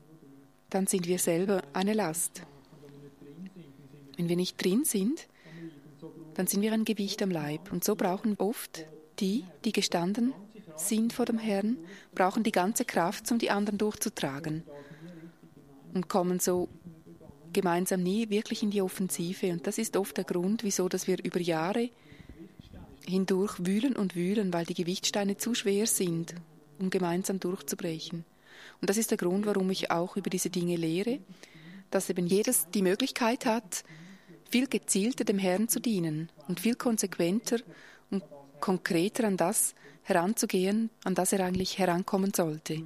dann 0.70 0.86
sind 0.86 1.06
wir 1.06 1.18
selber 1.18 1.62
eine 1.72 1.94
Last. 1.94 2.42
Wenn 4.16 4.28
wir 4.28 4.36
nicht 4.36 4.62
drin 4.62 4.84
sind, 4.84 5.28
dann 6.34 6.46
sind 6.46 6.62
wir 6.62 6.72
ein 6.72 6.84
Gewicht 6.84 7.22
am 7.22 7.30
Leib. 7.30 7.72
Und 7.72 7.84
so 7.84 7.94
brauchen 7.94 8.36
oft 8.38 8.84
die, 9.20 9.44
die 9.64 9.72
gestanden 9.72 10.34
sind 10.76 11.12
vor 11.12 11.26
dem 11.26 11.38
Herrn, 11.38 11.76
brauchen 12.14 12.42
die 12.44 12.52
ganze 12.52 12.84
Kraft, 12.84 13.30
um 13.32 13.38
die 13.38 13.50
anderen 13.50 13.78
durchzutragen. 13.78 14.62
Und 15.94 16.08
kommen 16.08 16.38
so 16.38 16.68
gemeinsam 17.52 18.02
nie 18.02 18.30
wirklich 18.30 18.62
in 18.62 18.70
die 18.70 18.82
Offensive. 18.82 19.50
Und 19.50 19.66
das 19.66 19.78
ist 19.78 19.96
oft 19.96 20.16
der 20.16 20.24
Grund, 20.24 20.62
wieso 20.62 20.88
dass 20.88 21.06
wir 21.06 21.24
über 21.24 21.40
Jahre 21.40 21.90
hindurch 23.06 23.54
wühlen 23.64 23.96
und 23.96 24.14
wühlen, 24.14 24.52
weil 24.52 24.66
die 24.66 24.74
Gewichtsteine 24.74 25.38
zu 25.38 25.54
schwer 25.54 25.86
sind, 25.86 26.34
um 26.78 26.90
gemeinsam 26.90 27.40
durchzubrechen. 27.40 28.24
Und 28.80 28.90
das 28.90 28.96
ist 28.96 29.10
der 29.10 29.18
Grund, 29.18 29.46
warum 29.46 29.70
ich 29.70 29.90
auch 29.90 30.16
über 30.16 30.30
diese 30.30 30.50
Dinge 30.50 30.76
lehre, 30.76 31.20
dass 31.90 32.10
eben 32.10 32.26
jedes 32.26 32.68
die 32.70 32.82
Möglichkeit 32.82 33.46
hat, 33.46 33.84
viel 34.50 34.66
gezielter 34.66 35.24
dem 35.24 35.38
Herrn 35.38 35.68
zu 35.68 35.80
dienen 35.80 36.30
und 36.46 36.60
viel 36.60 36.74
konsequenter 36.74 37.58
und 38.10 38.22
konkreter 38.60 39.24
an 39.24 39.36
das 39.36 39.74
heranzugehen, 40.02 40.90
an 41.04 41.14
das 41.14 41.32
er 41.32 41.44
eigentlich 41.44 41.78
herankommen 41.78 42.32
sollte. 42.34 42.82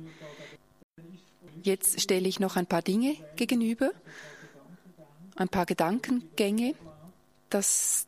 Jetzt 1.62 2.00
stelle 2.00 2.28
ich 2.28 2.40
noch 2.40 2.56
ein 2.56 2.66
paar 2.66 2.82
Dinge 2.82 3.16
gegenüber, 3.36 3.92
ein 5.36 5.48
paar 5.48 5.66
Gedankengänge, 5.66 6.74
dass 7.48 8.06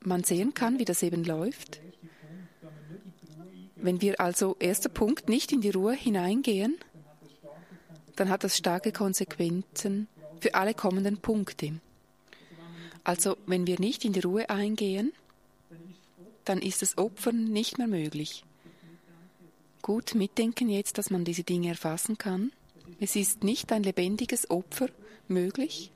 man 0.00 0.24
sehen 0.24 0.54
kann, 0.54 0.78
wie 0.78 0.84
das 0.84 1.02
eben 1.02 1.24
läuft. 1.24 1.80
Wenn 3.76 4.00
wir 4.00 4.20
also, 4.20 4.56
erster 4.58 4.88
Punkt, 4.88 5.28
nicht 5.28 5.52
in 5.52 5.60
die 5.60 5.70
Ruhe 5.70 5.94
hineingehen, 5.94 6.76
dann 8.16 8.28
hat 8.28 8.44
das 8.44 8.56
starke 8.56 8.92
Konsequenzen 8.92 10.08
für 10.40 10.54
alle 10.54 10.74
kommenden 10.74 11.18
Punkte. 11.18 11.80
Also 13.04 13.36
wenn 13.46 13.66
wir 13.66 13.78
nicht 13.78 14.04
in 14.04 14.12
die 14.12 14.20
Ruhe 14.20 14.50
eingehen, 14.50 15.12
dann 16.44 16.60
ist 16.60 16.82
das 16.82 16.98
Opfern 16.98 17.44
nicht 17.44 17.78
mehr 17.78 17.86
möglich. 17.86 18.44
Gut 19.82 20.14
mitdenken 20.14 20.68
jetzt, 20.68 20.98
dass 20.98 21.10
man 21.10 21.24
diese 21.24 21.44
Dinge 21.44 21.68
erfassen 21.68 22.18
kann. 22.18 22.50
Es 22.98 23.14
ist 23.14 23.44
nicht 23.44 23.70
ein 23.72 23.82
lebendiges 23.82 24.50
Opfer 24.50 24.88
möglich, 25.28 25.92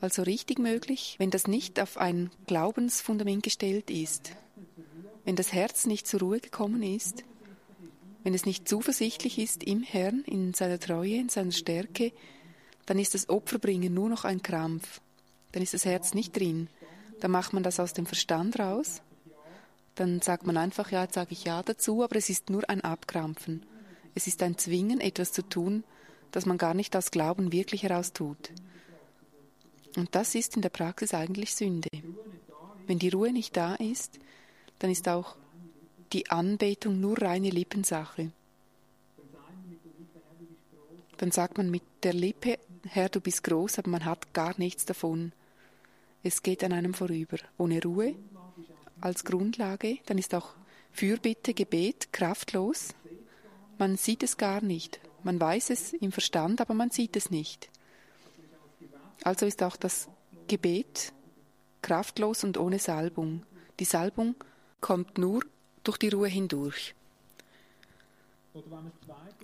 also 0.00 0.22
richtig 0.22 0.58
möglich, 0.58 1.14
wenn 1.18 1.30
das 1.30 1.46
nicht 1.46 1.78
auf 1.78 1.96
ein 1.96 2.30
Glaubensfundament 2.46 3.42
gestellt 3.42 3.90
ist, 3.90 4.32
wenn 5.24 5.36
das 5.36 5.52
Herz 5.52 5.86
nicht 5.86 6.06
zur 6.06 6.20
Ruhe 6.20 6.40
gekommen 6.40 6.82
ist, 6.82 7.24
wenn 8.22 8.34
es 8.34 8.46
nicht 8.46 8.68
zuversichtlich 8.68 9.38
ist 9.38 9.62
im 9.64 9.82
Herrn, 9.82 10.22
in 10.26 10.54
seiner 10.54 10.78
Treue, 10.78 11.16
in 11.16 11.28
seiner 11.28 11.52
Stärke, 11.52 12.12
dann 12.86 12.98
ist 12.98 13.14
das 13.14 13.28
Opferbringen 13.28 13.92
nur 13.92 14.08
noch 14.08 14.24
ein 14.24 14.42
Krampf. 14.42 15.00
Dann 15.52 15.62
ist 15.62 15.74
das 15.74 15.84
Herz 15.84 16.14
nicht 16.14 16.36
drin. 16.36 16.68
Dann 17.20 17.30
macht 17.30 17.52
man 17.52 17.62
das 17.62 17.80
aus 17.80 17.92
dem 17.92 18.06
Verstand 18.06 18.58
raus. 18.58 19.02
Dann 19.94 20.20
sagt 20.20 20.46
man 20.46 20.56
einfach, 20.56 20.90
ja, 20.90 21.02
jetzt 21.02 21.14
sage 21.14 21.32
ich 21.32 21.44
ja 21.44 21.62
dazu, 21.62 22.02
aber 22.02 22.16
es 22.16 22.30
ist 22.30 22.50
nur 22.50 22.68
ein 22.68 22.80
Abkrampfen. 22.80 23.64
Es 24.14 24.26
ist 24.26 24.42
ein 24.42 24.58
Zwingen, 24.58 25.00
etwas 25.00 25.32
zu 25.32 25.42
tun, 25.42 25.84
das 26.30 26.46
man 26.46 26.58
gar 26.58 26.74
nicht 26.74 26.96
aus 26.96 27.10
Glauben 27.10 27.52
wirklich 27.52 27.82
heraus 27.82 28.12
tut. 28.12 28.50
Und 29.96 30.14
das 30.14 30.34
ist 30.34 30.56
in 30.56 30.62
der 30.62 30.70
Praxis 30.70 31.12
eigentlich 31.12 31.54
Sünde. 31.54 31.88
Wenn 32.86 32.98
die 32.98 33.10
Ruhe 33.10 33.32
nicht 33.32 33.56
da 33.56 33.74
ist, 33.74 34.18
dann 34.78 34.90
ist 34.90 35.08
auch 35.08 35.36
die 36.12 36.30
Anbetung 36.30 37.00
nur 37.00 37.20
reine 37.20 37.50
Lippensache. 37.50 38.30
Dann 41.16 41.30
sagt 41.30 41.56
man 41.56 41.70
mit 41.70 41.82
der 42.02 42.12
Lippe, 42.12 42.58
Herr, 42.84 43.08
du 43.08 43.20
bist 43.20 43.44
groß, 43.44 43.78
aber 43.78 43.90
man 43.90 44.04
hat 44.04 44.34
gar 44.34 44.58
nichts 44.58 44.84
davon. 44.84 45.32
Es 46.22 46.42
geht 46.42 46.64
an 46.64 46.72
einem 46.72 46.94
vorüber. 46.94 47.38
Ohne 47.58 47.82
Ruhe 47.82 48.14
als 49.00 49.24
Grundlage, 49.24 49.98
dann 50.06 50.18
ist 50.18 50.34
auch 50.34 50.54
Fürbitte, 50.90 51.54
Gebet 51.54 52.12
kraftlos. 52.12 52.88
Man 53.78 53.96
sieht 53.96 54.22
es 54.22 54.36
gar 54.36 54.62
nicht. 54.62 55.00
Man 55.22 55.40
weiß 55.40 55.70
es 55.70 55.92
im 55.94 56.12
Verstand, 56.12 56.60
aber 56.60 56.74
man 56.74 56.90
sieht 56.90 57.16
es 57.16 57.30
nicht. 57.30 57.70
Also 59.22 59.46
ist 59.46 59.62
auch 59.62 59.76
das 59.76 60.08
Gebet 60.48 61.12
kraftlos 61.80 62.44
und 62.44 62.58
ohne 62.58 62.78
Salbung. 62.78 63.44
Die 63.78 63.84
Salbung 63.84 64.34
kommt 64.80 65.18
nur 65.18 65.44
durch 65.84 65.98
die 65.98 66.08
Ruhe 66.08 66.28
hindurch. 66.28 66.94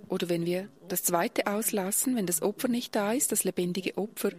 Oder 0.07 0.29
wenn 0.29 0.45
wir 0.45 0.69
das 0.87 1.03
zweite 1.03 1.47
auslassen, 1.47 2.15
wenn 2.15 2.25
das 2.25 2.41
Opfer 2.41 2.67
nicht 2.67 2.95
da 2.95 3.13
ist, 3.13 3.31
das 3.31 3.43
lebendige 3.43 3.97
Opfer, 3.97 4.31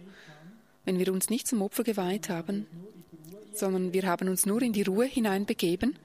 wenn 0.85 0.97
wir 0.97 1.11
uns 1.13 1.29
nicht 1.29 1.47
zum 1.47 1.61
Opfer 1.61 1.83
geweiht 1.83 2.29
haben, 2.29 2.67
sondern 3.53 3.93
wir 3.93 4.03
haben 4.03 4.29
uns 4.29 4.45
nur 4.45 4.61
in 4.61 4.73
die 4.73 4.83
Ruhe 4.83 5.05
hineinbegeben 5.05 5.97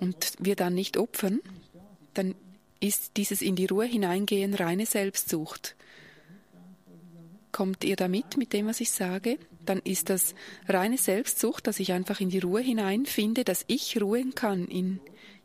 und 0.00 0.32
wir 0.38 0.56
dann 0.56 0.74
nicht 0.74 0.96
opfern, 0.96 1.40
dann 2.14 2.34
ist 2.80 3.16
dieses 3.16 3.40
in 3.40 3.54
die 3.54 3.66
Ruhe 3.66 3.86
hineingehen 3.86 4.54
reine 4.54 4.86
Selbstsucht. 4.86 5.76
Kommt 7.52 7.84
ihr 7.84 7.96
damit 7.96 8.36
mit 8.36 8.52
dem, 8.52 8.66
was 8.66 8.80
ich 8.80 8.90
sage? 8.90 9.38
Dann 9.64 9.78
ist 9.78 10.10
das 10.10 10.34
reine 10.68 10.98
Selbstsucht, 10.98 11.66
dass 11.66 11.80
ich 11.80 11.92
einfach 11.92 12.20
in 12.20 12.30
die 12.30 12.40
Ruhe 12.40 12.60
hineinfinde, 12.60 13.44
dass 13.44 13.64
ich 13.68 14.00
ruhen 14.00 14.34
kann 14.34 14.66
in, 14.66 15.00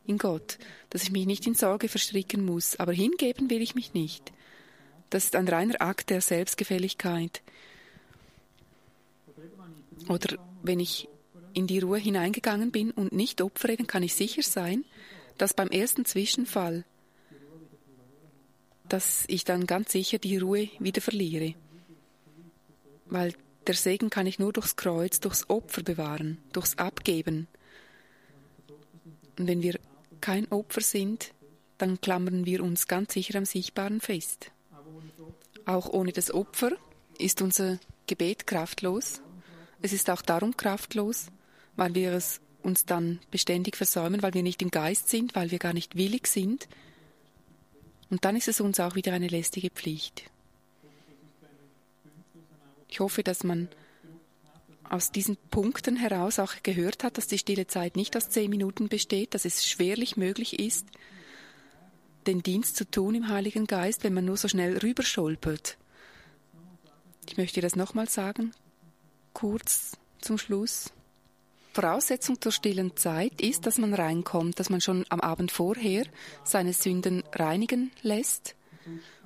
in 0.06 0.18
Gott, 0.18 0.58
dass 0.90 1.04
ich 1.04 1.12
mich 1.12 1.26
nicht 1.26 1.46
in 1.46 1.54
Sorge 1.54 1.88
verstricken 1.88 2.44
muss, 2.44 2.78
aber 2.78 2.94
hingeben 2.94 3.50
will 3.50 3.62
ich 3.62 3.76
mich 3.76 3.94
nicht. 3.94 4.32
Das 5.10 5.26
ist 5.26 5.36
ein 5.36 5.48
reiner 5.48 5.82
Akt 5.82 6.10
der 6.10 6.22
Selbstgefälligkeit. 6.22 7.42
Oder 10.10 10.38
wenn 10.64 10.80
ich 10.80 11.08
in 11.54 11.68
die 11.68 11.80
Ruhe 11.80 11.98
hineingegangen 11.98 12.72
bin 12.72 12.92
und 12.92 13.14
nicht 13.14 13.42
opfere, 13.42 13.78
dann 13.78 13.88
kann 13.88 14.04
ich 14.04 14.14
sicher 14.14 14.44
sein, 14.44 14.86
dass 15.38 15.54
beim 15.54 15.70
ersten 15.70 16.06
Zwischenfall, 16.06 16.84
dass 18.90 19.26
ich 19.28 19.44
dann 19.44 19.66
ganz 19.68 19.92
sicher 19.92 20.18
die 20.18 20.38
Ruhe 20.38 20.70
wieder 20.80 21.02
verliere. 21.02 21.56
Weil 23.06 23.34
der 23.68 23.76
Segen 23.76 24.10
kann 24.10 24.28
ich 24.28 24.40
nur 24.40 24.54
durchs 24.54 24.76
Kreuz, 24.76 25.20
durchs 25.20 25.50
Opfer 25.50 25.84
bewahren, 25.84 26.38
durchs 26.54 26.78
Abgeben. 26.78 27.48
Und 29.38 29.48
wenn 29.48 29.62
wir 29.62 29.80
kein 30.22 30.52
Opfer 30.52 30.82
sind, 30.82 31.34
dann 31.78 32.02
klammern 32.02 32.46
wir 32.46 32.64
uns 32.64 32.88
ganz 32.88 33.14
sicher 33.14 33.38
am 33.38 33.46
Sichtbaren 33.46 34.02
fest. 34.02 34.52
Auch 35.66 35.90
ohne 35.90 36.12
das 36.12 36.34
Opfer 36.34 36.72
ist 37.20 37.42
unser 37.42 37.80
Gebet 38.08 38.48
kraftlos. 38.48 39.22
Es 39.82 39.94
ist 39.94 40.10
auch 40.10 40.22
darum 40.22 40.58
kraftlos, 40.58 41.28
weil 41.76 41.94
wir 41.94 42.14
es 42.14 42.40
uns 42.64 42.86
dann 42.86 43.20
beständig 43.32 43.76
versäumen, 43.76 44.24
weil 44.24 44.34
wir 44.34 44.44
nicht 44.44 44.62
im 44.62 44.72
Geist 44.72 45.10
sind, 45.10 45.36
weil 45.36 45.52
wir 45.52 45.60
gar 45.60 45.74
nicht 45.74 45.96
willig 45.96 46.28
sind. 46.28 46.68
Und 48.10 48.26
dann 48.26 48.36
ist 48.36 48.48
es 48.48 48.62
uns 48.62 48.80
auch 48.80 48.96
wieder 48.96 49.14
eine 49.14 49.28
lästige 49.28 49.70
Pflicht. 49.70 50.24
Ich 52.88 53.00
hoffe, 53.00 53.24
dass 53.24 53.44
man 53.44 53.70
aus 54.90 55.12
diesen 55.12 55.38
Punkten 55.52 55.98
heraus 55.98 56.40
auch 56.40 56.54
gehört 56.64 57.04
hat, 57.04 57.18
dass 57.18 57.28
die 57.28 57.38
stille 57.38 57.68
Zeit 57.68 57.96
nicht 57.96 58.16
aus 58.16 58.30
zehn 58.30 58.50
Minuten 58.50 58.88
besteht, 58.88 59.34
dass 59.34 59.46
es 59.46 59.68
schwerlich 59.68 60.16
möglich 60.18 60.60
ist, 60.60 60.88
den 62.26 62.44
Dienst 62.44 62.76
zu 62.76 62.90
tun 62.90 63.16
im 63.16 63.28
Heiligen 63.30 63.68
Geist, 63.68 64.04
wenn 64.04 64.14
man 64.14 64.26
nur 64.26 64.38
so 64.38 64.48
schnell 64.48 64.78
rüberscholpert. 64.78 65.78
Ich 67.30 67.38
möchte 67.38 67.62
das 67.62 67.76
nochmal 67.76 68.08
sagen, 68.10 68.52
kurz 69.34 69.98
zum 70.20 70.38
Schluss. 70.38 70.92
Voraussetzung 71.74 72.42
zur 72.42 72.52
stillen 72.52 72.98
Zeit 72.98 73.40
ist, 73.40 73.66
dass 73.66 73.78
man 73.78 73.94
reinkommt, 73.94 74.60
dass 74.60 74.70
man 74.70 74.82
schon 74.82 75.06
am 75.10 75.22
Abend 75.22 75.52
vorher 75.52 76.06
seine 76.44 76.74
Sünden 76.74 77.24
reinigen 77.34 77.92
lässt 78.02 78.56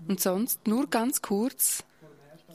und 0.07 0.19
sonst 0.19 0.67
nur 0.67 0.89
ganz 0.89 1.21
kurz 1.21 1.83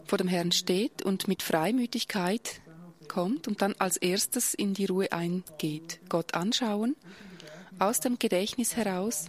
vor 0.04 0.18
dem 0.18 0.28
Herrn 0.28 0.52
steht 0.52 1.02
und 1.02 1.28
mit 1.28 1.42
Freimütigkeit 1.42 2.60
kommt 3.08 3.48
und 3.48 3.62
dann 3.62 3.74
als 3.78 3.96
erstes 3.96 4.54
in 4.54 4.74
die 4.74 4.86
Ruhe 4.86 5.12
eingeht. 5.12 6.00
Gott 6.08 6.34
anschauen, 6.34 6.96
aus 7.78 8.00
dem 8.00 8.18
Gedächtnis 8.18 8.76
heraus 8.76 9.26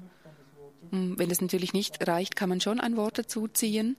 hm, 0.91 1.17
wenn 1.17 1.31
es 1.31 1.41
natürlich 1.41 1.73
nicht 1.73 2.07
reicht, 2.07 2.35
kann 2.35 2.49
man 2.49 2.61
schon 2.61 2.79
ein 2.79 2.97
Wort 2.97 3.17
dazu 3.17 3.47
ziehen, 3.47 3.97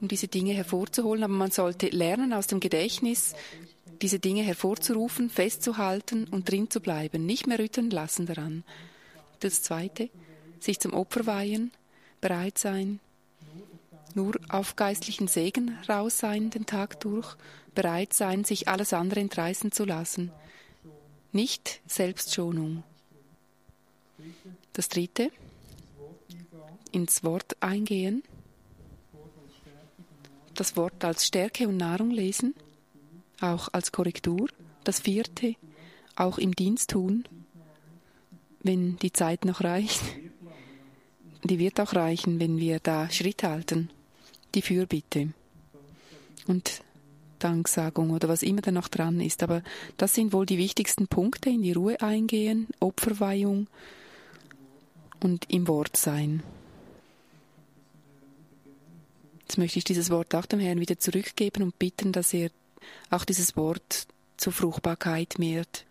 um 0.00 0.08
diese 0.08 0.28
Dinge 0.28 0.52
hervorzuholen, 0.52 1.24
aber 1.24 1.32
man 1.32 1.50
sollte 1.50 1.88
lernen, 1.88 2.32
aus 2.32 2.46
dem 2.46 2.60
Gedächtnis 2.60 3.34
diese 4.02 4.18
Dinge 4.18 4.42
hervorzurufen, 4.42 5.30
festzuhalten 5.30 6.26
und 6.30 6.50
drin 6.50 6.70
zu 6.70 6.80
bleiben, 6.80 7.24
nicht 7.26 7.46
mehr 7.46 7.58
rütteln 7.58 7.90
lassen 7.90 8.26
daran. 8.26 8.64
Das 9.40 9.62
Zweite, 9.62 10.10
sich 10.58 10.80
zum 10.80 10.92
Opfer 10.92 11.26
weihen, 11.26 11.70
bereit 12.20 12.58
sein, 12.58 13.00
nur 14.16 14.34
auf 14.48 14.76
geistlichen 14.76 15.28
Segen 15.28 15.78
raus 15.88 16.18
sein 16.18 16.50
den 16.50 16.66
Tag 16.66 17.00
durch, 17.00 17.36
bereit 17.74 18.12
sein, 18.12 18.44
sich 18.44 18.68
alles 18.68 18.92
andere 18.92 19.20
entreißen 19.20 19.72
zu 19.72 19.84
lassen. 19.84 20.30
Nicht 21.32 21.80
Selbstschonung. 21.86 22.84
Das 24.72 24.88
Dritte, 24.88 25.30
ins 26.92 27.24
Wort 27.24 27.56
eingehen, 27.60 28.22
das 30.54 30.76
Wort 30.76 31.04
als 31.04 31.26
Stärke 31.26 31.66
und 31.66 31.76
Nahrung 31.76 32.10
lesen, 32.10 32.54
auch 33.40 33.68
als 33.72 33.90
Korrektur. 33.92 34.48
Das 34.84 35.00
vierte, 35.00 35.56
auch 36.14 36.38
im 36.38 36.54
Dienst 36.54 36.90
tun, 36.90 37.24
wenn 38.62 38.96
die 38.98 39.12
Zeit 39.12 39.44
noch 39.44 39.62
reicht. 39.62 40.02
Die 41.42 41.58
wird 41.58 41.80
auch 41.80 41.94
reichen, 41.94 42.40
wenn 42.40 42.58
wir 42.58 42.80
da 42.80 43.10
Schritt 43.10 43.42
halten. 43.42 43.90
Die 44.54 44.62
Fürbitte 44.62 45.32
und 46.46 46.82
Danksagung 47.38 48.10
oder 48.10 48.28
was 48.28 48.42
immer 48.42 48.62
da 48.62 48.70
noch 48.70 48.88
dran 48.88 49.20
ist. 49.20 49.42
Aber 49.42 49.62
das 49.96 50.14
sind 50.14 50.32
wohl 50.32 50.46
die 50.46 50.58
wichtigsten 50.58 51.08
Punkte, 51.08 51.50
in 51.50 51.62
die 51.62 51.72
Ruhe 51.72 52.00
eingehen, 52.00 52.68
Opferweihung 52.80 53.66
und 55.20 55.50
im 55.50 55.68
Wort 55.68 55.96
sein. 55.96 56.42
Jetzt 59.40 59.58
möchte 59.58 59.78
ich 59.78 59.84
dieses 59.84 60.10
Wort 60.10 60.34
auch 60.34 60.46
dem 60.46 60.60
Herrn 60.60 60.80
wieder 60.80 60.98
zurückgeben 60.98 61.62
und 61.62 61.78
bitten, 61.78 62.12
dass 62.12 62.32
er 62.32 62.50
auch 63.10 63.24
dieses 63.24 63.56
Wort 63.56 64.06
zur 64.36 64.52
Fruchtbarkeit 64.52 65.38
mehrt 65.38 65.84